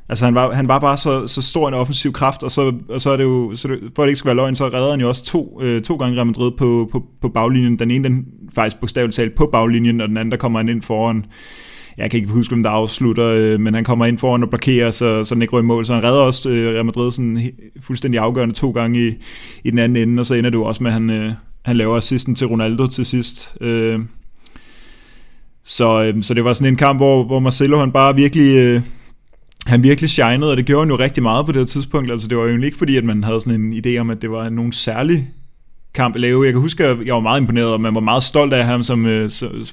Altså 0.09 0.25
han 0.25 0.35
var, 0.35 0.53
han 0.53 0.69
var 0.69 0.79
bare 0.79 0.97
så, 0.97 1.27
så 1.27 1.43
stor 1.43 1.69
en 1.69 1.75
offensiv 1.75 2.13
kraft, 2.13 2.43
og 2.43 2.51
så, 2.51 2.73
og 2.89 3.01
så 3.01 3.11
er 3.11 3.17
det 3.17 3.25
jo, 3.25 3.55
så 3.55 3.69
det, 3.69 3.79
for 3.97 4.03
at 4.03 4.07
det 4.07 4.11
ikke 4.11 4.19
skal 4.19 4.29
være 4.29 4.37
løgn, 4.37 4.57
så 4.57 4.65
redder 4.65 4.91
han 4.91 5.01
jo 5.01 5.09
også 5.09 5.25
to, 5.25 5.63
øh, 5.63 5.83
to 5.83 5.97
gange 5.97 6.17
Real 6.17 6.27
Madrid 6.27 6.51
på, 6.59 6.89
på, 6.93 7.03
på 7.21 7.29
baglinjen. 7.29 7.79
Den 7.79 7.91
ene, 7.91 8.05
den 8.05 8.25
faktisk 8.55 8.81
bogstaveligt 8.81 9.17
talt 9.17 9.35
på 9.35 9.49
baglinjen, 9.53 10.01
og 10.01 10.09
den 10.09 10.17
anden, 10.17 10.31
der 10.31 10.37
kommer 10.37 10.59
han 10.59 10.69
ind 10.69 10.83
foran 10.83 11.25
jeg 11.99 12.11
kan 12.11 12.20
ikke 12.20 12.32
huske, 12.32 12.55
hvem 12.55 12.62
der 12.62 12.70
afslutter, 12.70 13.26
øh, 13.26 13.61
men 13.61 13.74
han 13.74 13.84
kommer 13.84 14.07
ind 14.07 14.18
foran 14.18 14.42
og 14.42 14.51
blokerer, 14.51 14.90
så, 14.90 15.24
så 15.24 15.34
den 15.34 15.42
ikke 15.42 15.51
går 15.51 15.59
i 15.59 15.62
mål. 15.62 15.84
Så 15.84 15.94
han 15.94 16.05
redder 16.05 16.20
også 16.20 16.51
øh, 16.51 16.74
Real 16.74 16.84
Madrid 16.84 17.12
sådan 17.12 17.51
fuldstændig 17.80 18.20
afgørende 18.20 18.55
to 18.55 18.70
gange 18.70 19.09
i, 19.09 19.12
i 19.64 19.70
den 19.70 19.78
anden 19.78 20.09
ende, 20.09 20.20
og 20.20 20.26
så 20.26 20.34
ender 20.34 20.51
du 20.51 20.64
også 20.64 20.82
med, 20.82 20.90
at 20.90 20.94
han, 20.94 21.11
øh, 21.11 21.32
han 21.64 21.76
laver 21.76 21.97
assisten 21.97 22.34
til 22.34 22.47
Ronaldo 22.47 22.86
til 22.86 23.07
sidst. 23.07 23.57
Øh, 23.61 24.01
så, 25.64 26.03
øh, 26.05 26.22
så 26.22 26.34
det 26.34 26.44
var 26.44 26.53
sådan 26.53 26.72
en 26.72 26.76
kamp, 26.76 26.99
hvor, 26.99 27.24
hvor 27.24 27.38
Marcelo 27.40 27.78
han 27.78 27.92
bare 27.92 28.16
virkelig... 28.16 28.57
Øh, 28.57 28.80
han 29.66 29.82
virkelig 29.82 30.11
shinede, 30.11 30.51
og 30.51 30.57
det 30.57 30.66
gjorde 30.66 30.82
han 30.82 30.90
jo 30.90 30.99
rigtig 30.99 31.22
meget 31.22 31.47
på 31.47 31.53
det 31.53 31.68
tidspunkt. 31.68 32.11
Altså, 32.11 32.28
det 32.28 32.38
var 32.38 32.44
jo 32.44 32.62
ikke 32.62 32.76
fordi, 32.76 32.97
at 32.97 33.05
man 33.05 33.24
havde 33.24 33.40
sådan 33.40 33.61
en 33.61 33.72
idé 33.86 33.99
om, 33.99 34.11
at 34.11 34.22
det 34.22 34.30
var 34.30 34.49
nogen 34.49 34.72
særlig 34.72 35.28
kamp 35.97 36.14
at 36.14 36.20
lave. 36.20 36.44
Jeg 36.44 36.53
kan 36.53 36.61
huske, 36.61 36.84
at 36.84 36.97
jeg 37.07 37.14
var 37.14 37.20
meget 37.20 37.40
imponeret, 37.40 37.68
og 37.68 37.80
man 37.80 37.94
var 37.94 38.01
meget 38.01 38.22
stolt 38.22 38.53
af 38.53 38.64
ham 38.64 38.82
som, 38.82 39.07
øh, 39.07 39.30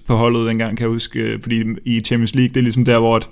på 0.08 0.16
holdet 0.16 0.48
dengang, 0.48 0.78
kan 0.78 0.84
jeg 0.84 0.92
huske. 0.92 1.20
Øh, 1.20 1.40
fordi 1.42 1.64
i 1.86 2.00
Champions 2.00 2.36
League, 2.36 2.50
det 2.50 2.58
er 2.58 2.62
ligesom 2.62 2.86
der, 2.86 3.00
hvor 3.00 3.16
at, 3.16 3.30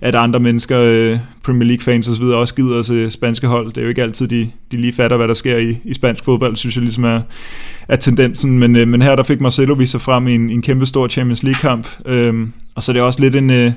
at 0.00 0.14
andre 0.14 0.40
mennesker, 0.40 0.80
øh, 0.80 1.18
Premier 1.44 1.66
League-fans 1.66 2.08
osv., 2.08 2.22
også 2.22 2.54
gider 2.54 2.82
til 2.82 3.10
se 3.10 3.10
spanske 3.10 3.46
hold. 3.46 3.66
Det 3.66 3.78
er 3.78 3.82
jo 3.82 3.88
ikke 3.88 4.02
altid, 4.02 4.28
de, 4.28 4.50
de 4.72 4.76
lige 4.76 4.92
fatter, 4.92 5.16
hvad 5.16 5.28
der 5.28 5.34
sker 5.34 5.56
i, 5.56 5.76
i 5.84 5.94
spansk 5.94 6.24
fodbold, 6.24 6.56
synes 6.56 6.76
jeg 6.76 6.82
ligesom 6.82 7.04
er, 7.04 7.20
er 7.88 7.96
tendensen. 7.96 8.58
Men, 8.58 8.76
øh, 8.76 8.88
men 8.88 9.02
her 9.02 9.16
der 9.16 9.22
fik 9.22 9.40
Marcelo 9.40 9.74
vist 9.74 9.90
sig 9.90 10.00
frem 10.00 10.28
i 10.28 10.34
en, 10.34 10.50
en 10.50 10.62
kæmpe 10.62 10.86
stor 10.86 11.08
Champions 11.08 11.42
League-kamp. 11.42 11.86
Øh, 12.06 12.34
og 12.76 12.82
så 12.82 12.92
er 12.92 12.94
det 12.94 13.02
også 13.02 13.20
lidt 13.20 13.34
en... 13.36 13.50
Øh, 13.50 13.72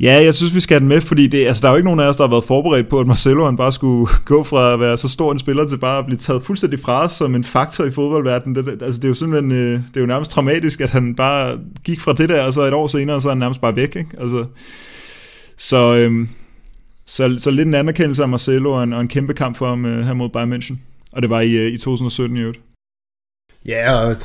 Ja, 0.00 0.22
jeg 0.22 0.34
synes, 0.34 0.54
vi 0.54 0.60
skal 0.60 0.74
have 0.74 0.80
den 0.80 0.88
med, 0.88 1.00
fordi 1.00 1.26
det, 1.26 1.46
altså, 1.46 1.60
der 1.62 1.68
er 1.68 1.72
jo 1.72 1.76
ikke 1.76 1.84
nogen 1.84 2.00
af 2.00 2.08
os, 2.08 2.16
der 2.16 2.24
har 2.24 2.30
været 2.30 2.44
forberedt 2.44 2.88
på, 2.88 3.00
at 3.00 3.06
Marcelo 3.06 3.44
han 3.44 3.56
bare 3.56 3.72
skulle 3.72 4.12
gå 4.24 4.42
fra 4.42 4.72
at 4.72 4.80
være 4.80 4.98
så 4.98 5.08
stor 5.08 5.32
en 5.32 5.38
spiller 5.38 5.66
til 5.66 5.78
bare 5.78 5.98
at 5.98 6.04
blive 6.04 6.18
taget 6.18 6.42
fuldstændig 6.42 6.80
fra 6.80 7.04
os 7.04 7.12
som 7.12 7.34
en 7.34 7.44
faktor 7.44 7.84
i 7.84 7.90
fodboldverdenen. 7.90 8.54
Det, 8.54 8.82
altså, 8.82 9.00
det 9.00 9.04
er 9.04 9.08
jo 9.08 9.14
simpelthen 9.14 9.52
øh, 9.52 9.72
det 9.72 9.96
er 9.96 10.00
jo 10.00 10.06
nærmest 10.06 10.30
traumatisk, 10.30 10.80
at 10.80 10.90
han 10.90 11.14
bare 11.14 11.58
gik 11.84 12.00
fra 12.00 12.12
det 12.12 12.28
der, 12.28 12.42
og 12.42 12.54
så 12.54 12.60
et 12.60 12.74
år 12.74 12.86
senere, 12.86 13.20
så 13.20 13.28
er 13.28 13.30
han 13.30 13.38
nærmest 13.38 13.60
bare 13.60 13.76
væk. 13.76 13.96
Ikke? 13.96 14.10
Altså, 14.18 14.44
så, 15.56 15.94
øhm, 15.96 16.28
så, 17.06 17.36
så 17.38 17.50
lidt 17.50 17.68
en 17.68 17.74
anerkendelse 17.74 18.22
af 18.22 18.28
Marcelo 18.28 18.72
og 18.72 18.84
en, 18.84 18.92
og 18.92 19.00
en 19.00 19.08
kæmpe 19.08 19.34
kamp 19.34 19.56
for 19.56 19.68
ham 19.68 19.84
øh, 19.86 20.06
her 20.06 20.14
mod 20.14 20.28
Bayern 20.28 20.52
München. 20.52 20.74
Og 21.12 21.22
det 21.22 21.30
var 21.30 21.40
i, 21.40 21.50
øh, 21.50 21.72
i 21.72 21.76
2017 21.76 22.36
i 22.36 22.40
øvrigt. 22.40 22.60
Ja, 23.66 23.94
og 23.94 24.16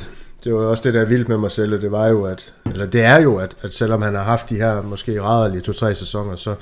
det 0.44 0.54
var 0.54 0.60
også 0.60 0.82
det, 0.82 0.94
der 0.94 1.00
er 1.00 1.04
vildt 1.04 1.28
med 1.28 1.36
Marcelo, 1.36 1.80
det 1.80 1.92
var 1.92 2.06
jo, 2.06 2.24
at, 2.24 2.54
eller 2.66 2.86
det 2.86 3.02
er 3.02 3.20
jo, 3.20 3.36
at, 3.36 3.56
at 3.62 3.74
selvom 3.74 4.02
han 4.02 4.14
har 4.14 4.22
haft 4.22 4.50
de 4.50 4.56
her 4.56 4.82
måske 4.82 5.22
rædderlige 5.22 5.60
to-tre 5.60 5.94
sæsoner, 5.94 6.36
så, 6.36 6.54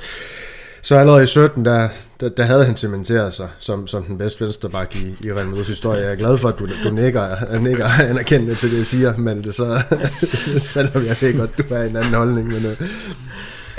så 0.83 0.97
allerede 0.97 1.22
i 1.22 1.27
17, 1.27 1.64
der, 1.64 1.89
der, 2.20 2.29
der 2.29 2.43
havde 2.43 2.64
han 2.64 2.77
cementeret 2.77 3.35
sig 3.35 3.49
som, 3.59 3.87
som 3.87 4.05
den 4.05 4.18
bedste 4.18 4.45
venstreback 4.45 4.97
i, 4.97 5.14
i 5.20 5.33
Real 5.33 5.47
Madrid's 5.47 5.68
historie. 5.68 6.01
Jeg 6.01 6.12
er 6.12 6.16
glad 6.16 6.39
for, 6.39 6.49
at 6.49 6.59
du, 6.59 6.68
du 6.85 6.91
nikker, 6.91 7.59
nikker 7.59 7.87
anerkendende 7.87 8.55
til 8.55 8.70
det, 8.70 8.79
jeg 8.79 8.87
siger, 8.87 9.16
men 9.16 9.45
det 9.45 9.55
så, 9.55 9.83
selvom 10.75 11.07
jeg 11.07 11.16
ved 11.20 11.39
godt, 11.39 11.59
du 11.59 11.75
har 11.75 11.83
en 11.83 11.97
anden 11.97 12.14
holdning. 12.14 12.47
Men, 12.47 12.66
uh, 12.66 12.87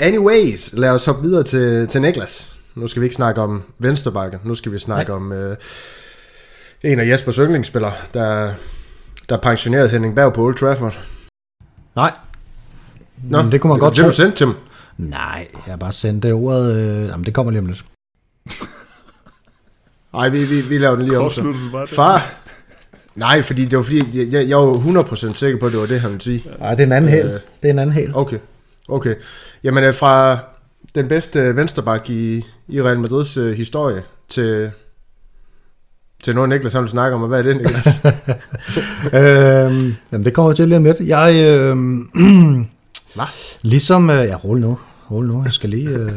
anyways, 0.00 0.72
lad 0.72 0.90
os 0.90 1.04
hoppe 1.04 1.22
videre 1.22 1.42
til, 1.42 1.88
til 1.88 2.00
Niklas. 2.00 2.52
Nu 2.74 2.86
skal 2.86 3.00
vi 3.00 3.06
ikke 3.06 3.16
snakke 3.16 3.40
om 3.40 3.62
venstrebakken, 3.78 4.40
nu 4.44 4.54
skal 4.54 4.72
vi 4.72 4.78
snakke 4.78 5.10
Nej. 5.10 5.16
om 5.16 5.32
uh, 5.32 5.56
en 6.82 7.00
af 7.00 7.08
Jespers 7.08 7.36
yndlingsspillere, 7.36 7.92
der 8.14 8.52
der 9.28 9.36
pensionerede 9.36 9.88
Henning 9.88 10.14
Berg 10.14 10.32
på 10.32 10.44
Old 10.44 10.54
Trafford? 10.54 10.98
Nej. 11.96 12.12
Nå, 13.24 13.42
men 13.42 13.52
det 13.52 13.60
kunne 13.60 13.68
man 13.68 13.74
det, 13.74 13.80
godt 13.80 13.96
det, 13.96 14.04
tro. 14.04 14.08
Det 14.08 14.16
du 14.16 14.22
sendt 14.22 14.34
til 14.34 14.46
dem? 14.46 14.54
Nej, 14.98 15.48
jeg 15.52 15.72
har 15.72 15.76
bare 15.76 15.92
sendt 15.92 16.22
det 16.22 16.32
ordet. 16.32 16.76
Øh, 16.76 17.08
jamen, 17.08 17.26
det 17.26 17.34
kommer 17.34 17.52
lige 17.52 17.60
om 17.60 17.66
lidt. 17.66 17.84
Nej, 20.12 20.28
vi, 20.28 20.44
vi, 20.44 20.60
vi 20.60 20.78
laver 20.78 20.96
den 20.96 21.04
lige 21.04 21.18
om. 21.18 21.30
Så. 21.30 21.54
Far, 21.86 22.22
Nej, 23.16 23.42
fordi 23.42 23.64
det 23.64 23.76
var 23.76 23.82
fordi, 23.82 24.30
jeg, 24.32 24.48
jeg 24.48 24.56
var 24.56 25.02
100% 25.02 25.34
sikker 25.34 25.58
på, 25.60 25.66
at 25.66 25.72
det 25.72 25.80
var 25.80 25.86
det, 25.86 26.00
han 26.00 26.10
ville 26.10 26.24
sige. 26.24 26.44
Nej, 26.58 26.70
det 26.74 26.80
er 26.80 26.86
en 26.86 26.92
anden 26.92 27.10
hel. 27.10 27.26
Øh, 27.26 27.32
det 27.32 27.68
er 27.68 27.70
en 27.70 27.78
anden 27.78 27.94
hel. 27.94 28.10
Okay, 28.14 28.38
okay. 28.88 29.14
Jamen, 29.64 29.84
øh, 29.84 29.94
fra 29.94 30.38
den 30.94 31.08
bedste 31.08 31.56
vensterbak 31.56 32.10
i, 32.10 32.44
i 32.68 32.82
Real 32.82 32.98
Madrids 32.98 33.38
uh, 33.38 33.50
historie 33.50 34.02
til 34.28 34.70
til 36.22 36.34
noget, 36.34 36.48
Niklas 36.48 36.72
han 36.72 36.82
vil 36.82 36.90
snakke 36.90 37.14
om, 37.16 37.22
og 37.22 37.28
hvad 37.28 37.38
er 37.38 37.42
det, 37.42 37.56
Niklas? 37.56 38.00
øhm, 39.20 39.94
jamen, 40.12 40.24
det 40.24 40.34
kommer 40.34 40.52
til 40.52 40.68
lige 40.68 40.76
om 40.76 40.84
lidt. 40.84 41.00
Jeg, 41.00 41.34
øh, 41.34 41.76
Hvad? 43.14 43.24
ligesom, 43.62 44.10
øh, 44.10 44.26
ja, 44.26 44.36
rolig 44.36 44.64
nu, 44.64 44.78
rolig 45.10 45.30
nu, 45.30 45.42
jeg 45.44 45.52
skal 45.52 45.70
lige, 45.70 45.88
øh, 45.88 46.12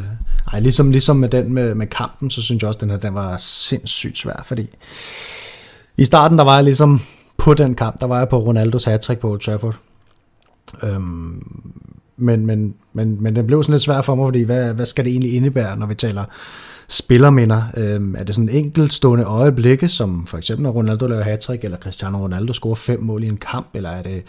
ej, 0.53 0.59
ligesom, 0.59 0.91
ligesom 0.91 1.15
med 1.15 1.29
den 1.29 1.53
med, 1.53 1.75
med 1.75 1.87
kampen, 1.87 2.29
så 2.29 2.41
synes 2.41 2.61
jeg 2.61 2.67
også, 2.67 2.77
at 2.77 2.81
den 2.81 2.89
her, 2.89 2.97
den 2.97 3.13
var 3.13 3.37
sindssygt 3.37 4.17
svær, 4.17 4.43
fordi 4.45 4.67
i 5.97 6.05
starten, 6.05 6.37
der 6.37 6.43
var 6.43 6.55
jeg 6.55 6.63
ligesom 6.63 7.01
på 7.37 7.53
den 7.53 7.75
kamp, 7.75 7.99
der 7.99 8.07
var 8.07 8.17
jeg 8.17 8.29
på 8.29 8.37
Ronaldos 8.37 8.83
hat 8.83 9.17
på 9.21 9.31
Old 9.31 9.39
Trafford. 9.39 9.75
Øhm, 10.83 11.43
men, 12.17 12.45
men, 12.45 12.75
men, 12.93 13.23
men 13.23 13.35
den 13.35 13.47
blev 13.47 13.63
sådan 13.63 13.73
lidt 13.73 13.83
svær 13.83 14.01
for 14.01 14.15
mig, 14.15 14.27
fordi 14.27 14.43
hvad, 14.43 14.73
hvad 14.73 14.85
skal 14.85 15.05
det 15.05 15.11
egentlig 15.11 15.33
indebære, 15.33 15.77
når 15.77 15.85
vi 15.85 15.95
taler 15.95 16.25
spillerminder. 16.89 17.63
Øhm, 17.77 18.15
er 18.15 18.23
det 18.23 18.35
sådan 18.35 18.49
enkeltstående 18.49 19.25
øjeblikke, 19.25 19.89
som 19.89 20.27
for 20.27 20.37
eksempel 20.37 20.63
når 20.63 20.71
Ronaldo 20.71 21.07
laver 21.07 21.23
hat 21.23 21.49
eller 21.61 21.77
Cristiano 21.77 22.17
Ronaldo 22.17 22.53
scorer 22.53 22.75
fem 22.75 23.01
mål 23.01 23.23
i 23.23 23.27
en 23.27 23.37
kamp, 23.37 23.69
eller 23.73 23.89
er 23.89 24.01
det, 24.01 24.23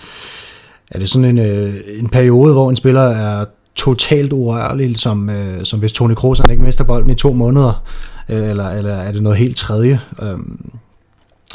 er 0.91 0.99
det 0.99 1.09
sådan 1.09 1.25
en, 1.25 1.39
øh, 1.39 1.75
en 1.99 2.09
periode, 2.09 2.53
hvor 2.53 2.71
en 2.71 2.77
spiller 2.77 3.01
er 3.01 3.45
totalt 3.75 4.33
urørlig, 4.33 4.99
som, 4.99 5.31
øh, 5.31 5.65
som 5.65 5.81
hvis 5.81 5.93
Toni 5.93 6.15
Kroos 6.15 6.41
ikke 6.51 6.63
mister 6.63 6.85
bolden 6.85 7.11
i 7.11 7.15
to 7.15 7.33
måneder, 7.33 7.85
øh, 8.29 8.51
eller, 8.51 8.69
eller 8.69 8.95
er 8.95 9.13
det 9.13 9.23
noget 9.23 9.39
helt 9.39 9.57
tredje? 9.57 10.01
Øhm, 10.23 10.71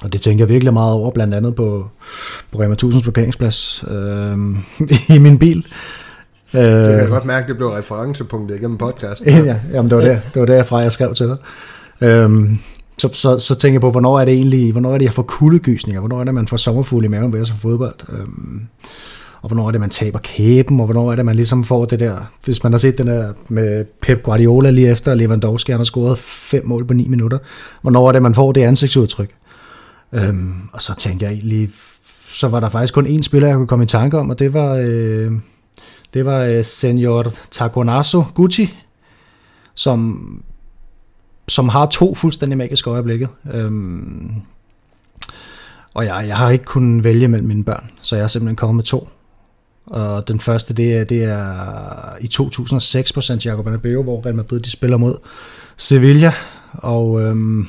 og 0.02 0.14
det 0.14 0.22
tænker 0.22 0.46
jeg 0.46 0.50
virkelig 0.50 0.74
meget 0.74 0.94
over, 0.94 1.12
blandt 1.12 1.34
andet 1.34 1.56
på, 1.56 1.90
på 2.52 2.62
Rema 2.62 2.76
1000's 2.84 3.04
parkeringsplads 3.04 3.84
øh, 3.88 4.38
i 5.16 5.20
min 5.20 5.40
bil. 5.40 5.66
Øh, 6.58 6.64
det 6.64 6.90
kan 6.90 7.00
jeg 7.00 7.08
godt 7.08 7.26
mærke, 7.26 7.48
det 7.48 7.58
blev 7.58 7.70
referencepunktet 7.70 8.56
igennem 8.56 8.78
podcasten. 8.78 9.28
ja, 9.46 9.56
jamen 9.74 9.90
det 9.90 9.98
var 9.98 10.04
det, 10.04 10.22
det 10.34 10.40
var 10.40 10.46
derfra, 10.46 10.78
jeg 10.78 10.92
skrev 10.92 11.14
til 11.14 11.28
dig. 11.28 11.38
Øhm, 12.02 12.60
så, 12.98 13.10
så, 13.14 13.40
så 13.40 13.56
tænker 13.56 13.74
jeg 13.74 13.82
på, 13.82 13.92
hvornår 13.92 14.20
er 14.20 14.26
det 14.26 14.34
egentlig, 14.34 14.72
hvornår 14.72 14.94
er 14.94 14.98
det, 14.98 15.06
jeg 15.06 15.14
får 15.14 15.24
kuldegysninger, 15.24 16.00
hvornår 16.00 16.20
er 16.20 16.24
det, 16.24 16.34
man 16.34 16.48
får 16.48 16.58
sommerfugle 16.58 17.06
i 17.06 17.10
maven 17.10 17.34
ved 17.34 17.42
at 17.42 17.48
se 17.48 17.54
fodbold, 17.62 17.96
øhm, 18.20 18.62
og 19.42 19.48
hvornår 19.48 19.68
er 19.68 19.72
det, 19.72 19.82
man 19.82 19.90
taber 19.90 20.20
kæben, 20.20 20.80
og 20.80 20.86
hvornår 20.86 21.12
er 21.12 21.16
det, 21.16 21.26
man 21.26 21.36
ligesom 21.36 21.64
får 21.64 21.86
det 21.86 22.00
der, 22.00 22.32
hvis 22.46 22.64
man 22.64 22.74
har 22.74 22.80
set 22.80 22.98
den 22.98 23.08
der 23.08 23.34
med 23.48 23.86
Pep 24.02 24.24
Guardiola 24.24 24.70
lige 24.70 24.90
efter 24.90 25.16
Lewandowski, 25.16 25.72
han 25.72 25.80
har 25.80 25.86
scoret 25.86 26.18
fem 26.20 26.66
mål 26.66 26.86
på 26.86 26.94
ni 26.94 27.08
minutter, 27.08 27.38
hvornår 27.82 28.08
er 28.08 28.12
det, 28.12 28.22
man 28.22 28.36
får 28.36 28.52
det 28.52 28.62
ansigtsudtryk. 28.62 29.30
Øhm, 30.14 30.54
og 30.74 30.82
så 30.82 30.96
tænker 30.96 31.28
jeg 31.28 31.34
egentlig, 31.34 31.70
så 32.28 32.48
var 32.48 32.60
der 32.60 32.70
faktisk 32.70 32.94
kun 32.94 33.08
én 33.08 33.22
spiller, 33.22 33.48
jeg 33.48 33.58
kunne 33.58 33.68
komme 33.68 33.84
i 33.84 33.88
tanke 33.88 34.18
om, 34.18 34.30
og 34.30 34.40
det 34.40 34.54
var... 34.54 34.76
Øh, 34.76 35.32
det 36.16 36.26
var 36.26 36.44
øh, 36.44 36.64
Senor 36.64 37.34
Taconasso 37.52 38.24
Gucci, 38.36 38.74
som, 39.74 40.44
som 41.48 41.70
har 41.70 41.86
to 41.86 42.16
fuldstændig 42.16 42.58
magiske 42.58 42.90
øjeblikke. 42.90 43.28
Øhm, 43.54 44.32
og 45.94 46.06
jeg, 46.06 46.26
jeg 46.28 46.38
har 46.38 46.50
ikke 46.50 46.66
kunnet 46.66 47.04
vælge 47.04 47.28
mellem 47.28 47.48
mine 47.48 47.64
børn, 47.64 47.92
så 48.02 48.16
jeg 48.16 48.24
er 48.24 48.28
simpelthen 48.28 48.56
kommet 48.56 48.76
med 48.76 48.84
to. 48.84 49.10
Og 49.86 50.28
den 50.28 50.40
første, 50.40 50.74
det 50.74 50.98
er, 50.98 51.04
det 51.04 51.24
er 51.24 52.18
i 52.22 52.28
2006 52.28 53.14
på 53.14 53.22
Santiago 53.22 53.62
Bernabeu, 53.62 54.04
hvor 54.04 54.26
Real 54.26 54.36
Madrid 54.36 54.60
de 54.60 54.72
spiller 54.72 54.98
mod 54.98 55.18
Sevilla. 55.78 56.34
Og 56.74 57.22
øhm, 57.22 57.68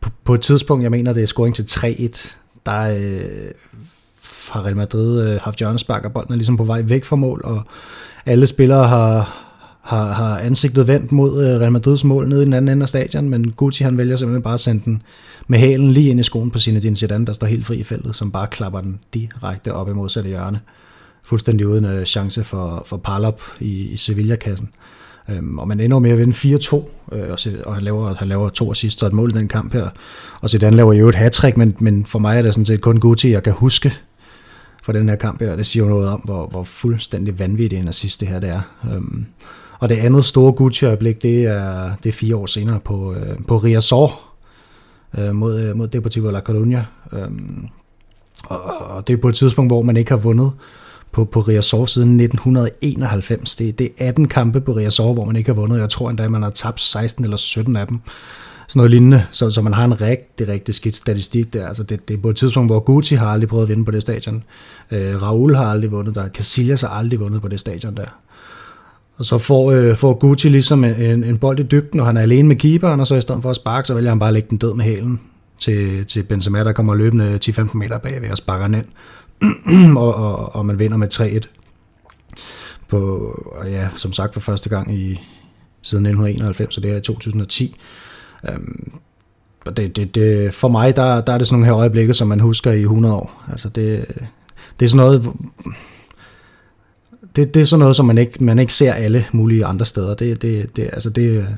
på, 0.00 0.10
på 0.24 0.34
et 0.34 0.40
tidspunkt, 0.40 0.82
jeg 0.82 0.90
mener, 0.90 1.12
det 1.12 1.22
er 1.22 1.26
scoring 1.26 1.54
til 1.54 1.62
3-1, 1.62 2.36
der 2.66 2.80
øh, 2.80 3.50
har 4.50 4.64
Real 4.64 4.76
Madrid 4.76 5.28
øh, 5.28 5.40
haft 5.40 5.58
hjørnespark, 5.58 6.04
og 6.04 6.12
bolden 6.12 6.32
er 6.32 6.36
ligesom 6.36 6.56
på 6.56 6.64
vej 6.64 6.82
væk 6.82 7.04
fra 7.04 7.16
mål, 7.16 7.40
og 7.44 7.62
alle 8.26 8.46
spillere 8.46 8.88
har, 8.88 9.34
har, 9.82 10.12
har 10.12 10.38
ansigtet 10.38 10.88
vendt 10.88 11.12
mod 11.12 11.44
øh, 11.44 11.60
Real 11.60 11.72
Madrids 11.72 12.04
mål 12.04 12.28
nede 12.28 12.42
i 12.42 12.44
den 12.44 12.52
anden 12.52 12.68
ende 12.68 12.82
af 12.82 12.88
stadion, 12.88 13.28
men 13.28 13.50
Gucci 13.50 13.84
han 13.84 13.98
vælger 13.98 14.16
simpelthen 14.16 14.42
bare 14.42 14.54
at 14.54 14.60
sende 14.60 14.84
den 14.84 15.02
med 15.46 15.58
hælen 15.58 15.92
lige 15.92 16.10
ind 16.10 16.20
i 16.20 16.22
skoen 16.22 16.50
på 16.50 16.58
Zinedine 16.58 16.96
Zidane, 16.96 17.26
der 17.26 17.32
står 17.32 17.46
helt 17.46 17.66
fri 17.66 17.76
i 17.76 17.82
feltet, 17.82 18.16
som 18.16 18.30
bare 18.30 18.46
klapper 18.46 18.80
den 18.80 19.00
direkte 19.14 19.72
op 19.72 19.88
i 19.88 19.92
modsatte 19.92 20.28
hjørne. 20.28 20.60
Fuldstændig 21.26 21.66
uden 21.66 21.84
øh, 21.84 22.04
chance 22.04 22.44
for, 22.44 22.84
for 22.86 22.96
Palop 22.96 23.40
i, 23.60 23.88
i 23.92 23.96
Sevilla-kassen. 23.96 24.68
Øhm, 25.30 25.58
og 25.58 25.68
man 25.68 25.80
ender 25.80 25.98
med 25.98 26.10
at 26.10 26.18
vinde 26.18 26.56
4-2, 26.56 26.74
øh, 27.12 27.30
og, 27.30 27.38
og 27.66 27.74
han, 27.74 27.84
laver, 27.84 28.14
han 28.14 28.28
laver 28.28 28.48
to 28.48 28.70
assist 28.70 29.02
og 29.02 29.06
et 29.06 29.12
mål 29.12 29.30
i 29.30 29.38
den 29.38 29.48
kamp 29.48 29.72
her. 29.72 29.88
Og 30.40 30.50
Zidane 30.50 30.76
laver 30.76 30.92
jo 30.92 31.08
et 31.08 31.14
hat 31.14 31.56
men, 31.56 31.76
men 31.78 32.06
for 32.06 32.18
mig 32.18 32.38
er 32.38 32.42
det 32.42 32.54
sådan 32.54 32.66
set 32.66 32.80
kun 32.80 33.00
Guti, 33.00 33.30
jeg 33.30 33.42
kan 33.42 33.52
huske 33.52 33.92
for 34.84 34.92
den 34.92 35.08
her 35.08 35.16
kamp 35.16 35.40
her. 35.40 35.56
Det 35.56 35.66
siger 35.66 35.84
jo 35.84 35.90
noget 35.90 36.08
om, 36.08 36.20
hvor, 36.20 36.46
hvor 36.46 36.64
fuldstændig 36.64 37.38
vanvittig 37.38 37.78
en 37.78 37.88
assist 37.88 38.20
det 38.20 38.28
her 38.28 38.40
det 38.40 38.50
er. 38.50 38.60
Øhm, 38.92 39.26
og 39.78 39.88
det 39.88 39.94
andet 39.96 40.24
store 40.24 40.52
Gucci-øjeblik, 40.52 41.22
det 41.22 41.44
er, 41.44 41.92
det 42.02 42.08
er 42.08 42.12
fire 42.12 42.36
år 42.36 42.46
senere 42.46 42.80
på, 42.80 43.14
øh, 43.14 43.38
på 43.48 43.58
Riazor 43.58 44.20
øh, 45.18 45.34
mod, 45.34 45.60
øh, 45.60 45.76
mod 45.76 45.88
Deportivo 45.88 46.30
La 46.30 46.40
Coruña. 46.48 46.82
Øhm, 47.16 47.68
og, 48.46 48.60
og 48.80 49.06
det 49.06 49.12
er 49.12 49.16
på 49.16 49.28
et 49.28 49.34
tidspunkt, 49.34 49.70
hvor 49.70 49.82
man 49.82 49.96
ikke 49.96 50.10
har 50.10 50.18
vundet 50.18 50.52
på, 51.12 51.24
på 51.24 51.40
Riazor 51.40 51.86
siden 51.86 52.20
1991. 52.20 53.56
Det, 53.56 53.78
det 53.78 53.90
er 53.98 54.08
18 54.08 54.28
kampe 54.28 54.60
på 54.60 54.72
Riazor, 54.72 55.12
hvor 55.12 55.24
man 55.24 55.36
ikke 55.36 55.48
har 55.48 55.54
vundet. 55.54 55.80
Jeg 55.80 55.90
tror 55.90 56.10
endda, 56.10 56.28
man 56.28 56.42
har 56.42 56.50
tabt 56.50 56.80
16 56.80 57.24
eller 57.24 57.36
17 57.36 57.76
af 57.76 57.86
dem 57.86 58.00
sådan 58.68 58.78
noget 58.80 58.90
lignende, 58.90 59.24
så, 59.32 59.50
så 59.50 59.62
man 59.62 59.72
har 59.72 59.84
en 59.84 60.00
rigtig, 60.00 60.48
rigtig 60.48 60.74
skidt 60.74 60.96
statistik 60.96 61.52
der. 61.52 61.68
Altså 61.68 61.82
det, 61.82 62.08
det 62.08 62.16
er 62.16 62.20
på 62.20 62.30
et 62.30 62.36
tidspunkt, 62.36 62.72
hvor 62.72 62.80
Gucci 62.80 63.14
har 63.14 63.26
aldrig 63.26 63.48
prøvet 63.48 63.62
at 63.62 63.68
vinde 63.68 63.84
på 63.84 63.90
det 63.90 64.02
stadion. 64.02 64.44
Øh, 64.90 65.22
Raul 65.22 65.54
har 65.54 65.64
aldrig 65.64 65.92
vundet 65.92 66.14
der. 66.14 66.28
Casillas 66.28 66.80
har 66.80 66.88
aldrig 66.88 67.20
vundet 67.20 67.42
på 67.42 67.48
det 67.48 67.60
stadion 67.60 67.96
der. 67.96 68.06
Og 69.16 69.24
så 69.24 69.38
får, 69.38 69.72
øh, 69.72 69.96
får 69.96 70.14
Gucci 70.14 70.48
ligesom 70.48 70.84
en, 70.84 71.24
en 71.24 71.38
bold 71.38 71.60
i 71.60 71.62
dybden, 71.62 72.00
og 72.00 72.06
han 72.06 72.16
er 72.16 72.20
alene 72.20 72.48
med 72.48 72.56
keeperen, 72.56 73.00
og 73.00 73.06
så 73.06 73.14
i 73.14 73.20
stedet 73.20 73.42
for 73.42 73.50
at 73.50 73.56
sparke, 73.56 73.86
så 73.88 73.94
vælger 73.94 74.10
han 74.10 74.18
bare 74.18 74.28
at 74.28 74.34
lægge 74.34 74.48
den 74.50 74.58
død 74.58 74.74
med 74.74 74.84
hælen 74.84 75.20
til, 75.58 76.06
til 76.06 76.22
Benzema, 76.22 76.64
der 76.64 76.72
kommer 76.72 76.94
løbende 76.94 77.38
10-15 77.44 77.76
meter 77.76 77.98
bagved 77.98 78.30
og 78.30 78.36
sparker 78.36 78.66
den 78.66 78.74
ind. 78.74 79.96
og, 79.96 80.14
og, 80.14 80.54
og 80.54 80.66
man 80.66 80.78
vinder 80.78 80.96
med 80.96 81.14
3-1. 81.14 81.48
På, 82.88 82.98
og 83.56 83.70
ja, 83.70 83.88
som 83.96 84.12
sagt 84.12 84.34
for 84.34 84.40
første 84.40 84.68
gang 84.68 84.94
i 84.94 85.20
siden 85.82 86.06
1991, 86.06 86.74
så 86.74 86.80
det 86.80 86.90
er 86.90 86.96
i 86.96 87.00
2010. 87.00 87.76
Øhm, 88.48 88.92
og 89.66 89.76
det, 89.76 89.96
det, 89.96 90.14
det, 90.14 90.54
for 90.54 90.68
mig, 90.68 90.96
der, 90.96 91.20
der 91.20 91.32
er 91.32 91.38
det 91.38 91.46
sådan 91.46 91.60
nogle 91.60 91.66
her 91.66 91.76
øjeblikke, 91.76 92.14
som 92.14 92.28
man 92.28 92.40
husker 92.40 92.72
i 92.72 92.80
100 92.80 93.14
år. 93.14 93.44
Altså 93.52 93.68
det, 93.68 94.06
det 94.80 94.86
er 94.86 94.90
sådan 94.90 95.06
noget, 95.06 95.32
det, 97.36 97.54
det 97.54 97.62
er 97.62 97.66
sådan 97.66 97.78
noget, 97.78 97.96
som 97.96 98.06
man 98.06 98.18
ikke, 98.18 98.44
man 98.44 98.58
ikke 98.58 98.74
ser 98.74 98.92
alle 98.92 99.26
mulige 99.32 99.64
andre 99.64 99.86
steder. 99.86 100.14
Det, 100.14 100.42
det, 100.42 100.76
det, 100.76 100.90
altså 100.92 101.10
det, 101.10 101.48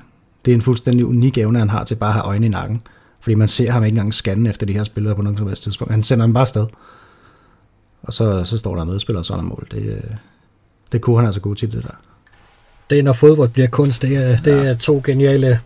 det 0.44 0.50
er 0.50 0.54
en 0.54 0.62
fuldstændig 0.62 1.06
unik 1.06 1.38
evne, 1.38 1.58
han 1.58 1.68
har 1.68 1.84
til 1.84 1.94
bare 1.94 2.08
at 2.08 2.14
have 2.14 2.24
øjne 2.24 2.46
i 2.46 2.48
nakken. 2.48 2.82
Fordi 3.20 3.34
man 3.34 3.48
ser 3.48 3.70
ham 3.70 3.84
ikke 3.84 3.94
engang 3.94 4.14
scanne 4.14 4.48
efter 4.48 4.66
de 4.66 4.72
her 4.72 4.84
spillere 4.84 5.14
på 5.14 5.22
nogen 5.22 5.38
som 5.38 5.46
helst 5.46 5.62
tidspunkt. 5.62 5.90
Han 5.90 6.02
sender 6.02 6.26
dem 6.26 6.32
bare 6.32 6.42
afsted. 6.42 6.66
Og 8.02 8.12
så, 8.12 8.44
så 8.44 8.58
står 8.58 8.76
der 8.76 8.84
medspiller 8.84 9.18
og 9.18 9.26
sådan 9.26 9.44
mål. 9.44 9.66
Det, 9.70 10.02
det 10.92 11.00
kunne 11.00 11.16
han 11.16 11.26
altså 11.26 11.40
god 11.40 11.56
til, 11.56 11.72
det 11.72 11.82
der. 11.82 12.00
det 12.90 12.98
er, 12.98 13.02
når 13.02 13.12
fodbold 13.12 13.48
bliver 13.48 13.68
kunst. 13.68 14.02
Det 14.02 14.16
er, 14.16 14.38
det 14.40 14.66
er 14.66 14.74
to 14.74 15.02
geniale 15.06 15.60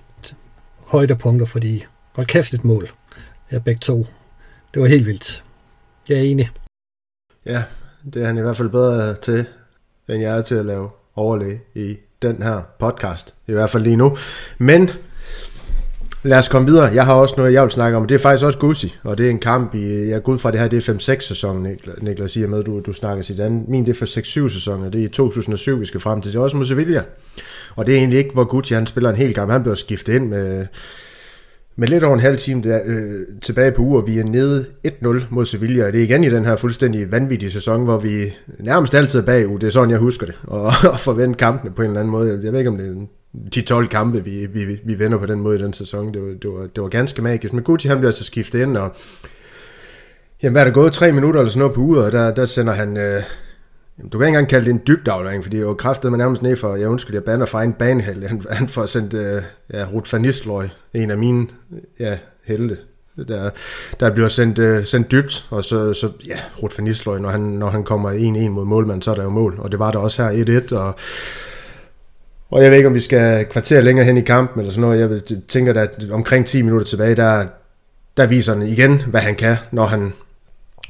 højdepunkter, 0.90 1.46
fordi 1.46 1.84
hold 2.12 2.26
kæft 2.26 2.54
et 2.54 2.64
mål. 2.64 2.90
Ja, 3.52 3.58
begge 3.58 3.78
to. 3.78 4.06
Det 4.74 4.82
var 4.82 4.88
helt 4.88 5.06
vildt. 5.06 5.44
Jeg 6.08 6.18
er 6.18 6.22
enig. 6.22 6.50
Ja, 7.46 7.62
det 8.14 8.22
er 8.22 8.26
han 8.26 8.38
i 8.38 8.40
hvert 8.40 8.56
fald 8.56 8.68
bedre 8.68 9.14
til, 9.14 9.46
end 10.08 10.22
jeg 10.22 10.38
er 10.38 10.42
til 10.42 10.54
at 10.54 10.66
lave 10.66 10.90
overlæg 11.14 11.60
i 11.74 11.96
den 12.22 12.42
her 12.42 12.62
podcast. 12.78 13.34
I 13.46 13.52
hvert 13.52 13.70
fald 13.70 13.82
lige 13.82 13.96
nu. 13.96 14.16
Men 14.58 14.90
lad 16.22 16.38
os 16.38 16.48
komme 16.48 16.68
videre. 16.68 16.94
Jeg 16.94 17.04
har 17.04 17.14
også 17.14 17.34
noget, 17.36 17.52
jeg 17.52 17.62
vil 17.62 17.70
snakke 17.70 17.96
om. 17.96 18.06
Det 18.06 18.14
er 18.14 18.18
faktisk 18.18 18.44
også 18.44 18.58
Gussi, 18.58 18.94
og 19.02 19.18
det 19.18 19.26
er 19.26 19.30
en 19.30 19.38
kamp 19.38 19.74
i, 19.74 20.08
jeg 20.08 20.22
går 20.22 20.32
ud 20.32 20.38
fra 20.38 20.50
det 20.50 20.60
her, 20.60 20.68
det 20.68 20.88
er 20.88 20.92
5-6-sæsonen, 20.92 21.76
Niklas 22.00 22.32
siger 22.32 22.46
med, 22.46 22.62
du, 22.62 22.80
du 22.80 22.92
snakker 22.92 23.22
sit 23.22 23.40
andet. 23.40 23.68
Min 23.68 23.86
det 23.86 23.90
er 23.90 23.98
for 23.98 24.06
6-7-sæsonen, 24.06 24.86
og 24.86 24.92
det 24.92 25.00
er 25.00 25.04
i 25.04 25.08
2007, 25.08 25.80
vi 25.80 25.86
skal 25.86 26.00
frem 26.00 26.22
til. 26.22 26.32
Det 26.32 26.38
er 26.38 26.42
også 26.42 26.56
mod 26.56 26.66
Sevilla. 26.66 27.02
Og 27.76 27.86
det 27.86 27.94
er 27.94 27.98
egentlig 27.98 28.18
ikke, 28.18 28.30
hvor 28.32 28.44
Gucci 28.44 28.74
han 28.74 28.86
spiller 28.86 29.10
en 29.10 29.16
hel 29.16 29.34
kamp. 29.34 29.50
Han 29.50 29.62
bliver 29.62 29.74
skiftet 29.74 30.14
ind 30.14 30.28
med, 30.28 30.66
med 31.76 31.88
lidt 31.88 32.04
over 32.04 32.14
en 32.14 32.20
halv 32.20 32.38
time 32.38 32.62
der, 32.62 32.80
øh, 32.84 33.20
tilbage 33.42 33.72
på 33.72 33.82
uger. 33.82 34.00
Vi 34.00 34.18
er 34.18 34.24
nede 34.24 34.66
1-0 34.88 35.20
mod 35.30 35.46
Sevilla, 35.46 35.86
og 35.86 35.92
det 35.92 36.00
er 36.00 36.04
igen 36.04 36.24
i 36.24 36.30
den 36.30 36.44
her 36.44 36.56
fuldstændig 36.56 37.12
vanvittige 37.12 37.50
sæson, 37.50 37.84
hvor 37.84 37.98
vi 37.98 38.34
nærmest 38.58 38.94
altid 38.94 39.20
er 39.20 39.24
bagud. 39.24 39.58
Det 39.58 39.66
er 39.66 39.70
sådan, 39.70 39.90
jeg 39.90 39.98
husker 39.98 40.26
det. 40.26 40.34
Og, 40.42 40.72
og 40.92 41.00
forvente 41.00 41.38
kampene 41.38 41.72
på 41.72 41.82
en 41.82 41.88
eller 41.88 42.00
anden 42.00 42.12
måde. 42.12 42.40
Jeg 42.42 42.52
ved 42.52 42.58
ikke, 42.58 42.70
om 42.70 42.78
det 42.78 42.86
er 42.86 43.19
de 43.54 43.62
12 43.62 43.88
kampe, 43.88 44.24
vi, 44.24 44.46
vi, 44.46 44.80
vi 44.84 44.98
vender 44.98 45.18
på 45.18 45.26
den 45.26 45.40
måde 45.40 45.58
i 45.58 45.62
den 45.62 45.72
sæson. 45.72 46.14
Det 46.14 46.22
var, 46.22 46.28
det 46.28 46.50
var, 46.50 46.60
det 46.60 46.82
var 46.82 46.88
ganske 46.88 47.22
magisk. 47.22 47.52
Men 47.52 47.64
Gucci, 47.64 47.88
han 47.88 47.98
bliver 47.98 48.08
altså 48.08 48.24
skiftet 48.24 48.62
ind, 48.62 48.76
og 48.76 48.96
jamen, 50.42 50.52
hvad 50.52 50.62
er 50.62 50.66
der 50.66 50.72
gået? 50.72 50.92
Tre 50.92 51.12
minutter 51.12 51.40
eller 51.40 51.50
sådan 51.50 51.58
noget 51.58 51.74
på 51.74 51.80
uret, 51.80 52.04
og 52.04 52.12
der, 52.12 52.34
der 52.34 52.46
sender 52.46 52.72
han... 52.72 52.96
Øh, 52.96 53.22
du 54.12 54.18
kan 54.18 54.26
ikke 54.26 54.26
engang 54.26 54.48
kalde 54.48 54.66
det 54.66 54.72
en 54.72 54.82
dybdaflevering, 54.86 55.44
fordi 55.44 55.56
det 55.56 55.66
var 55.66 55.74
kraftet 55.74 56.10
med 56.10 56.18
nærmest 56.18 56.42
ned 56.42 56.56
for, 56.56 56.76
jeg 56.76 56.88
undskyld, 56.88 57.14
jeg 57.14 57.24
bander 57.24 57.46
fra 57.46 57.62
en 57.62 57.72
banehal. 57.72 58.22
Han, 58.22 58.44
han 58.50 58.68
får 58.68 58.86
sendt 58.86 59.14
øh, 59.14 59.42
ja, 59.72 59.86
Ruth 59.92 60.12
van 60.12 60.22
Nistelrooy, 60.22 60.64
en 60.94 61.10
af 61.10 61.18
mine 61.18 61.46
ja, 62.00 62.18
helte, 62.44 62.76
der, 63.28 63.50
der 64.00 64.10
bliver 64.10 64.28
sendt, 64.28 64.58
øh, 64.58 64.84
sendt 64.84 65.10
dybt, 65.10 65.46
og 65.50 65.64
så, 65.64 65.92
så 65.92 66.08
ja, 66.26 66.38
Ruth 66.62 66.78
van 66.78 66.84
Nistelrooy, 66.84 67.18
når 67.18 67.28
han, 67.28 67.40
når 67.40 67.70
han 67.70 67.84
kommer 67.84 68.10
1-1 68.10 68.48
mod 68.48 68.64
målmanden, 68.64 69.02
så 69.02 69.10
er 69.10 69.14
der 69.14 69.22
jo 69.22 69.28
mål, 69.28 69.54
og 69.58 69.70
det 69.70 69.78
var 69.78 69.90
der 69.90 69.98
også 69.98 70.28
her 70.28 70.60
1-1, 70.70 70.74
og 70.74 70.94
og 72.50 72.62
jeg 72.62 72.70
ved 72.70 72.78
ikke, 72.78 72.88
om 72.88 72.94
vi 72.94 73.00
skal 73.00 73.44
kvarter 73.44 73.80
længere 73.80 74.06
hen 74.06 74.16
i 74.16 74.20
kampen 74.20 74.60
eller 74.60 74.72
sådan 74.72 74.80
noget. 74.80 75.10
Jeg 75.28 75.38
tænker, 75.48 75.80
at 75.80 76.06
omkring 76.10 76.46
10 76.46 76.62
minutter 76.62 76.86
tilbage, 76.86 77.14
der, 77.14 77.46
der 78.16 78.26
viser 78.26 78.54
han 78.54 78.66
igen, 78.66 79.02
hvad 79.06 79.20
han 79.20 79.34
kan, 79.34 79.56
når 79.72 79.84
han, 79.84 80.12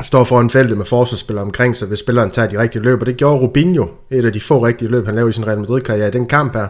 står 0.03 0.25
foran 0.25 0.51
feltet 0.51 0.77
med 0.77 0.85
forsvarsspillere 0.85 1.45
omkring 1.45 1.77
sig, 1.77 1.89
hvis 1.89 1.99
spilleren 1.99 2.31
tager 2.31 2.49
de 2.49 2.59
rigtige 2.59 2.83
løb, 2.83 3.01
og 3.01 3.07
det 3.07 3.17
gjorde 3.17 3.41
Rubinho, 3.41 3.87
et 4.11 4.25
af 4.25 4.33
de 4.33 4.41
få 4.41 4.67
rigtige 4.67 4.91
løb, 4.91 5.07
han 5.07 5.15
lavede 5.15 5.31
i 5.31 5.33
sin 5.33 5.47
Real 5.47 5.59
Madrid-karriere. 5.59 6.11
Den 6.11 6.27
kamp 6.27 6.57
her, 6.57 6.67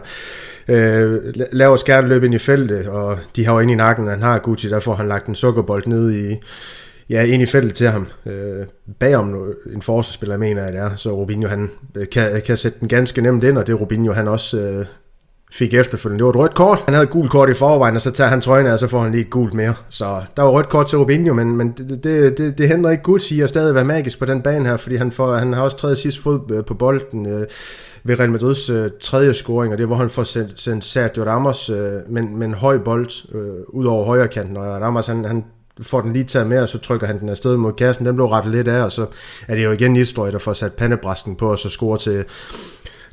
øh, 0.67 1.19
laver 1.51 1.77
skærne 1.77 2.07
løb 2.07 2.23
ind 2.23 2.33
i 2.33 2.37
feltet, 2.37 2.87
og 2.87 3.17
de 3.35 3.45
har 3.45 3.53
jo 3.53 3.59
inde 3.59 3.73
i 3.73 3.75
nakken, 3.75 4.07
han 4.07 4.21
har 4.21 4.39
Gucci, 4.39 4.69
der 4.69 4.79
får 4.79 4.95
han 4.95 5.07
lagt 5.07 5.27
en 5.27 5.35
sukkerbold 5.35 5.87
ned 5.87 6.13
i, 6.13 6.37
ja, 7.11 7.23
ind 7.23 7.43
i 7.43 7.45
feltet 7.45 7.75
til 7.75 7.87
ham. 7.87 8.07
Øh, 8.25 8.65
bagom 8.99 9.35
en 9.73 9.81
forsvarsspiller, 9.81 10.37
mener 10.37 10.63
jeg 10.63 10.73
det 10.73 10.81
er, 10.81 10.95
så 10.95 11.11
Robinho 11.11 11.47
han 11.47 11.69
øh, 11.95 12.09
kan, 12.09 12.41
kan 12.45 12.57
sætte 12.57 12.79
den 12.79 12.87
ganske 12.87 13.21
nemt 13.21 13.43
ind, 13.43 13.57
og 13.57 13.67
det 13.67 13.81
Robinho 13.81 14.13
han 14.13 14.27
også 14.27 14.59
øh, 14.59 14.85
fik 15.51 15.73
efterfølgende. 15.73 16.17
Det 16.17 16.25
var 16.25 16.29
et 16.29 16.39
rødt 16.39 16.53
kort. 16.53 16.83
Han 16.85 16.93
havde 16.93 17.03
et 17.03 17.09
gult 17.09 17.31
kort 17.31 17.49
i 17.49 17.53
forvejen, 17.53 17.95
og 17.95 18.01
så 18.01 18.11
tager 18.11 18.29
han 18.29 18.41
trøjen 18.41 18.67
af, 18.67 18.73
og 18.73 18.79
så 18.79 18.87
får 18.87 19.01
han 19.01 19.11
lige 19.11 19.21
et 19.21 19.29
gult 19.29 19.53
mere. 19.53 19.73
Så 19.89 20.21
der 20.37 20.43
var 20.43 20.49
rødt 20.49 20.69
kort 20.69 20.87
til 20.87 20.97
Robinho, 20.97 21.33
men, 21.33 21.57
men 21.57 21.71
det, 21.77 22.03
det, 22.03 22.37
det, 22.37 22.57
det 22.57 22.67
hindrer 22.67 22.91
ikke 22.91 23.03
Gucci 23.03 23.41
at 23.41 23.49
stadig 23.49 23.75
være 23.75 23.85
magisk 23.85 24.19
på 24.19 24.25
den 24.25 24.41
bane 24.41 24.67
her, 24.67 24.77
fordi 24.77 24.95
han, 24.95 25.11
får, 25.11 25.33
han 25.33 25.53
har 25.53 25.61
også 25.61 25.77
tredje 25.77 25.95
sidste 25.95 26.21
fod 26.21 26.51
øh, 26.51 26.65
på 26.65 26.73
bolden 26.73 27.25
øh, 27.25 27.47
ved 28.03 28.19
Real 28.19 28.31
Madrids 28.31 28.69
øh, 28.69 28.89
tredje 29.01 29.33
scoring, 29.33 29.73
og 29.73 29.77
det 29.77 29.83
er, 29.83 29.87
hvor 29.87 29.95
han 29.95 30.09
får 30.09 30.23
sendt, 30.23 30.61
sendt 30.61 30.85
Sergio 30.85 31.23
Ramos 31.23 31.69
øh, 31.69 31.77
med, 32.09 32.21
med 32.21 32.47
en 32.47 32.53
høj 32.53 32.77
bold 32.77 33.35
øh, 33.35 33.63
ud 33.67 33.85
over 33.85 34.05
højre 34.05 34.27
kanten, 34.27 34.57
og 34.57 34.63
Ramos 34.63 35.07
han, 35.07 35.25
han 35.25 35.43
får 35.81 36.01
den 36.01 36.13
lige 36.13 36.25
taget 36.25 36.47
med, 36.47 36.61
og 36.61 36.69
så 36.69 36.77
trykker 36.77 37.07
han 37.07 37.19
den 37.19 37.29
afsted 37.29 37.57
mod 37.57 37.73
kassen. 37.73 38.05
Den 38.05 38.15
blev 38.15 38.27
rettet 38.27 38.51
lidt 38.51 38.67
af, 38.67 38.83
og 38.83 38.91
så 38.91 39.05
er 39.47 39.55
det 39.55 39.63
jo 39.63 39.71
igen 39.71 39.93
Nistelrooy, 39.93 40.31
der 40.31 40.39
får 40.39 40.53
sat 40.53 40.73
pandebræsken 40.73 41.35
på, 41.35 41.51
og 41.51 41.59
så 41.59 41.69
scorer 41.69 41.97
til, 41.97 42.25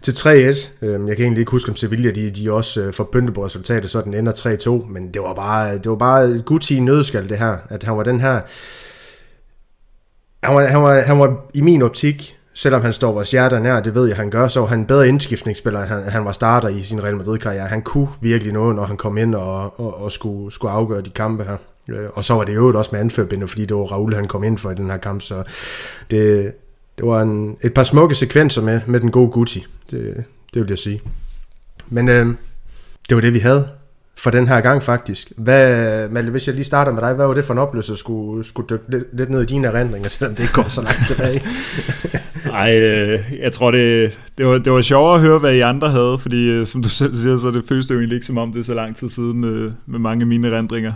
til 0.02 0.12
3-1. 0.12 0.70
Øhm, 0.82 1.08
jeg 1.08 1.16
kan 1.16 1.24
egentlig 1.24 1.40
ikke 1.40 1.50
huske, 1.50 1.70
om 1.70 1.76
Sevilla 1.76 2.10
de, 2.10 2.30
de 2.30 2.52
også 2.52 2.80
øh, 2.80 2.92
forbøndte 2.92 3.32
på 3.32 3.44
resultatet, 3.44 3.90
så 3.90 4.00
den 4.00 4.14
ender 4.14 4.32
3-2, 4.32 4.92
men 4.92 5.14
det 5.14 5.22
var 5.22 5.34
bare, 5.34 5.78
det 5.78 5.90
var 5.90 5.96
bare 5.96 6.42
Gucci 6.46 6.76
i 6.76 6.80
nødskal 6.80 7.28
det 7.28 7.38
her, 7.38 7.56
at 7.68 7.82
han 7.82 7.96
var 7.96 8.02
den 8.02 8.20
her, 8.20 8.40
han 10.42 10.54
var, 10.54 10.64
han 10.64 10.82
var, 10.82 11.00
han 11.00 11.18
var 11.18 11.50
i 11.54 11.60
min 11.60 11.82
optik, 11.82 12.38
selvom 12.54 12.82
han 12.82 12.92
står 12.92 13.12
vores 13.12 13.30
hjerter 13.30 13.58
nær, 13.58 13.80
det 13.80 13.94
ved 13.94 14.06
jeg, 14.06 14.16
han 14.16 14.30
gør, 14.30 14.48
så 14.48 14.60
var 14.60 14.66
han 14.66 14.78
en 14.78 14.86
bedre 14.86 15.08
indskiftningsspiller, 15.08 15.80
end 15.80 15.88
han, 15.88 16.04
han 16.04 16.24
var 16.24 16.32
starter 16.32 16.68
i 16.68 16.82
sin 16.82 17.02
Real 17.02 17.16
Madrid-karriere. 17.16 17.66
Han 17.66 17.82
kunne 17.82 18.08
virkelig 18.20 18.52
noget, 18.52 18.76
når 18.76 18.84
han 18.84 18.96
kom 18.96 19.18
ind 19.18 19.34
og, 19.34 19.80
og, 19.80 20.02
og 20.02 20.12
skulle, 20.12 20.52
skulle 20.52 20.72
afgøre 20.72 21.02
de 21.02 21.10
kampe 21.10 21.44
her. 21.44 21.56
Øh, 21.88 22.08
og 22.12 22.24
så 22.24 22.34
var 22.34 22.44
det 22.44 22.54
jo 22.54 22.78
også 22.78 22.90
med 22.92 23.00
anførbinde, 23.00 23.48
fordi 23.48 23.64
det 23.64 23.76
var 23.76 23.82
Raul, 23.82 24.14
han 24.14 24.28
kom 24.28 24.44
ind 24.44 24.58
for 24.58 24.70
i 24.70 24.74
den 24.74 24.90
her 24.90 24.96
kamp, 24.96 25.22
så 25.22 25.42
det, 26.10 26.52
det 26.98 27.06
var 27.06 27.22
en, 27.22 27.56
et 27.64 27.74
par 27.74 27.84
smukke 27.84 28.14
sekvenser 28.14 28.62
med, 28.62 28.80
med 28.86 29.00
den 29.00 29.10
gode 29.10 29.30
Gucci. 29.30 29.66
Det, 29.90 30.24
det 30.54 30.62
vil 30.62 30.68
jeg 30.68 30.78
sige. 30.78 31.02
Men 31.88 32.08
øh, 32.08 32.26
det 33.08 33.14
var 33.14 33.20
det, 33.20 33.34
vi 33.34 33.38
havde 33.38 33.68
for 34.18 34.30
den 34.30 34.48
her 34.48 34.60
gang 34.60 34.82
faktisk. 34.82 35.32
Hvad, 35.36 36.08
Malte, 36.08 36.30
hvis 36.30 36.46
jeg 36.46 36.54
lige 36.54 36.64
starter 36.64 36.92
med 36.92 37.02
dig, 37.02 37.14
hvad 37.14 37.26
var 37.26 37.34
det 37.34 37.44
for 37.44 37.52
en 37.52 37.58
oplevelse 37.58 37.92
at 37.92 37.98
skulle, 37.98 38.44
skulle 38.44 38.66
dykke 38.70 38.84
lidt, 38.88 39.04
lidt 39.12 39.30
ned 39.30 39.42
i 39.42 39.46
dine 39.46 39.68
erindringer, 39.68 40.08
selvom 40.08 40.34
det 40.34 40.42
ikke 40.42 40.54
går 40.54 40.68
så 40.68 40.82
langt 40.82 41.06
tilbage? 41.06 41.42
Nej, 42.52 42.80
øh, 42.80 43.20
jeg 43.40 43.52
tror, 43.52 43.70
det, 43.70 44.18
det, 44.38 44.46
var, 44.46 44.58
det 44.58 44.72
var 44.72 44.80
sjovere 44.80 45.14
at 45.14 45.20
høre, 45.20 45.38
hvad 45.38 45.54
I 45.54 45.60
andre 45.60 45.90
havde, 45.90 46.18
fordi 46.18 46.50
øh, 46.50 46.66
som 46.66 46.82
du 46.82 46.88
selv 46.88 47.14
siger, 47.14 47.38
så 47.38 47.50
det 47.50 47.64
føles 47.68 47.86
det 47.86 47.94
jo 47.94 47.98
egentlig 47.98 48.16
ikke 48.16 48.26
som 48.26 48.38
om, 48.38 48.52
det 48.52 48.60
er 48.60 48.64
så 48.64 48.74
lang 48.74 48.96
tid 48.96 49.08
siden 49.08 49.44
øh, 49.44 49.72
med 49.86 49.98
mange 49.98 50.22
af 50.22 50.26
mine 50.26 50.48
erindringer. 50.48 50.92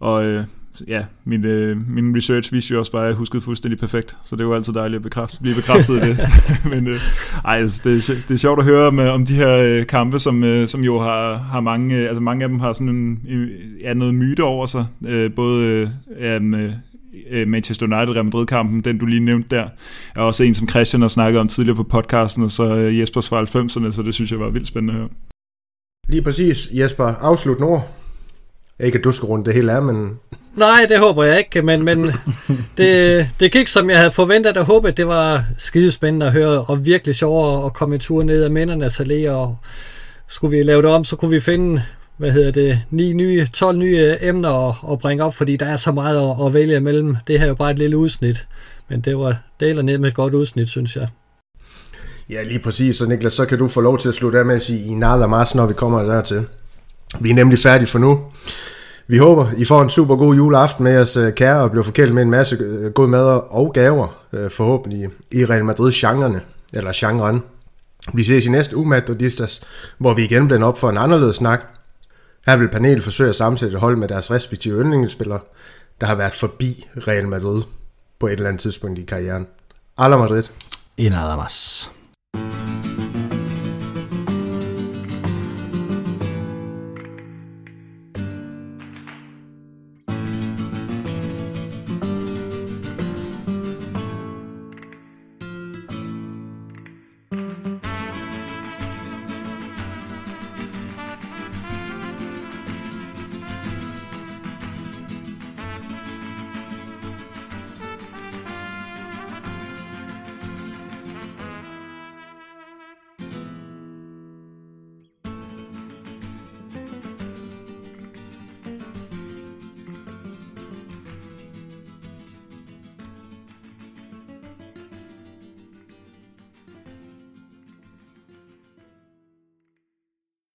Og 0.00 0.24
øh, 0.24 0.44
ja, 0.88 1.04
min, 1.24 1.44
øh, 1.44 1.88
min 1.88 2.16
research 2.16 2.52
viste 2.52 2.74
jo 2.74 2.78
også 2.78 2.92
bare, 2.92 3.02
at 3.02 3.08
jeg 3.08 3.16
huskede 3.16 3.42
fuldstændig 3.42 3.78
perfekt, 3.78 4.16
så 4.24 4.36
det 4.36 4.46
var 4.46 4.54
altid 4.54 4.72
dejligt 4.72 4.96
at 4.96 5.02
bekræfte, 5.02 5.40
blive 5.40 5.54
bekræftet 5.54 5.96
i 5.96 6.08
det. 6.08 6.18
Men 6.72 6.86
øh, 6.86 7.00
ej, 7.44 7.56
altså, 7.56 7.80
det, 7.84 8.08
er, 8.08 8.14
det 8.28 8.34
er 8.34 8.38
sjovt 8.38 8.58
at 8.58 8.64
høre 8.64 8.86
om, 8.86 8.98
øh, 8.98 9.14
om 9.14 9.26
de 9.26 9.34
her 9.34 9.58
øh, 9.58 9.86
kampe, 9.86 10.18
som, 10.18 10.44
øh, 10.44 10.68
som 10.68 10.84
jo 10.84 10.98
har, 10.98 11.36
har 11.36 11.60
mange, 11.60 11.96
øh, 11.96 12.08
altså 12.08 12.20
mange 12.20 12.42
af 12.42 12.48
dem 12.48 12.60
har 12.60 12.72
sådan 12.72 12.88
en, 12.88 13.20
ja, 13.80 13.94
noget 13.94 14.14
myte 14.14 14.42
over 14.42 14.66
sig, 14.66 14.86
øh, 15.06 15.34
både 15.34 15.64
øh, 16.20 16.42
øh, 16.44 16.72
øh, 17.30 17.48
Manchester 17.48 17.86
United 17.86 18.14
Real 18.14 18.24
Madrid-kampen, 18.24 18.80
den 18.80 18.98
du 18.98 19.06
lige 19.06 19.20
nævnte 19.20 19.56
der, 19.56 19.68
er 20.16 20.20
også 20.20 20.44
en, 20.44 20.54
som 20.54 20.68
Christian 20.68 21.00
har 21.00 21.08
snakket 21.08 21.40
om 21.40 21.48
tidligere 21.48 21.76
på 21.76 21.82
podcasten, 21.82 22.42
og 22.42 22.50
så 22.50 22.76
øh, 22.76 22.98
Jespers 22.98 23.28
fra 23.28 23.42
90'erne, 23.42 23.90
så 23.90 24.02
det 24.02 24.14
synes 24.14 24.32
jeg 24.32 24.40
var 24.40 24.50
vildt 24.50 24.68
spændende 24.68 24.94
at 24.94 24.98
høre. 24.98 25.08
Lige 26.08 26.22
præcis, 26.22 26.68
Jesper. 26.72 27.04
Afslut 27.04 27.60
nord. 27.60 28.03
Ikke 28.80 28.98
at 28.98 29.04
du 29.04 29.12
skal 29.12 29.26
runde 29.26 29.44
det 29.44 29.54
hele 29.54 29.72
af, 29.72 29.82
men... 29.82 30.18
Nej, 30.56 30.86
det 30.88 30.98
håber 30.98 31.24
jeg 31.24 31.38
ikke, 31.38 31.62
men, 31.62 31.82
men 31.82 32.12
det, 32.78 33.28
det 33.40 33.52
gik 33.52 33.68
som 33.68 33.90
jeg 33.90 33.98
havde 33.98 34.12
forventet 34.12 34.56
og 34.56 34.64
håbet. 34.64 34.96
Det 34.96 35.06
var 35.06 35.44
skidespændende 35.58 36.26
at 36.26 36.32
høre, 36.32 36.64
og 36.64 36.86
virkelig 36.86 37.14
sjovere 37.14 37.66
at 37.66 37.72
komme 37.72 37.94
en 37.94 38.00
tur 38.00 38.22
ned 38.22 38.44
ad 38.44 38.48
Mændernes 38.48 39.00
Allé, 39.00 39.30
og 39.30 39.56
skulle 40.28 40.56
vi 40.56 40.62
lave 40.62 40.82
det 40.82 40.90
om, 40.90 41.04
så 41.04 41.16
kunne 41.16 41.30
vi 41.30 41.40
finde 41.40 41.82
hvad 42.16 42.32
hedder 42.32 42.50
det, 42.50 42.80
9 42.90 43.12
nye, 43.12 43.46
12 43.52 43.78
nye 43.78 44.16
emner 44.20 44.68
at, 44.68 44.92
at 44.92 44.98
bringe 44.98 45.24
op, 45.24 45.34
fordi 45.34 45.56
der 45.56 45.66
er 45.66 45.76
så 45.76 45.92
meget 45.92 46.30
at, 46.30 46.46
at 46.46 46.54
vælge 46.54 46.76
imellem. 46.76 47.16
Det 47.26 47.38
her 47.38 47.44
er 47.44 47.48
jo 47.48 47.54
bare 47.54 47.70
et 47.70 47.78
lille 47.78 47.96
udsnit, 47.96 48.46
men 48.88 49.00
det 49.00 49.18
var 49.18 49.36
deler 49.60 49.82
ned 49.82 49.98
med 49.98 50.08
et 50.08 50.14
godt 50.14 50.34
udsnit, 50.34 50.68
synes 50.68 50.96
jeg. 50.96 51.08
Ja, 52.30 52.42
lige 52.42 52.58
præcis. 52.58 52.96
Så 52.96 53.08
Niklas, 53.08 53.32
så 53.32 53.46
kan 53.46 53.58
du 53.58 53.68
få 53.68 53.80
lov 53.80 53.98
til 53.98 54.08
at 54.08 54.14
slutte 54.14 54.38
af 54.38 54.44
med 54.44 54.54
at 54.54 54.62
sige 54.62 54.86
i 54.86 54.94
nada 54.94 55.26
mars, 55.26 55.54
når 55.54 55.66
vi 55.66 55.74
kommer 55.74 56.02
dertil. 56.02 56.46
Vi 57.20 57.30
er 57.30 57.34
nemlig 57.34 57.58
færdige 57.58 57.88
for 57.88 57.98
nu. 57.98 58.20
Vi 59.06 59.18
håber, 59.18 59.46
I 59.56 59.64
får 59.64 59.82
en 59.82 59.90
super 59.90 60.16
god 60.16 60.34
juleaften 60.34 60.84
med 60.84 60.92
jeres 60.92 61.16
øh, 61.16 61.34
kære 61.34 61.60
og 61.60 61.70
bliver 61.70 61.84
forkælet 61.84 62.14
med 62.14 62.22
en 62.22 62.30
masse 62.30 62.56
øh, 62.60 62.92
god 62.92 63.08
mad 63.08 63.40
og 63.50 63.72
gaver, 63.72 64.08
øh, 64.32 64.50
forhåbentlig 64.50 65.08
i 65.32 65.44
Real 65.44 65.64
Madrid-genrerne, 65.64 66.40
eller 66.72 66.92
genren. 66.94 67.42
Vi 68.14 68.24
ses 68.24 68.46
i 68.46 68.50
næste 68.50 68.76
uge, 68.76 68.88
Madridistas, 68.88 69.62
hvor 69.98 70.14
vi 70.14 70.24
igen 70.24 70.46
bliver 70.46 70.64
op 70.64 70.78
for 70.78 70.90
en 70.90 70.96
anderledes 70.96 71.36
snak. 71.36 71.60
Her 72.46 72.56
vil 72.56 72.68
panelet 72.68 73.04
forsøge 73.04 73.28
at 73.28 73.36
sammensætte 73.36 73.74
et 73.74 73.80
hold 73.80 73.96
med 73.96 74.08
deres 74.08 74.30
respektive 74.30 74.80
yndlingsspillere, 74.80 75.40
der 76.00 76.06
har 76.06 76.14
været 76.14 76.34
forbi 76.34 76.86
Real 77.08 77.28
Madrid 77.28 77.62
på 78.20 78.26
et 78.26 78.32
eller 78.32 78.48
andet 78.48 78.60
tidspunkt 78.60 78.98
i 78.98 79.02
karrieren. 79.02 79.46
Alla 79.98 80.16
Madrid. 80.16 80.42
Y 80.98 81.08
nada 81.08 81.36
más. 81.36 81.88